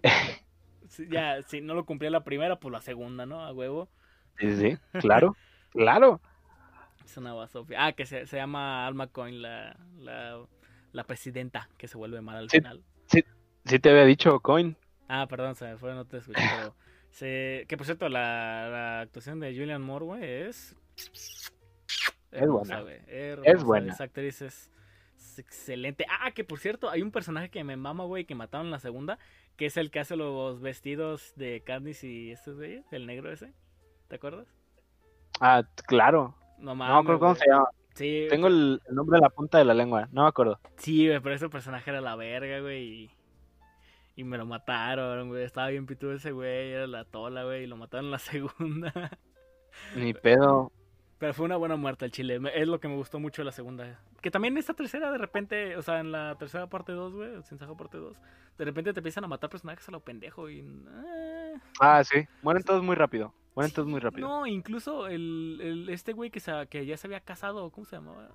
sí, 0.90 1.08
ya, 1.10 1.42
si 1.44 1.62
no 1.62 1.74
lo 1.74 1.86
cumplía 1.86 2.10
la 2.10 2.24
primera, 2.24 2.60
pues 2.60 2.72
la 2.72 2.82
segunda, 2.82 3.26
¿no? 3.26 3.44
A 3.44 3.54
huevo. 3.54 3.90
Sí, 4.38 4.56
sí, 4.56 4.78
claro, 5.00 5.36
claro. 5.72 6.20
Es 7.06 7.18
una 7.18 7.34
basofia. 7.34 7.86
Ah, 7.86 7.94
que 7.94 8.06
se, 8.06 8.26
se 8.28 8.38
llama 8.38 8.86
Alma 8.86 9.08
Coin, 9.08 9.42
la, 9.42 9.76
la, 9.98 10.40
la 10.92 11.04
presidenta, 11.04 11.70
que 11.78 11.88
se 11.88 11.98
vuelve 11.98 12.22
mala 12.22 12.40
al 12.40 12.50
Sí. 12.50 12.58
final. 12.60 12.84
Sí 13.66 13.78
te 13.78 13.90
había 13.92 14.06
dicho, 14.06 14.40
Coin. 14.40 14.76
Ah, 15.08 15.28
perdón, 15.28 15.56
se 15.56 15.66
me 15.66 15.78
fue, 15.78 15.94
no 15.94 16.06
te 16.06 16.18
escuché, 16.18 16.42
pero... 16.58 16.76
Se, 17.12 17.66
que 17.68 17.76
por 17.76 17.86
cierto, 17.86 18.08
la, 18.08 18.70
la 18.72 19.00
actuación 19.02 19.42
de 19.42 19.52
Julian 19.54 19.82
Moore, 19.82 20.06
güey, 20.06 20.24
es... 20.24 20.74
buena. 22.32 22.84
hermosa, 23.08 23.64
buena. 23.66 23.94
Esa 23.94 24.06
actriz 24.06 24.42
es, 24.42 24.72
es 25.32 25.40
excelente. 25.40 26.06
Ah, 26.10 26.32
que 26.32 26.44
por 26.44 26.60
cierto, 26.60 26.90
hay 26.90 27.02
un 27.02 27.12
personaje 27.12 27.50
que 27.50 27.64
me 27.64 27.78
mama, 27.78 28.04
güey, 28.06 28.26
que 28.26 28.36
mataron 28.36 28.68
en 28.68 28.72
la 28.72 28.80
segunda, 28.80 29.18
que 29.58 29.66
es 29.66 29.78
el 29.78 29.92
que 29.92 30.00
hace 30.00 30.16
los 30.16 30.60
vestidos 30.62 31.34
de 31.36 31.62
Candice 31.66 32.08
y 32.08 32.32
estos 32.32 32.58
güeyes, 32.58 32.86
el 32.92 33.06
negro 33.08 33.32
ese. 33.32 33.54
¿Te 34.08 34.16
acuerdas? 34.16 34.48
Ah, 35.40 35.64
claro. 35.88 36.36
No 36.58 36.76
No 36.76 36.76
mames. 36.76 36.94
me 36.96 37.00
acuerdo 37.02 37.20
cómo 37.20 37.36
se 37.36 37.48
llama. 37.50 37.66
Sí, 37.96 38.28
Tengo 38.30 38.48
el, 38.48 38.82
el 38.88 38.96
nombre 38.96 39.18
de 39.18 39.22
la 39.22 39.30
punta 39.30 39.58
de 39.58 39.66
la 39.66 39.74
lengua. 39.74 40.08
No 40.12 40.24
me 40.24 40.30
acuerdo. 40.30 40.60
Sí, 40.78 41.08
güey, 41.08 41.20
pero 41.20 41.36
ese 41.36 41.50
personaje 41.50 41.90
era 41.90 42.00
la 42.02 42.16
verga, 42.16 42.60
güey. 42.62 42.84
Y, 42.84 43.12
y 44.16 44.24
me 44.24 44.38
lo 44.38 44.46
mataron, 44.46 45.30
güey. 45.30 45.44
Estaba 45.44 45.68
bien 45.70 45.86
pitudo 45.86 46.14
ese 46.14 46.32
güey, 46.32 46.72
era 46.72 46.88
la 46.88 47.06
tola, 47.06 47.44
güey. 47.44 47.64
Y 47.64 47.68
lo 47.68 47.78
mataron 47.78 48.06
en 48.06 48.12
la 48.12 48.20
segunda. 48.20 49.18
Ni 49.96 50.14
pedo. 50.14 50.72
Pero 51.22 51.36
fue 51.36 51.46
una 51.46 51.56
buena 51.56 51.76
muerte 51.76 52.04
al 52.06 52.10
chile. 52.12 52.40
Es 52.56 52.68
lo 52.68 52.80
que 52.80 52.88
me 52.88 52.96
gustó 52.96 53.20
mucho 53.20 53.44
de 53.44 53.46
la 53.46 53.52
segunda. 53.52 54.00
Que 54.22 54.32
también 54.32 54.58
esta 54.58 54.74
tercera, 54.74 55.12
de 55.12 55.20
repente, 55.20 55.78
o 55.78 55.84
sea, 55.84 56.00
en 56.00 56.12
la 56.12 56.36
tercera 56.40 56.66
parte 56.68 56.94
2, 56.94 57.14
güey, 57.14 57.44
sin 57.44 57.60
sajo 57.60 57.78
parte 57.78 57.98
2, 58.00 58.18
de 58.58 58.66
repente 58.66 58.92
te 58.92 59.02
empiezan 59.02 59.24
a 59.24 59.28
matar 59.28 59.52
personajes 59.52 59.88
a 59.88 59.92
lo 59.92 60.00
pendejo 60.00 60.50
y. 60.50 60.62
eh, 60.62 61.54
Ah, 61.80 62.04
sí. 62.04 62.26
Mueren 62.42 62.64
todos 62.64 62.82
muy 62.84 62.96
rápido. 62.96 63.36
Mueren 63.56 63.72
todos 63.72 63.88
muy 63.88 64.00
rápido. 64.00 64.28
No, 64.28 64.48
incluso 64.48 65.06
el, 65.08 65.60
el- 65.62 65.90
este 65.90 66.14
güey 66.14 66.32
que, 66.32 66.40
se, 66.40 66.52
que 66.72 66.88
ya 66.88 66.98
se 66.98 67.06
había 67.06 67.20
casado, 67.20 67.70
¿cómo 67.70 67.86
se 67.86 67.98
llamaba? 67.98 68.30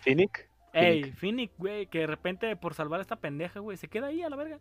Finnick. 0.00 0.48
Ey, 0.72 1.12
Finnick, 1.12 1.52
güey, 1.58 1.86
que 1.88 1.98
de 2.00 2.06
repente 2.06 2.56
por 2.56 2.72
salvar 2.72 3.00
a 3.00 3.02
esta 3.02 3.16
pendeja, 3.16 3.60
güey, 3.60 3.76
se 3.76 3.88
queda 3.88 4.06
ahí 4.06 4.22
a 4.22 4.30
la 4.30 4.36
verga. 4.36 4.58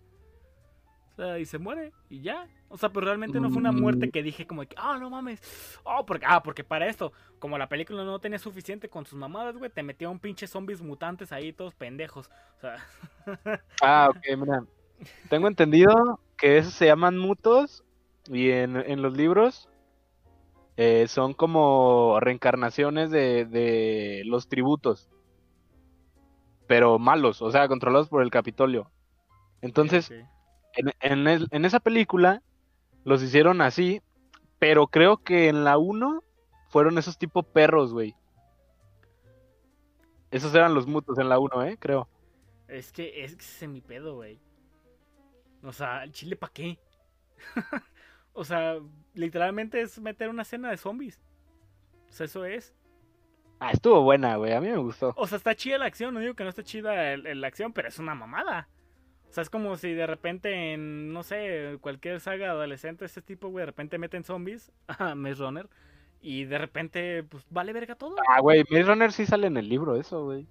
O 1.13 1.15
sea, 1.15 1.37
y 1.39 1.45
se 1.45 1.59
muere 1.59 1.91
y 2.09 2.21
ya. 2.21 2.47
O 2.69 2.77
sea, 2.77 2.89
pero 2.89 3.05
realmente 3.05 3.39
no 3.39 3.49
fue 3.49 3.59
una 3.59 3.71
muerte 3.71 4.07
Mm. 4.07 4.11
que 4.11 4.23
dije 4.23 4.47
como 4.47 4.63
que, 4.65 4.75
ah, 4.79 4.97
no 4.99 5.11
mames. 5.11 5.39
Oh, 5.83 6.03
porque, 6.05 6.25
ah, 6.27 6.41
porque 6.41 6.63
para 6.63 6.87
esto, 6.87 7.13
como 7.37 7.57
la 7.57 7.69
película 7.69 8.03
no 8.03 8.17
tenía 8.19 8.39
suficiente 8.39 8.89
con 8.89 9.05
sus 9.05 9.19
mamadas, 9.19 9.55
güey, 9.57 9.69
te 9.69 9.83
metía 9.83 10.09
un 10.09 10.17
pinche 10.19 10.47
zombies 10.47 10.81
mutantes 10.81 11.31
ahí, 11.31 11.53
todos 11.53 11.75
pendejos. 11.75 12.29
O 12.57 12.59
sea, 12.61 12.77
Ah, 13.81 14.09
ok, 14.09 14.37
mira. 14.37 14.65
Tengo 15.29 15.47
entendido 15.47 16.19
que 16.37 16.57
esos 16.57 16.73
se 16.73 16.87
llaman 16.87 17.17
mutos 17.17 17.83
y 18.31 18.49
en, 18.49 18.77
en 18.77 19.01
los 19.03 19.15
libros 19.15 19.69
eh, 20.77 21.07
son 21.07 21.33
como 21.35 22.17
reencarnaciones 22.21 23.11
de, 23.11 23.45
de 23.45 24.23
los 24.25 24.47
tributos. 24.47 25.09
Pero 26.67 26.97
malos, 26.97 27.41
o 27.41 27.51
sea, 27.51 27.67
controlados 27.67 28.09
por 28.09 28.23
el 28.23 28.31
Capitolio. 28.31 28.89
Entonces. 29.61 30.11
En, 30.75 30.91
en 31.01 31.27
el- 31.27 31.47
en 31.51 31.65
esa 31.65 31.79
película 31.79 32.41
los 33.03 33.21
hicieron 33.23 33.61
así, 33.61 34.01
pero 34.59 34.87
creo 34.87 35.17
que 35.17 35.49
en 35.49 35.63
la 35.63 35.77
1 35.77 36.23
fueron 36.69 36.97
esos 36.97 37.17
tipo 37.17 37.43
perros, 37.43 37.93
güey. 37.93 38.15
Esos 40.31 40.53
eran 40.55 40.73
los 40.73 40.87
mutos 40.87 41.17
en 41.19 41.29
la 41.29 41.37
1, 41.39 41.63
¿eh? 41.65 41.77
Creo. 41.79 42.07
es 42.67 42.91
que 42.91 43.23
es 43.23 43.35
que 43.35 43.41
ese 43.43 43.65
es 43.65 43.71
mi 43.71 43.81
pedo, 43.81 44.15
güey. 44.15 44.39
O 45.63 45.71
sea, 45.71 46.03
¿el 46.03 46.11
chile 46.11 46.35
para 46.35 46.51
qué? 46.51 46.79
o 48.33 48.43
sea, 48.43 48.79
literalmente 49.13 49.81
es 49.81 49.99
meter 49.99 50.29
una 50.29 50.41
escena 50.41 50.69
de 50.71 50.77
zombies. 50.77 51.19
O 52.09 52.11
sea, 52.11 52.25
eso 52.25 52.45
es. 52.45 52.73
Ah, 53.59 53.71
estuvo 53.71 54.01
buena, 54.01 54.35
güey. 54.37 54.53
A 54.53 54.59
mí 54.59 54.69
me 54.69 54.77
gustó. 54.77 55.13
O 55.15 55.27
sea, 55.27 55.37
está 55.37 55.55
chida 55.55 55.77
la 55.77 55.85
acción, 55.85 56.13
no 56.13 56.19
digo 56.19 56.33
que 56.33 56.43
no 56.43 56.49
está 56.49 56.63
chida 56.63 57.15
la 57.17 57.47
acción, 57.47 57.71
pero 57.71 57.87
es 57.87 57.99
una 57.99 58.15
mamada. 58.15 58.67
O 59.33 59.35
sea, 59.35 59.41
es 59.41 59.49
como 59.49 59.75
si 59.77 59.91
de 59.95 60.05
repente 60.05 60.73
en, 60.73 61.11
no 61.11 61.23
sé, 61.23 61.79
cualquier 61.81 62.19
saga 62.19 62.51
adolescente, 62.51 63.03
este 63.03 63.23
tipo, 63.23 63.47
güey, 63.47 63.63
de 63.63 63.65
repente 63.65 63.97
meten 63.97 64.23
zombies 64.23 64.71
a 64.87 65.15
Maze 65.15 65.41
Runner 65.43 65.67
y 66.21 66.45
de 66.45 66.59
repente, 66.59 67.23
pues, 67.23 67.43
vale 67.49 67.73
verga 67.73 67.95
todo. 67.95 68.15
Ah, 68.29 68.41
güey, 68.41 68.63
Maze 68.69 68.83
Runner 68.83 69.11
sí 69.11 69.25
sale 69.25 69.47
en 69.47 69.57
el 69.57 69.67
libro, 69.67 69.95
eso, 69.95 70.23
güey. 70.25 70.45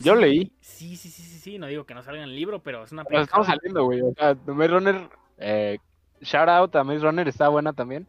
Yo 0.00 0.16
Sí, 0.16 0.20
leí. 0.20 0.52
Sí, 0.58 0.96
sí, 0.96 1.08
sí, 1.08 1.22
sí, 1.22 1.38
sí, 1.38 1.58
no 1.60 1.68
digo 1.68 1.86
que 1.86 1.94
no 1.94 2.02
salga 2.02 2.20
en 2.20 2.28
el 2.28 2.34
libro, 2.34 2.60
pero 2.60 2.82
es 2.82 2.90
una 2.90 3.04
Pero 3.04 3.22
estamos 3.22 3.46
saliendo, 3.46 3.84
güey. 3.84 4.00
O 4.00 4.12
sea, 4.18 4.36
Maze 4.44 4.70
Runner, 4.72 5.08
eh, 5.38 5.78
shout 6.20 6.48
out 6.48 6.74
a 6.74 6.82
Maze 6.82 7.04
Runner, 7.04 7.28
está 7.28 7.48
buena 7.48 7.74
también. 7.74 8.08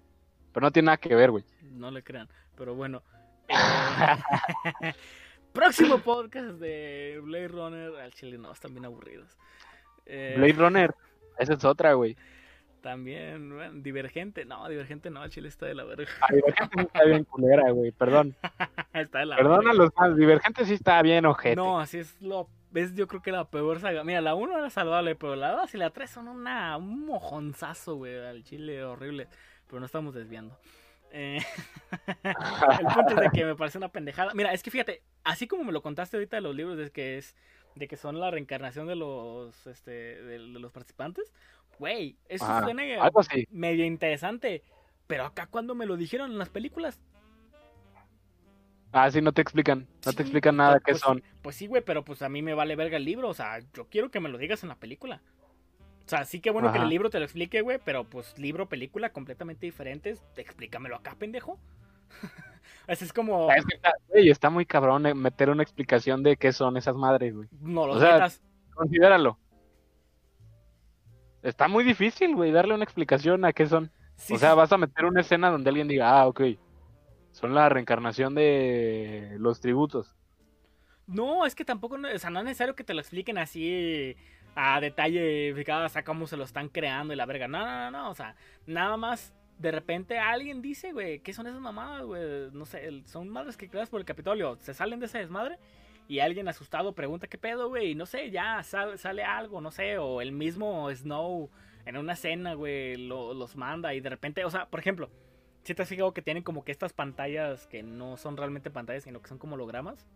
Pero 0.51 0.65
no 0.65 0.71
tiene 0.71 0.87
nada 0.87 0.97
que 0.97 1.13
ver, 1.13 1.29
güey. 1.29 1.43
No 1.73 1.91
le 1.91 2.01
crean, 2.01 2.27
pero 2.55 2.73
bueno. 2.73 3.03
Eh, 3.49 3.53
Próximo 5.53 5.99
podcast 5.99 6.57
de 6.57 7.21
Blade 7.23 7.49
Runner. 7.49 7.95
Al 7.97 8.13
chile 8.13 8.39
no, 8.39 8.51
están 8.51 8.73
bien 8.73 8.85
aburridos. 8.85 9.37
Eh, 10.07 10.35
Blade 10.37 10.53
Runner, 10.53 10.95
esa 11.37 11.53
es 11.53 11.65
otra, 11.65 11.93
güey. 11.93 12.15
También, 12.81 13.53
bueno, 13.53 13.81
Divergente. 13.81 14.45
No, 14.45 14.67
Divergente 14.69 15.09
no, 15.09 15.21
al 15.21 15.29
chile 15.29 15.49
está 15.49 15.65
de 15.65 15.75
la 15.75 15.83
verga. 15.83 16.07
Ah, 16.21 16.33
Divergente 16.33 16.75
sí 16.77 16.85
está 16.85 17.03
bien 17.03 17.23
culera, 17.25 17.71
güey. 17.71 17.91
Perdón. 17.91 18.35
está 18.93 19.19
de 19.19 19.25
la 19.25 19.35
Perdón 19.35 19.67
a 19.67 19.73
los 19.73 19.93
fans. 19.93 20.15
Divergente 20.15 20.65
sí 20.65 20.75
está 20.75 21.01
bien 21.01 21.25
ojete. 21.25 21.55
No, 21.55 21.79
así 21.79 21.97
es 21.97 22.21
lo. 22.21 22.47
Es 22.73 22.93
yo 22.93 23.07
creo 23.07 23.21
que 23.21 23.31
la 23.31 23.49
peor 23.49 23.79
saga. 23.79 24.03
Mira, 24.03 24.21
la 24.21 24.35
1 24.35 24.59
era 24.59 24.69
salvable, 24.69 25.15
pero 25.15 25.35
la 25.35 25.51
2 25.53 25.73
y 25.73 25.77
la 25.77 25.89
3 25.89 26.09
son 26.09 26.27
una, 26.27 26.77
un 26.77 27.05
mojonzazo, 27.05 27.95
güey, 27.95 28.23
al 28.23 28.43
chile 28.43 28.83
horrible. 28.83 29.27
Pero 29.67 29.79
no 29.79 29.85
estamos 29.87 30.13
desviando. 30.13 30.57
Eh, 31.11 31.39
el 32.23 32.85
punto 32.93 33.15
es 33.15 33.21
de 33.21 33.29
que 33.33 33.45
me 33.45 33.55
parece 33.55 33.79
una 33.79 33.89
pendejada. 33.89 34.31
Mira, 34.33 34.53
es 34.53 34.61
que 34.61 34.69
fíjate, 34.69 35.01
así 35.23 35.47
como 35.47 35.63
me 35.63 35.71
lo 35.71 35.81
contaste 35.81 36.17
ahorita 36.17 36.37
de 36.37 36.41
los 36.41 36.55
libros, 36.55 36.77
de 36.77 36.91
que 36.91 37.17
es 37.17 37.35
de 37.77 37.87
que 37.87 37.97
son 37.97 38.19
la 38.19 38.31
reencarnación 38.31 38.87
de 38.87 38.95
los 38.95 39.67
este 39.67 39.91
de, 39.91 40.39
de 40.39 40.59
los 40.59 40.71
participantes, 40.71 41.33
güey, 41.79 42.17
eso 42.27 42.45
suena 42.61 42.83
algo 43.03 43.19
así. 43.19 43.47
medio 43.51 43.85
interesante. 43.85 44.63
Pero 45.07 45.25
acá 45.25 45.47
cuando 45.47 45.73
me 45.73 45.85
lo 45.85 45.95
dijeron 45.95 46.31
en 46.31 46.37
las 46.37 46.49
películas, 46.49 46.99
Ah, 48.91 49.11
sí, 49.11 49.21
no 49.21 49.31
te 49.33 49.41
explican. 49.41 49.87
No 50.05 50.11
Sí, 50.11 50.15
te 50.15 50.23
explican 50.23 50.55
pues, 50.55 50.57
nada 50.57 50.79
qué 50.79 50.91
pues, 50.93 51.01
son. 51.01 51.21
Pues 51.41 51.55
sí, 51.55 51.67
güey, 51.67 51.83
pero 51.83 52.03
pues 52.03 52.21
a 52.21 52.29
mí 52.29 52.41
me 52.41 52.53
vale 52.53 52.75
verga 52.75 52.97
el 52.97 53.05
libro. 53.05 53.29
O 53.29 53.33
sea, 53.33 53.59
yo 53.73 53.87
quiero 53.89 54.09
que 54.11 54.19
me 54.19 54.29
lo 54.29 54.37
digas 54.37 54.63
en 54.63 54.69
la 54.69 54.75
película. 54.75 55.21
O 56.05 56.09
sea, 56.09 56.23
sí 56.23 56.39
que 56.39 56.51
bueno 56.51 56.71
que 56.71 56.77
Ajá. 56.77 56.85
el 56.85 56.89
libro 56.89 57.09
te 57.09 57.19
lo 57.19 57.25
explique, 57.25 57.61
güey, 57.61 57.79
pero 57.83 58.05
pues 58.05 58.37
libro, 58.39 58.69
película 58.69 59.11
completamente 59.11 59.65
diferentes. 59.65 60.23
Explícamelo 60.37 60.95
acá, 60.95 61.15
pendejo. 61.15 61.59
Así 62.87 63.03
es 63.03 63.11
como, 63.11 63.51
Es 63.51 63.65
que 63.65 63.75
está, 63.75 63.91
güey, 64.07 64.29
está 64.29 64.49
muy 64.49 64.65
cabrón 64.65 65.05
eh, 65.05 65.13
meter 65.13 65.49
una 65.49 65.63
explicación 65.63 66.23
de 66.23 66.37
qué 66.37 66.53
son 66.53 66.77
esas 66.77 66.95
madres, 66.95 67.35
güey. 67.35 67.49
no 67.59 67.85
los 67.85 67.97
o 67.97 67.99
sea. 67.99 68.29
Considéralo. 68.73 69.37
Está 71.43 71.67
muy 71.67 71.83
difícil, 71.83 72.35
güey, 72.35 72.51
darle 72.51 72.73
una 72.73 72.83
explicación 72.83 73.43
a 73.45 73.53
qué 73.53 73.65
son. 73.67 73.91
Sí, 74.15 74.35
o 74.35 74.37
sea, 74.37 74.51
sí, 74.51 74.57
vas 74.57 74.71
a 74.71 74.77
meter 74.77 75.05
una 75.05 75.21
escena 75.21 75.51
donde 75.51 75.69
alguien 75.69 75.87
diga, 75.87 76.19
ah, 76.19 76.27
ok, 76.27 76.41
son 77.31 77.53
la 77.53 77.69
reencarnación 77.69 78.33
de 78.33 79.35
los 79.39 79.59
tributos. 79.59 80.15
No, 81.05 81.45
es 81.45 81.55
que 81.55 81.65
tampoco, 81.65 81.95
o 81.95 82.19
sea, 82.19 82.29
no 82.29 82.39
es 82.39 82.45
necesario 82.45 82.75
que 82.75 82.83
te 82.83 82.93
lo 82.93 82.99
expliquen 82.99 83.37
así 83.37 84.15
a 84.55 84.79
detalle, 84.79 85.53
fijado, 85.55 85.85
o 85.85 85.89
sea, 85.89 86.03
cómo 86.03 86.25
se 86.25 86.35
lo 86.37 86.43
están 86.43 86.69
creando 86.69 87.13
y 87.13 87.15
la 87.15 87.25
verga. 87.25 87.47
No, 87.47 87.59
no, 87.59 87.91
no, 87.91 87.91
no, 87.91 88.09
o 88.09 88.15
sea, 88.15 88.35
nada 88.65 88.97
más 88.97 89.33
de 89.57 89.71
repente 89.71 90.19
alguien 90.19 90.61
dice, 90.61 90.91
güey, 90.93 91.19
¿qué 91.19 91.33
son 91.33 91.47
esas 91.47 91.59
mamadas, 91.59 92.03
güey? 92.05 92.51
No 92.51 92.65
sé, 92.65 93.03
son 93.05 93.27
madres 93.29 93.57
que 93.57 93.69
creas 93.69 93.89
por 93.89 93.99
el 93.99 94.05
Capitolio, 94.05 94.57
se 94.59 94.73
salen 94.73 94.99
de 94.99 95.07
ese 95.07 95.17
desmadre 95.19 95.57
y 96.07 96.19
alguien 96.19 96.47
asustado 96.47 96.93
pregunta 96.93 97.27
qué 97.27 97.37
pedo, 97.37 97.69
güey, 97.69 97.91
y 97.91 97.95
no 97.95 98.05
sé, 98.05 98.29
ya 98.31 98.61
sal- 98.63 98.97
sale 98.97 99.23
algo, 99.23 99.59
no 99.61 99.71
sé, 99.71 99.97
o 99.97 100.21
el 100.21 100.31
mismo 100.31 100.89
Snow 100.93 101.49
en 101.85 101.97
una 101.97 102.13
escena, 102.13 102.53
güey, 102.53 102.95
lo- 102.97 103.33
los 103.33 103.55
manda 103.55 103.93
y 103.93 103.99
de 103.99 104.09
repente, 104.09 104.45
o 104.45 104.49
sea, 104.49 104.67
por 104.67 104.79
ejemplo, 104.79 105.09
si 105.63 105.73
te 105.75 105.81
has 105.81 105.89
fijado 105.89 106.13
que 106.13 106.21
tienen 106.21 106.43
como 106.43 106.63
que 106.63 106.71
estas 106.71 106.93
pantallas 106.93 107.67
que 107.67 107.83
no 107.83 108.15
son 108.15 108.37
realmente 108.37 108.69
pantallas, 108.71 109.03
sino 109.03 109.21
que 109.21 109.27
son 109.27 109.37
como 109.37 109.55
hologramas. 109.55 110.07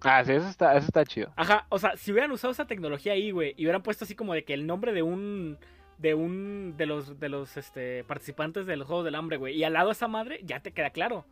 Ah, 0.00 0.24
sí, 0.24 0.32
eso 0.32 0.48
está, 0.48 0.76
eso 0.76 0.86
está 0.86 1.04
chido. 1.04 1.32
Ajá, 1.36 1.66
o 1.70 1.78
sea, 1.78 1.96
si 1.96 2.12
hubieran 2.12 2.30
usado 2.30 2.52
esa 2.52 2.66
tecnología 2.66 3.14
ahí, 3.14 3.32
güey, 3.32 3.54
y 3.56 3.64
hubieran 3.64 3.82
puesto 3.82 4.04
así 4.04 4.14
como 4.14 4.32
de 4.32 4.44
que 4.44 4.54
el 4.54 4.66
nombre 4.66 4.92
de 4.92 5.02
un 5.02 5.58
de 5.98 6.14
un 6.14 6.74
de 6.76 6.86
los 6.86 7.18
de 7.20 7.28
los 7.28 7.56
este 7.56 8.04
participantes 8.04 8.66
de 8.66 8.76
los 8.76 8.86
Juegos 8.86 9.04
del 9.04 9.14
Hambre, 9.16 9.36
güey, 9.36 9.56
y 9.56 9.64
al 9.64 9.72
lado 9.74 9.90
esa 9.90 10.08
madre 10.08 10.40
ya 10.44 10.60
te 10.60 10.72
queda 10.72 10.90
claro. 10.90 11.24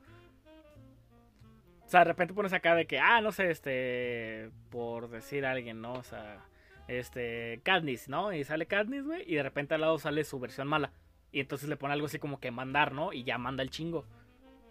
O 1.84 1.88
sea, 1.88 2.00
de 2.00 2.04
repente 2.06 2.34
pones 2.34 2.52
acá 2.52 2.74
de 2.74 2.86
que, 2.86 2.98
ah, 2.98 3.20
no 3.20 3.30
sé, 3.30 3.48
este, 3.50 4.50
por 4.70 5.08
decir 5.08 5.46
a 5.46 5.52
alguien, 5.52 5.80
¿no? 5.80 5.92
O 5.92 6.02
sea, 6.02 6.44
este, 6.88 7.60
Katniss, 7.62 8.08
¿no? 8.08 8.32
Y 8.32 8.42
sale 8.42 8.66
Katniss, 8.66 9.04
güey, 9.04 9.22
y 9.30 9.36
de 9.36 9.42
repente 9.44 9.74
al 9.74 9.82
lado 9.82 9.98
sale 9.98 10.24
su 10.24 10.38
versión 10.40 10.66
mala. 10.68 10.92
y 11.32 11.40
entonces 11.40 11.68
le 11.68 11.76
pone 11.76 11.92
algo 11.92 12.06
así 12.06 12.18
como 12.18 12.40
que 12.40 12.50
mandar, 12.50 12.92
¿no? 12.92 13.12
Y 13.12 13.22
ya 13.22 13.36
manda 13.38 13.62
el 13.62 13.70
chingo. 13.70 14.04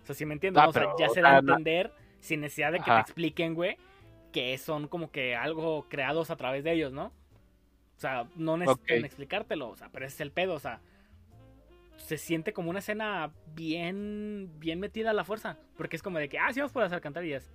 O 0.01 0.05
sea, 0.05 0.15
si 0.15 0.25
me 0.25 0.33
entiendes, 0.33 0.61
Ah, 0.61 0.65
¿no? 0.65 0.69
O 0.71 0.73
sea, 0.73 0.87
ya 0.99 1.09
se 1.09 1.21
da 1.21 1.35
a 1.35 1.39
entender 1.39 1.91
sin 2.19 2.41
necesidad 2.41 2.71
de 2.71 2.79
que 2.79 2.85
te 2.85 2.91
Ajá. 2.91 3.01
expliquen, 3.01 3.53
güey, 3.53 3.77
que 4.33 4.57
son 4.57 4.87
como 4.87 5.11
que 5.11 5.35
algo 5.35 5.85
creados 5.89 6.31
a 6.31 6.35
través 6.37 6.63
de 6.63 6.71
ellos, 6.73 6.91
¿no? 6.91 7.11
O 7.95 7.99
sea, 7.99 8.27
no 8.35 8.57
necesitan 8.57 9.05
explicártelo, 9.05 9.69
o 9.69 9.75
sea, 9.75 9.89
pero 9.89 10.05
ese 10.05 10.15
es 10.15 10.21
el 10.21 10.31
pedo, 10.31 10.53
o 10.53 10.59
sea, 10.59 10.81
se 11.97 12.17
siente 12.17 12.53
como 12.53 12.69
una 12.69 12.79
escena 12.79 13.31
bien, 13.55 14.51
bien 14.59 14.79
metida 14.79 15.11
a 15.11 15.13
la 15.13 15.23
fuerza, 15.23 15.57
porque 15.77 15.95
es 15.95 16.03
como 16.03 16.19
de 16.19 16.27
que, 16.29 16.37
ah, 16.37 16.51
sí, 16.53 16.59
vamos 16.59 16.73
por 16.73 16.83
las 16.83 16.91
alcantarillas. 16.91 17.49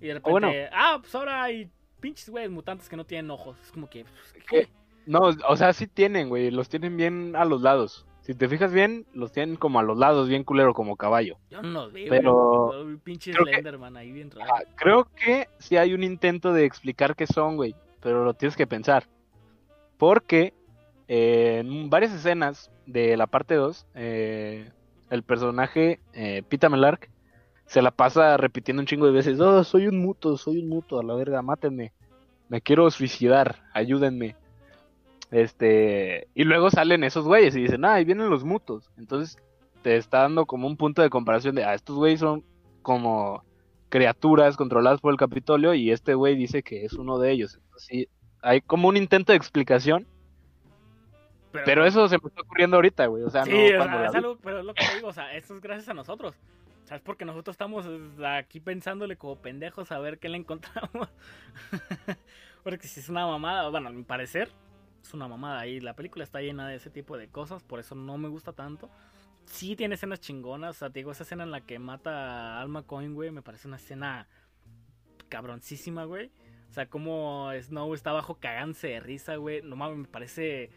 Y 0.00 0.08
de 0.08 0.14
repente, 0.14 0.30
bueno. 0.30 0.52
ah, 0.72 0.98
pues 1.00 1.14
ahora 1.14 1.42
hay 1.44 1.70
pinches, 2.00 2.28
güey, 2.28 2.48
mutantes 2.48 2.88
que 2.88 2.96
no 2.96 3.04
tienen 3.06 3.30
ojos. 3.30 3.56
Es 3.62 3.70
como 3.70 3.88
que, 3.88 4.04
pues, 4.04 4.44
¿Qué? 4.48 4.68
No, 5.06 5.20
o 5.48 5.56
sea, 5.56 5.72
sí 5.72 5.86
tienen, 5.86 6.28
güey. 6.28 6.50
Los 6.50 6.68
tienen 6.68 6.96
bien 6.96 7.36
a 7.36 7.44
los 7.44 7.62
lados. 7.62 8.06
Si 8.22 8.34
te 8.34 8.48
fijas 8.48 8.72
bien, 8.72 9.06
los 9.12 9.32
tienen 9.32 9.56
como 9.56 9.78
a 9.78 9.82
los 9.82 9.98
lados, 9.98 10.28
bien 10.28 10.44
culero, 10.44 10.72
como 10.74 10.96
caballo. 10.96 11.38
yo 11.50 11.62
no 11.62 11.68
los 11.84 11.92
veo, 11.92 12.08
Pero- 12.08 12.82
un 12.82 12.98
pinche 12.98 13.32
que- 13.32 13.38
Slenderman 13.38 13.96
ahí 13.96 14.12
bien 14.12 14.30
raro. 14.30 14.50
Ah, 14.52 14.62
creo 14.76 15.04
que 15.14 15.46
sí 15.58 15.76
hay 15.76 15.92
un 15.94 16.02
intento 16.02 16.52
de 16.52 16.64
explicar 16.64 17.14
qué 17.14 17.26
son, 17.26 17.56
güey. 17.56 17.74
Pero 18.00 18.24
lo 18.24 18.34
tienes 18.34 18.56
que 18.56 18.66
pensar. 18.66 19.06
Porque 19.98 20.54
eh, 21.08 21.58
en 21.60 21.90
varias 21.90 22.12
escenas 22.12 22.70
de 22.86 23.16
la 23.16 23.26
parte 23.26 23.54
2, 23.54 23.86
eh, 23.94 24.70
el 25.10 25.22
personaje 25.22 26.00
eh, 26.12 26.42
Pita 26.48 26.68
Melark 26.68 27.10
se 27.66 27.82
la 27.82 27.90
pasa 27.90 28.36
repitiendo 28.36 28.80
un 28.80 28.86
chingo 28.86 29.06
de 29.06 29.12
veces: 29.12 29.40
Oh, 29.40 29.64
soy 29.64 29.86
un 29.86 29.98
muto, 29.98 30.36
soy 30.36 30.58
un 30.58 30.68
muto, 30.68 30.98
a 30.98 31.04
la 31.04 31.14
verga, 31.14 31.42
mátenme. 31.42 31.92
Me 32.48 32.60
quiero 32.60 32.90
suicidar, 32.90 33.62
ayúdenme. 33.72 34.36
Este, 35.30 36.28
y 36.34 36.44
luego 36.44 36.70
salen 36.70 37.02
esos 37.02 37.24
güeyes 37.24 37.56
y 37.56 37.62
dicen, 37.62 37.84
ah, 37.84 37.94
ahí 37.94 38.04
vienen 38.04 38.30
los 38.30 38.44
mutos. 38.44 38.90
Entonces 38.96 39.36
te 39.82 39.96
está 39.96 40.20
dando 40.20 40.46
como 40.46 40.68
un 40.68 40.76
punto 40.76 41.02
de 41.02 41.10
comparación 41.10 41.54
de, 41.54 41.64
ah, 41.64 41.74
estos 41.74 41.96
güeyes 41.96 42.20
son 42.20 42.44
como 42.82 43.42
criaturas 43.88 44.56
controladas 44.56 45.00
por 45.00 45.12
el 45.12 45.18
Capitolio 45.18 45.74
y 45.74 45.90
este 45.90 46.14
güey 46.14 46.36
dice 46.36 46.62
que 46.62 46.84
es 46.84 46.92
uno 46.92 47.18
de 47.18 47.32
ellos. 47.32 47.56
Entonces, 47.56 47.86
sí, 47.88 48.08
hay 48.44 48.60
como 48.60 48.88
un 48.88 48.96
intento 48.96 49.32
de 49.32 49.36
explicación, 49.36 50.06
pero 51.64 51.86
eso 51.86 52.08
se 52.08 52.18
me 52.18 52.28
está 52.28 52.42
ocurriendo 52.42 52.76
ahorita, 52.76 53.06
güey. 53.06 53.22
O 53.22 53.30
sea, 53.30 53.44
sí, 53.44 53.50
no 53.50 53.82
o 53.82 53.84
sea, 53.84 54.06
es 54.06 54.14
algo, 54.14 54.38
pero 54.42 54.58
es 54.58 54.64
lo 54.64 54.74
que 54.74 54.84
digo, 54.94 55.08
o 55.08 55.12
sea, 55.12 55.34
esto 55.34 55.54
es 55.54 55.60
gracias 55.60 55.88
a 55.88 55.94
nosotros. 55.94 56.34
O 56.84 56.86
sea, 56.86 56.98
es 56.98 57.02
porque 57.02 57.24
nosotros 57.24 57.54
estamos 57.54 57.86
aquí 58.26 58.60
pensándole 58.60 59.16
como 59.16 59.36
pendejos 59.36 59.90
a 59.90 59.98
ver 59.98 60.18
qué 60.18 60.28
le 60.28 60.36
encontramos. 60.36 61.08
porque 62.62 62.86
si 62.86 63.00
es 63.00 63.08
una 63.08 63.26
mamada, 63.26 63.70
bueno, 63.70 63.88
a 63.88 63.92
mi 63.92 64.02
parecer, 64.02 64.50
es 65.02 65.14
una 65.14 65.26
mamada. 65.26 65.66
Y 65.66 65.80
la 65.80 65.94
película 65.94 66.24
está 66.24 66.40
llena 66.40 66.68
de 66.68 66.76
ese 66.76 66.90
tipo 66.90 67.16
de 67.16 67.28
cosas, 67.28 67.62
por 67.62 67.80
eso 67.80 67.94
no 67.94 68.18
me 68.18 68.28
gusta 68.28 68.52
tanto. 68.52 68.90
Sí 69.46 69.76
tiene 69.76 69.94
escenas 69.94 70.20
chingonas, 70.20 70.76
o 70.76 70.78
sea, 70.80 70.90
te 70.90 71.00
digo, 71.00 71.12
esa 71.12 71.22
escena 71.22 71.44
en 71.44 71.50
la 71.50 71.62
que 71.62 71.78
mata 71.78 72.56
a 72.56 72.60
Alma 72.60 72.82
Coin, 72.82 73.14
güey, 73.14 73.30
me 73.30 73.42
parece 73.42 73.68
una 73.68 73.76
escena 73.76 74.26
cabroncísima, 75.28 76.04
güey. 76.04 76.30
O 76.74 76.76
sea, 76.76 76.86
como 76.86 77.52
Snow 77.62 77.94
está 77.94 78.10
abajo 78.10 78.34
cagándose 78.40 78.88
de 78.88 78.98
risa, 78.98 79.36
güey. 79.36 79.62
No 79.62 79.76
mames, 79.76 79.96
me 79.96 80.08
parece, 80.08 80.70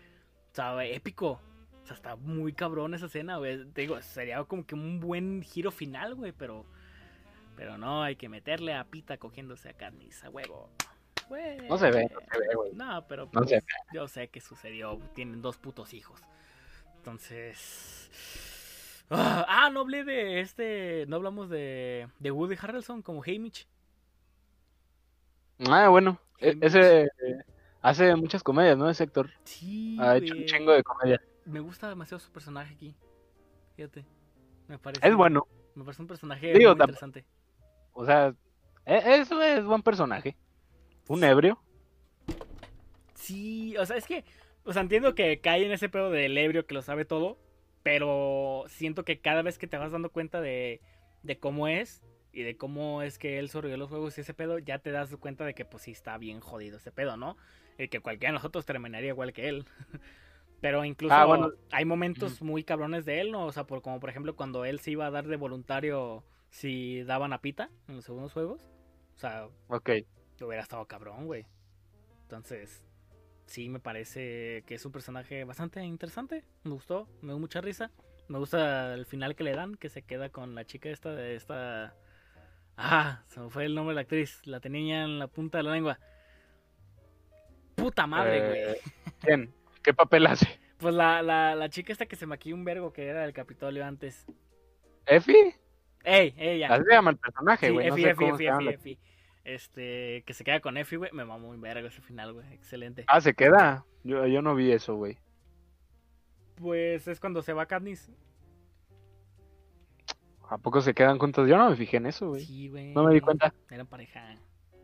o 0.52 0.56
sea, 0.56 0.86
épico. 0.86 1.42
O 1.82 1.86
sea, 1.88 1.96
está 1.96 2.16
muy 2.16 2.54
cabrón 2.54 2.94
esa 2.94 3.08
escena, 3.08 3.38
güey. 3.38 3.66
Te 3.72 3.82
digo, 3.82 4.00
sería 4.04 4.44
como 4.44 4.64
que 4.68 4.76
un 4.76 5.00
buen 5.00 5.42
giro 5.42 5.72
final, 5.72 6.14
güey, 6.14 6.34
pero... 6.34 6.68
Pero 7.56 7.80
no, 7.80 8.04
hay 8.04 8.16
que 8.16 8.30
meterle 8.30 8.76
a 8.76 8.84
Pita 8.84 9.18
cogiéndose 9.18 9.70
a 9.70 9.74
Katniss, 9.74 10.24
a 10.24 10.30
huevo. 10.30 10.70
Güey. 11.30 11.68
No 11.68 11.80
se 11.80 11.90
ve, 11.90 12.08
no 12.14 12.20
se 12.32 12.40
ve, 12.42 12.56
güey. 12.56 12.74
No, 12.76 13.04
pero 13.08 13.26
No 13.26 13.32
pues, 13.32 13.50
se 13.50 13.56
ve. 13.56 13.66
yo 13.92 14.08
sé 14.08 14.28
que 14.28 14.40
sucedió. 14.40 15.00
Tienen 15.16 15.42
dos 15.42 15.58
putos 15.58 15.96
hijos. 15.96 16.22
Entonces. 16.98 18.12
Ah, 19.10 19.46
ah, 19.48 19.70
no 19.72 19.80
hablé 19.80 20.04
de 20.04 20.42
este. 20.42 21.06
No 21.08 21.16
hablamos 21.16 21.50
de, 21.50 22.08
de 22.20 22.30
Woody 22.30 22.56
Harrelson 22.62 23.02
como 23.02 23.24
Haymitch. 23.24 23.66
Ah, 25.70 25.90
bueno, 25.90 26.20
e- 26.40 26.58
ese 26.62 27.04
eh, 27.04 27.10
hace 27.82 28.16
muchas 28.16 28.44
comedias, 28.44 28.78
¿no? 28.78 28.90
Ese 28.90 29.04
actor 29.04 29.30
Sí. 29.44 29.98
ha 30.00 30.18
hecho 30.18 30.36
un 30.36 30.46
chingo 30.46 30.72
de 30.74 30.84
comedias. 30.84 31.22
Me 31.46 31.60
gusta 31.60 31.90
demasiado 31.90 32.20
su 32.20 32.32
personaje 32.32 32.74
aquí. 32.74 32.96
Fíjate. 33.76 34.06
Me 34.68 34.78
parece. 34.78 35.08
Es 35.08 35.16
bueno, 35.16 35.48
Me 35.76 35.84
parece 35.84 36.02
un 36.02 36.08
personaje 36.08 36.48
Digo, 36.54 36.72
muy 36.72 36.80
tam- 36.80 36.84
interesante. 36.86 37.26
o 37.94 38.06
sea, 38.06 38.34
e- 38.86 39.16
eso 39.22 39.42
es 39.42 39.64
buen 39.64 39.82
personaje. 39.84 40.36
Un 41.08 41.24
ebrio. 41.24 41.60
Sí, 43.14 43.76
o 43.78 43.86
sea, 43.86 43.98
es 43.98 44.06
que, 44.08 44.24
o 44.64 44.74
sea, 44.74 44.82
entiendo 44.82 45.16
que 45.16 45.40
cae 45.40 45.66
en 45.66 45.72
ese 45.72 45.90
pedo 45.90 46.10
del 46.12 46.38
ebrio 46.38 46.66
que 46.66 46.74
lo 46.74 46.82
sabe 46.82 47.06
todo, 47.06 47.38
pero 47.84 48.66
siento 48.68 49.04
que 49.06 49.20
cada 49.20 49.42
vez 49.42 49.58
que 49.58 49.68
te 49.68 49.78
vas 49.78 49.92
dando 49.92 50.10
cuenta 50.12 50.42
de, 50.42 50.82
de 51.24 51.40
cómo 51.40 51.68
es 51.68 52.02
y 52.38 52.44
de 52.44 52.56
cómo 52.56 53.02
es 53.02 53.18
que 53.18 53.40
él 53.40 53.50
sobrevivió 53.50 53.78
los 53.78 53.90
juegos 53.90 54.16
y 54.18 54.22
ese 54.22 54.36
pedo, 54.36 54.60
ya 54.60 54.78
te 54.78 54.92
das 54.92 55.16
cuenta 55.18 55.44
de 55.44 55.56
que 55.56 55.66
pues 55.66 55.82
sí 55.84 55.92
está 55.92 56.18
bien 56.20 56.40
jodido 56.40 56.78
ese 56.78 56.92
pedo, 56.92 57.18
¿no? 57.18 57.36
Y 57.80 57.88
que 57.88 58.00
cualquiera 58.00 58.32
de 58.32 58.36
nosotros 58.38 58.64
terminaría 58.64 59.10
igual 59.10 59.34
que 59.34 59.50
él. 59.50 59.66
Pero 60.62 60.86
incluso 60.86 61.16
Ah, 61.16 61.26
bueno. 61.26 61.52
hay 61.72 61.86
momentos 61.86 62.42
muy 62.44 62.64
cabrones 62.64 63.06
de 63.06 63.22
él, 63.22 63.32
¿no? 63.32 63.46
O 63.48 63.52
sea, 63.52 63.66
por, 63.66 63.82
como 63.82 64.00
por 64.00 64.10
ejemplo 64.12 64.36
cuando 64.36 64.66
él 64.66 64.80
se 64.80 64.92
iba 64.92 65.08
a 65.08 65.12
dar 65.12 65.28
de 65.28 65.36
voluntario 65.36 66.24
si 66.52 67.04
daban 67.04 67.34
a 67.34 67.42
pita 67.42 67.72
en 67.88 67.96
los 67.96 68.06
segundos 68.06 68.34
juegos. 68.34 68.62
O 69.16 69.20
sea, 69.20 69.50
Ok. 69.68 69.90
hubiera 70.42 70.62
estado 70.62 70.86
cabrón, 70.86 71.26
güey. 71.26 71.48
Entonces, 72.24 72.86
sí 73.46 73.70
me 73.70 73.80
parece 73.80 74.64
que 74.68 74.76
es 74.76 74.86
un 74.86 74.92
personaje 74.92 75.44
bastante 75.44 75.84
interesante. 75.84 76.44
Me 76.64 76.72
gustó, 76.72 77.08
me 77.22 77.30
dio 77.34 77.40
mucha 77.40 77.62
risa. 77.62 77.92
Me 78.28 78.38
gusta 78.40 78.94
el 78.94 79.06
final 79.06 79.36
que 79.36 79.44
le 79.44 79.54
dan, 79.56 79.76
que 79.76 79.90
se 79.90 80.04
queda 80.04 80.30
con 80.30 80.56
la 80.56 80.66
chica 80.66 80.90
esta 80.90 81.14
de 81.16 81.36
esta... 81.36 81.96
Ah, 82.78 83.24
se 83.28 83.40
me 83.40 83.50
fue 83.50 83.66
el 83.66 83.74
nombre 83.76 83.92
de 83.92 83.96
la 83.96 84.02
actriz. 84.02 84.40
La 84.46 84.60
tenía 84.60 85.04
en 85.04 85.18
la 85.20 85.28
punta 85.28 85.58
de 85.58 85.64
la 85.64 85.72
lengua. 85.72 86.00
Puta 87.76 88.08
madre, 88.08 88.48
güey. 88.48 88.60
Eh, 88.62 88.82
¿Quién? 89.22 89.54
¿Qué 89.84 89.94
papel 89.94 90.28
hace? 90.28 90.48
Pues 90.78 90.94
la, 90.94 91.22
la, 91.24 91.56
la 91.56 91.70
chica 91.70 91.92
esta 91.92 92.06
que 92.06 92.16
se 92.16 92.26
maquilló 92.28 92.56
un 92.56 92.64
vergo 92.66 92.94
que 92.94 93.08
era 93.08 93.22
del 93.22 93.34
Capitolio 93.34 93.84
antes. 93.86 94.26
¿Efi? 95.06 95.56
¡Ey! 96.04 96.34
¡Ella! 96.38 96.68
Así 96.74 96.84
se 96.84 96.92
llama 96.94 97.12
el 97.12 97.18
personaje, 97.18 97.68
Sí, 97.68 97.74
güey. 97.74 97.88
no 97.88 97.94
Efi, 97.96 98.04
sé 98.04 98.10
Efi, 98.12 98.26
Efi, 98.26 98.46
Efi, 98.48 98.68
Efi. 98.70 99.00
Este, 99.44 100.24
que 100.26 100.34
se 100.34 100.44
queda 100.44 100.60
con 100.60 100.78
Efi, 100.78 100.98
güey. 100.98 101.12
Me 101.14 101.26
mamó 101.26 101.48
muy 101.48 101.58
verga 101.58 101.88
ese 101.88 102.02
final, 102.02 102.34
güey. 102.34 102.54
Excelente. 102.54 103.06
Ah, 103.08 103.22
se 103.22 103.34
queda. 103.34 103.86
Yo, 104.04 104.28
yo 104.28 104.42
no 104.42 104.54
vi 104.56 104.72
eso, 104.72 104.96
güey. 104.96 105.18
Pues 106.56 107.08
es 107.08 107.20
cuando 107.20 107.42
se 107.42 107.54
va 107.54 107.66
Katniss. 107.66 108.12
¿A 110.50 110.58
poco 110.58 110.82
se 110.82 110.94
quedan 110.94 111.18
juntos? 111.20 111.48
Yo 111.48 111.58
no 111.58 111.70
me 111.70 111.76
fijé 111.76 111.98
en 111.98 112.06
eso, 112.06 112.30
güey. 112.30 112.46
Sí, 112.46 112.70
güey. 112.70 112.94
No 112.94 113.04
me 113.04 113.14
di 113.14 113.22
cuenta. 113.22 113.54
Eran 113.70 113.88
pareja. 113.88 114.36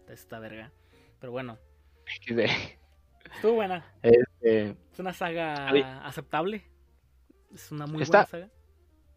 de 0.07 0.14
Esta 0.14 0.39
verga. 0.39 0.72
Pero 1.20 1.32
bueno, 1.32 1.57
estuvo 3.36 3.53
buena. 3.53 3.86
Este, 4.01 4.76
Es 4.91 4.99
una 4.99 5.14
saga 5.14 5.70
Ay. 5.70 5.82
aceptable. 6.03 6.64
Es 7.53 7.72
una 7.72 7.86
muy 7.86 8.03
buena 8.03 8.26
saga. 8.26 8.49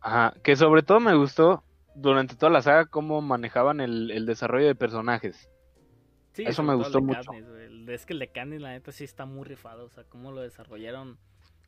ajá, 0.01 0.35
que 0.43 0.55
sobre 0.57 0.83
todo 0.83 1.01
me 1.01 1.15
gustó 1.17 1.65
durante 1.95 2.37
toda 2.37 2.53
la 2.53 2.63
saga 2.63 2.87
cómo 2.87 3.21
manejaban 3.23 3.81
el, 3.81 4.11
el 4.11 4.27
desarrollo 4.27 4.67
de 4.67 4.75
personajes. 4.75 5.51
Sí, 6.33 6.45
eso 6.47 6.63
me 6.63 6.75
gustó 6.75 7.01
mucho. 7.01 7.33
Es 7.89 8.05
que 8.05 8.13
el 8.13 8.19
de 8.19 8.29
Candy, 8.29 8.59
la 8.59 8.71
neta, 8.71 8.93
sí 8.93 9.05
está 9.05 9.25
muy 9.25 9.45
rifado. 9.45 9.87
O 9.87 9.89
sea, 9.89 10.05
cómo 10.05 10.33
lo 10.33 10.43
desarrollaron. 10.43 11.19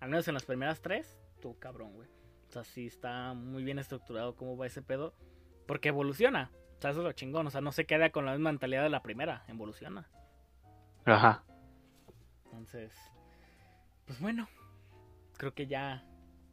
Al 0.00 0.10
menos 0.10 0.28
en 0.28 0.34
las 0.34 0.44
primeras 0.44 0.82
tres, 0.82 1.18
tú 1.40 1.58
cabrón, 1.58 1.94
güey. 1.94 2.08
O 2.48 2.52
sea, 2.52 2.64
sí 2.64 2.86
está 2.86 3.34
muy 3.34 3.62
bien 3.62 3.78
estructurado 3.78 4.34
cómo 4.36 4.56
va 4.56 4.66
ese 4.66 4.82
pedo. 4.82 5.14
Porque 5.66 5.88
evoluciona. 5.88 6.50
O 6.78 6.80
sea, 6.80 6.90
eso 6.92 7.00
es 7.00 7.04
lo 7.06 7.12
chingón. 7.12 7.46
O 7.46 7.50
sea, 7.50 7.60
no 7.60 7.72
se 7.72 7.84
queda 7.84 8.10
con 8.10 8.24
la 8.24 8.32
misma 8.32 8.50
mentalidad 8.50 8.82
de 8.82 8.88
la 8.90 9.02
primera. 9.02 9.44
Evoluciona. 9.48 10.08
Ajá. 11.04 11.44
Entonces, 12.44 12.92
pues 14.06 14.18
bueno, 14.20 14.48
creo 15.36 15.52
que 15.54 15.66
ya, 15.66 16.04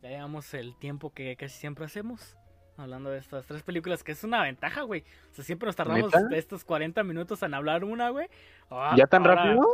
ya 0.02 0.10
llevamos 0.10 0.54
el 0.54 0.76
tiempo 0.78 1.14
que 1.14 1.36
casi 1.38 1.58
siempre 1.58 1.86
hacemos. 1.86 2.38
Hablando 2.78 3.10
de 3.10 3.20
estas 3.20 3.46
tres 3.46 3.64
películas, 3.64 4.04
que 4.04 4.12
es 4.12 4.24
una 4.26 4.42
ventaja, 4.44 4.82
güey. 4.82 5.06
O 5.32 5.34
sea, 5.34 5.46
siempre 5.46 5.66
nos 5.68 5.78
tardamos 5.78 6.14
¿Neta? 6.14 6.36
estos 6.36 6.66
40 6.66 7.04
minutos 7.04 7.42
en 7.42 7.54
hablar 7.54 7.86
una, 7.86 8.10
güey. 8.10 8.28
Ah, 8.70 8.94
¿Ya 8.98 9.06
tan 9.08 9.26
ahora- 9.26 9.46
rápido? 9.46 9.66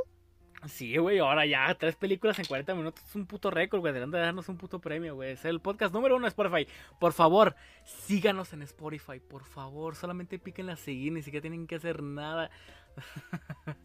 Sí, 0.68 0.96
güey, 0.98 1.18
ahora 1.18 1.46
ya 1.46 1.74
tres 1.74 1.96
películas 1.96 2.38
en 2.38 2.46
40 2.46 2.76
minutos 2.76 3.04
es 3.04 3.16
un 3.16 3.26
puto 3.26 3.50
récord, 3.50 3.80
güey. 3.80 3.94
Deberían 3.94 4.12
de 4.12 4.20
darnos 4.20 4.48
un 4.48 4.58
puto 4.58 4.80
premio, 4.80 5.16
güey. 5.16 5.32
Es 5.32 5.44
el 5.46 5.60
podcast 5.60 5.94
número 5.94 6.16
uno 6.16 6.26
de 6.26 6.30
Spotify. 6.30 6.68
Por 7.00 7.14
favor, 7.14 7.56
síganos 7.84 8.54
en 8.54 8.62
Spotify, 8.62 9.20
por 9.20 9.44
favor. 9.44 9.96
Solamente 9.96 10.38
píquenle 10.38 10.74
a 10.74 10.76
seguir, 10.76 11.14
ni 11.14 11.24
siquiera 11.24 11.42
tienen 11.42 11.66
que 11.66 11.76
hacer 11.76 12.04
nada. 12.04 12.52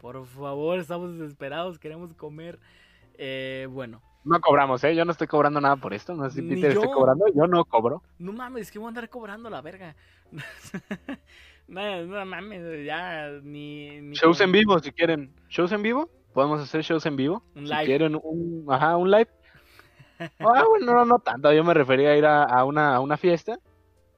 por 0.00 0.24
favor, 0.24 0.78
estamos 0.78 1.18
desesperados, 1.18 1.80
queremos 1.80 2.14
comer. 2.14 2.60
Eh, 3.14 3.66
bueno, 3.68 4.00
No 4.22 4.40
cobramos, 4.40 4.84
¿eh? 4.84 4.94
Yo 4.94 5.04
no 5.04 5.10
estoy 5.10 5.26
cobrando 5.26 5.60
nada 5.60 5.76
por 5.76 5.92
esto. 5.92 6.14
No 6.14 6.30
sé 6.30 6.40
si 6.40 6.48
Peter 6.48 6.70
esté 6.70 6.86
cobrando. 6.86 7.26
Yo 7.34 7.48
no 7.48 7.64
cobro. 7.64 8.04
no 8.18 8.32
mames, 8.32 8.70
que 8.70 8.78
voy 8.78 8.86
a 8.86 8.88
andar 8.90 9.08
cobrando 9.08 9.50
la 9.50 9.62
verga. 9.62 9.96
no, 11.66 12.06
no 12.06 12.24
mames, 12.24 12.86
ya 12.86 13.30
ni. 13.42 14.00
ni 14.00 14.14
Shows 14.14 14.40
en 14.42 14.52
vivo, 14.52 14.78
si 14.78 14.92
quieren. 14.92 15.34
¿Shows 15.48 15.72
en 15.72 15.82
vivo? 15.82 16.08
Podemos 16.32 16.60
hacer 16.60 16.82
shows 16.82 17.04
en 17.06 17.16
vivo. 17.16 17.42
Un 17.54 17.66
si 17.66 17.72
live. 17.72 17.84
quieren 17.84 18.14
un, 18.22 18.66
ajá, 18.68 18.96
un 18.96 19.10
live. 19.10 19.28
Ah, 20.38 20.64
bueno, 20.68 20.92
no, 20.92 21.04
no 21.06 21.18
tanto. 21.18 21.50
Yo 21.50 21.64
me 21.64 21.72
refería 21.72 22.10
a 22.10 22.16
ir 22.16 22.26
a, 22.26 22.42
a 22.44 22.64
una, 22.66 22.94
a 22.94 23.00
una 23.00 23.16
fiesta 23.16 23.58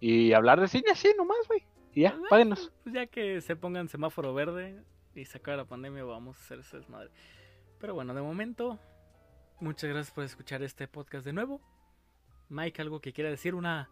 y 0.00 0.32
hablar 0.32 0.60
de 0.60 0.66
cine 0.66 0.90
así 0.90 1.08
nomás, 1.16 1.46
güey. 1.46 1.62
Y 1.94 2.02
ya, 2.02 2.18
páguenos. 2.28 2.72
Pues 2.82 2.92
ya 2.92 3.06
que 3.06 3.40
se 3.40 3.54
pongan 3.54 3.88
semáforo 3.88 4.34
verde 4.34 4.82
y 5.14 5.24
se 5.26 5.38
acabe 5.38 5.58
la 5.58 5.64
pandemia, 5.64 6.02
vamos 6.02 6.36
a 6.36 6.40
hacer 6.40 6.58
ese 6.58 6.78
desmadre. 6.78 7.10
Pero 7.78 7.94
bueno, 7.94 8.14
de 8.14 8.22
momento, 8.22 8.80
muchas 9.60 9.90
gracias 9.90 10.12
por 10.12 10.24
escuchar 10.24 10.62
este 10.64 10.88
podcast 10.88 11.24
de 11.24 11.32
nuevo. 11.32 11.60
Mike, 12.48 12.82
algo 12.82 13.00
que 13.00 13.12
quiera 13.12 13.30
decir, 13.30 13.54
una, 13.54 13.88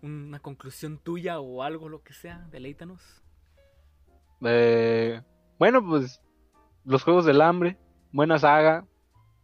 una 0.00 0.40
conclusión 0.40 0.96
tuya 0.96 1.38
o 1.40 1.62
algo, 1.62 1.90
lo 1.90 2.02
que 2.02 2.14
sea, 2.14 2.48
deleítanos. 2.50 3.22
Eh, 4.44 5.20
bueno, 5.58 5.86
pues 5.86 6.22
los 6.84 7.02
Juegos 7.02 7.24
del 7.24 7.40
Hambre, 7.40 7.76
buena 8.12 8.38
saga. 8.38 8.84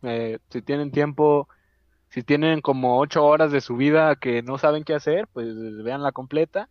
Eh, 0.03 0.39
si 0.51 0.63
tienen 0.63 0.91
tiempo, 0.91 1.49
si 2.11 2.23
tienen 2.23 2.61
como 2.61 2.99
ocho 2.99 3.25
horas 3.25 3.53
de 3.53 3.61
su 3.61 3.77
vida 3.77 4.17
que 4.17 4.43
no 4.43 4.59
saben 4.59 4.85
qué 4.85 4.95
hacer, 4.95 5.29
pues 5.33 5.49
vean 5.83 6.03
la 6.03 6.13
completa. 6.13 6.69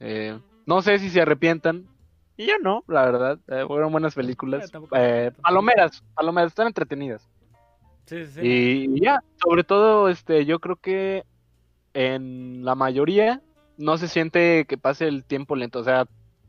Eh, 0.00 0.38
no 0.66 0.82
sé 0.82 0.98
si 0.98 1.10
se 1.10 1.22
arrepientan. 1.22 1.86
Y 2.36 2.46
yo 2.46 2.54
no, 2.62 2.84
la 2.88 3.04
verdad. 3.04 3.38
Eh, 3.48 3.64
fueron 3.66 3.92
buenas 3.92 4.14
películas. 4.14 4.70
Eh, 4.96 5.30
palomeras, 5.42 6.02
palomeras, 6.14 6.52
están 6.52 6.66
entretenidas. 6.66 7.28
Sí, 8.06 8.26
sí, 8.26 8.32
sí. 8.32 8.40
Y 8.42 9.00
ya, 9.00 9.22
sobre 9.42 9.64
todo, 9.64 10.08
este, 10.08 10.44
yo 10.44 10.58
creo 10.58 10.76
que 10.76 11.24
en 11.94 12.64
la 12.64 12.74
mayoría 12.74 13.42
no 13.76 13.96
se 13.96 14.08
siente 14.08 14.64
que 14.66 14.78
pase 14.78 15.06
el 15.08 15.24
tiempo 15.24 15.56
lento, 15.56 15.80
o 15.80 15.84
sea, 15.84 16.06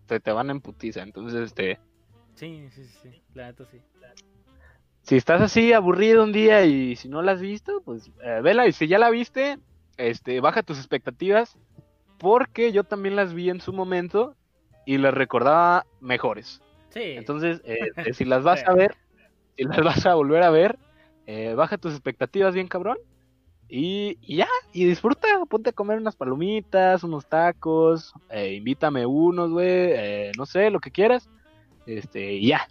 se 0.07 0.19
te 0.19 0.31
van 0.31 0.49
en 0.49 0.61
putiza. 0.61 1.01
Entonces, 1.01 1.41
este, 1.41 1.79
Sí, 2.35 2.69
sí, 2.71 2.85
sí, 2.85 2.99
sí, 3.01 3.21
la 3.33 3.47
neta 3.47 3.65
sí. 3.65 3.79
si 5.03 5.15
estás 5.15 5.41
así 5.41 5.73
aburrido 5.73 6.23
un 6.23 6.31
día 6.31 6.65
y 6.65 6.95
si 6.95 7.07
no 7.07 7.21
la 7.21 7.33
has 7.33 7.41
visto, 7.41 7.81
pues 7.85 8.11
eh, 8.23 8.41
vela. 8.41 8.67
Y 8.67 8.71
si 8.73 8.87
ya 8.87 8.99
la 8.99 9.09
viste, 9.09 9.59
este, 9.97 10.39
baja 10.39 10.63
tus 10.63 10.77
expectativas, 10.77 11.57
porque 12.17 12.71
yo 12.71 12.83
también 12.83 13.15
las 13.15 13.33
vi 13.33 13.49
en 13.49 13.61
su 13.61 13.73
momento 13.73 14.35
y 14.85 14.97
las 14.97 15.13
recordaba 15.13 15.85
mejores. 15.99 16.61
Sí, 16.89 17.01
Entonces, 17.01 17.61
eh, 17.65 17.77
eh, 17.97 18.13
si 18.13 18.25
las 18.25 18.43
vas 18.43 18.63
a 18.65 18.73
ver, 18.73 18.95
si 19.55 19.63
las 19.63 19.83
vas 19.83 20.05
a 20.05 20.15
volver 20.15 20.43
a 20.43 20.49
ver, 20.49 20.77
eh, 21.25 21.53
baja 21.55 21.77
tus 21.77 21.93
expectativas 21.93 22.53
bien 22.53 22.67
cabrón. 22.67 22.97
Y, 23.69 24.19
y 24.21 24.37
ya, 24.37 24.47
y 24.71 24.85
disfruta, 24.85 25.27
ponte 25.49 25.71
a 25.71 25.73
comer 25.73 25.97
unas 25.97 26.15
palomitas, 26.15 27.03
unos 27.03 27.25
tacos, 27.27 28.13
eh, 28.29 28.53
invítame 28.53 29.05
unos, 29.05 29.49
güey, 29.49 29.67
eh, 29.67 30.31
no 30.37 30.45
sé, 30.45 30.69
lo 30.69 30.79
que 30.79 30.91
quieras. 30.91 31.27
Este, 31.85 32.33
y 32.33 32.47
ya. 32.47 32.67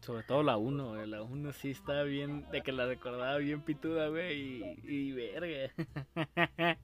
sobre 0.00 0.22
todo 0.22 0.42
la 0.42 0.56
1, 0.56 0.88
güey. 0.88 1.06
La 1.06 1.22
1 1.22 1.52
sí 1.52 1.70
está 1.70 2.02
bien, 2.02 2.46
de 2.50 2.62
que 2.62 2.72
la 2.72 2.86
recordaba 2.86 3.38
bien 3.38 3.62
pituda, 3.62 4.08
güey, 4.08 4.40
y, 4.40 4.80
y 4.84 5.12
verga. 5.12 5.72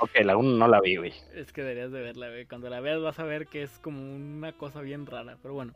Ok, 0.00 0.10
la 0.24 0.36
1 0.36 0.56
no 0.58 0.66
la 0.66 0.80
vi, 0.80 0.96
güey. 0.96 1.12
Es 1.34 1.52
que 1.52 1.62
deberías 1.62 1.92
de 1.92 2.00
verla, 2.00 2.28
güey. 2.28 2.46
Cuando 2.46 2.68
la 2.68 2.80
veas 2.80 3.00
vas 3.00 3.20
a 3.20 3.24
ver 3.24 3.46
que 3.46 3.62
es 3.62 3.78
como 3.78 4.02
una 4.02 4.52
cosa 4.52 4.80
bien 4.80 5.06
rara. 5.06 5.38
Pero 5.40 5.54
bueno. 5.54 5.72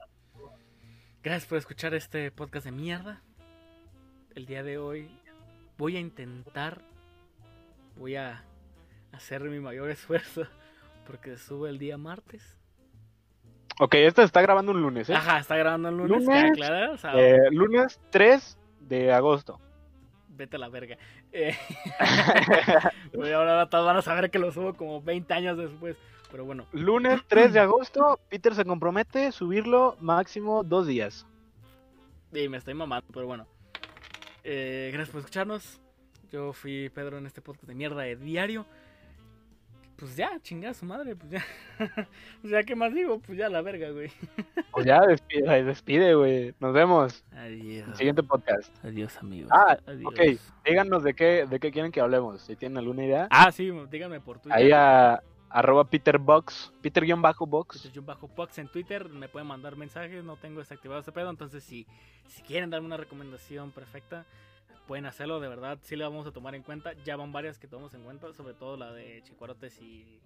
Gracias 1.22 1.46
por 1.46 1.58
escuchar 1.58 1.94
este 1.94 2.30
podcast 2.32 2.66
de 2.66 2.72
mierda. 2.72 3.22
El 4.34 4.46
día 4.46 4.64
de 4.64 4.78
hoy 4.78 5.08
voy 5.76 5.96
a 5.96 6.00
intentar, 6.00 6.82
voy 7.96 8.16
a 8.16 8.44
hacer 9.12 9.42
mi 9.42 9.60
mayor 9.60 9.88
esfuerzo 9.90 10.46
porque 11.06 11.36
sube 11.36 11.70
el 11.70 11.78
día 11.78 11.96
martes. 11.96 12.57
Ok, 13.80 13.94
esta 13.94 14.22
está 14.24 14.42
grabando 14.42 14.72
un 14.72 14.82
lunes, 14.82 15.08
¿eh? 15.08 15.14
Ajá, 15.14 15.38
está 15.38 15.56
grabando 15.56 15.88
el 15.88 15.96
lunes, 15.96 16.24
Lunes, 16.26 16.90
o 16.90 16.96
sea, 16.96 17.12
Eh, 17.14 17.38
lunes 17.52 18.00
3 18.10 18.58
de 18.80 19.12
agosto. 19.12 19.60
vete 20.30 20.56
a 20.56 20.58
la 20.58 20.68
verga. 20.68 20.96
Eh, 21.32 21.56
güey, 23.12 23.32
ahora 23.32 23.68
todos 23.68 23.86
van 23.86 23.96
a 23.96 24.02
saber 24.02 24.30
que 24.30 24.38
lo 24.38 24.50
subo 24.52 24.74
como 24.74 25.00
20 25.02 25.32
años 25.34 25.56
después. 25.58 25.96
Pero 26.30 26.44
bueno, 26.44 26.66
lunes 26.72 27.22
3 27.28 27.52
de 27.52 27.60
agosto, 27.60 28.18
Peter 28.28 28.54
se 28.54 28.64
compromete 28.64 29.26
a 29.26 29.32
subirlo 29.32 29.96
máximo 30.00 30.62
dos 30.64 30.86
días. 30.86 31.26
Y 32.32 32.48
me 32.48 32.58
estoy 32.58 32.74
mamando, 32.74 33.06
pero 33.12 33.26
bueno. 33.26 33.46
Eh, 34.44 34.90
gracias 34.92 35.10
por 35.10 35.20
escucharnos. 35.20 35.80
Yo 36.30 36.52
fui 36.52 36.90
Pedro 36.90 37.16
en 37.18 37.26
este 37.26 37.40
podcast 37.40 37.64
de 37.64 37.74
mierda 37.74 38.02
de 38.02 38.16
diario. 38.16 38.66
Pues 39.98 40.14
ya, 40.14 40.38
chingada 40.40 40.74
su 40.74 40.86
madre, 40.86 41.16
pues 41.16 41.32
ya. 41.32 41.44
o 42.44 42.48
sea, 42.48 42.62
¿qué 42.62 42.76
más 42.76 42.94
digo? 42.94 43.18
Pues 43.18 43.36
ya 43.36 43.48
la 43.48 43.62
verga, 43.62 43.90
güey. 43.90 44.10
Pues 44.70 44.86
ya, 44.86 45.00
despide, 45.00 45.64
despide, 45.64 46.14
güey. 46.14 46.54
Nos 46.60 46.72
vemos. 46.72 47.24
Adiós. 47.32 47.96
Siguiente 47.96 48.22
podcast. 48.22 48.72
Adiós, 48.84 49.16
amigos. 49.16 49.50
Ah, 49.52 49.76
Adiós. 49.86 50.06
ok. 50.06 50.20
Díganos 50.64 51.02
de 51.02 51.14
qué, 51.14 51.46
de 51.50 51.58
qué 51.58 51.72
quieren 51.72 51.90
que 51.90 52.00
hablemos. 52.00 52.42
Si 52.42 52.54
tienen 52.54 52.78
alguna 52.78 53.04
idea. 53.04 53.26
Ah, 53.30 53.50
sí, 53.50 53.72
díganme 53.90 54.20
por 54.20 54.38
Twitter. 54.38 54.56
Ahí 54.56 54.70
a 54.70 55.20
arroba 55.50 55.84
Peterbox, 55.84 56.72
Peter-Box. 56.82 57.90
Pox 58.36 58.58
en 58.58 58.68
Twitter, 58.68 59.08
me 59.08 59.28
pueden 59.28 59.48
mandar 59.48 59.76
mensajes, 59.76 60.22
no 60.22 60.36
tengo 60.36 60.60
desactivado 60.60 61.00
ese 61.00 61.10
pedo, 61.10 61.30
entonces 61.30 61.64
si, 61.64 61.86
si 62.26 62.42
quieren 62.42 62.70
darme 62.70 62.86
una 62.86 62.98
recomendación 62.98 63.72
perfecta, 63.72 64.26
pueden 64.88 65.06
hacerlo, 65.06 65.38
de 65.38 65.48
verdad, 65.48 65.78
sí 65.82 65.94
le 65.94 66.02
vamos 66.04 66.26
a 66.26 66.32
tomar 66.32 66.54
en 66.56 66.62
cuenta, 66.64 66.94
ya 67.04 67.14
van 67.16 67.30
varias 67.30 67.58
que 67.58 67.68
tomamos 67.68 67.94
en 67.94 68.02
cuenta, 68.02 68.32
sobre 68.32 68.54
todo 68.54 68.76
la 68.76 68.92
de 68.92 69.22
Chicuarotes 69.22 69.80
y, 69.80 70.18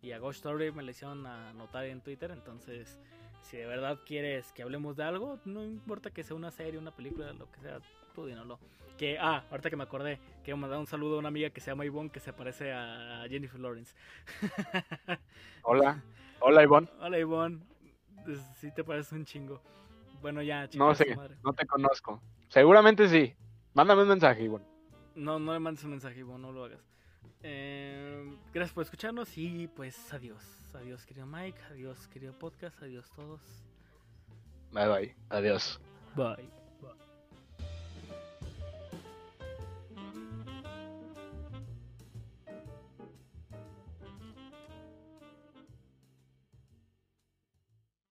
y 0.00 0.12
a 0.12 0.18
Ghost 0.18 0.36
Story 0.36 0.70
me 0.72 0.82
la 0.84 0.92
hicieron 0.92 1.26
a 1.26 1.52
notar 1.52 1.84
en 1.84 2.00
Twitter, 2.00 2.30
entonces 2.30 2.98
si 3.42 3.56
de 3.58 3.66
verdad 3.66 3.98
quieres 4.06 4.52
que 4.52 4.62
hablemos 4.62 4.96
de 4.96 5.02
algo, 5.04 5.38
no 5.44 5.64
importa 5.64 6.10
que 6.10 6.22
sea 6.22 6.36
una 6.36 6.50
serie, 6.52 6.78
una 6.78 6.92
película, 6.94 7.30
lo 7.34 7.50
que 7.50 7.60
sea, 7.60 7.80
tú 8.14 8.24
dínoslo. 8.24 8.58
Que, 8.96 9.18
ah, 9.18 9.44
ahorita 9.50 9.68
que 9.70 9.76
me 9.76 9.82
acordé, 9.82 10.20
quiero 10.44 10.56
mandar 10.56 10.78
un 10.78 10.86
saludo 10.86 11.16
a 11.16 11.18
una 11.18 11.28
amiga 11.28 11.50
que 11.50 11.60
se 11.60 11.72
llama 11.72 11.84
Ivonne, 11.84 12.10
que 12.10 12.20
se 12.20 12.32
parece 12.32 12.72
a 12.72 13.26
Jennifer 13.28 13.58
Lawrence. 13.60 13.92
Hola. 15.62 16.00
Hola, 16.40 16.62
Ivonne. 16.62 16.88
Hola 17.00 17.18
Ivonne, 17.18 17.60
sí 18.56 18.70
te 18.70 18.84
parece 18.84 19.14
un 19.14 19.24
chingo. 19.24 19.60
Bueno, 20.22 20.40
ya, 20.42 20.68
No 20.74 20.90
a 20.90 20.94
su 20.94 21.02
sé, 21.04 21.16
madre. 21.16 21.36
no 21.42 21.52
te 21.52 21.66
conozco. 21.66 22.22
Seguramente 22.48 23.08
sí. 23.08 23.34
Mándame 23.74 24.02
un 24.02 24.08
mensaje, 24.08 24.44
Ivonne. 24.44 24.64
No, 25.16 25.38
no 25.38 25.52
le 25.52 25.58
mandes 25.58 25.84
un 25.84 25.90
mensaje, 25.90 26.20
Ivonne, 26.20 26.42
no 26.42 26.52
lo 26.52 26.64
hagas. 26.64 26.80
Eh, 27.42 28.36
gracias 28.52 28.72
por 28.72 28.84
escucharnos 28.84 29.36
y 29.36 29.68
pues 29.68 30.12
adiós. 30.12 30.42
Adiós, 30.74 31.04
querido 31.04 31.26
Mike. 31.26 31.60
Adiós, 31.70 32.08
querido 32.08 32.32
podcast. 32.32 32.82
Adiós 32.82 33.10
todos. 33.10 33.40
Bye 34.72 34.88
bye. 34.88 35.16
Adiós. 35.28 35.80
Bye. 36.16 36.63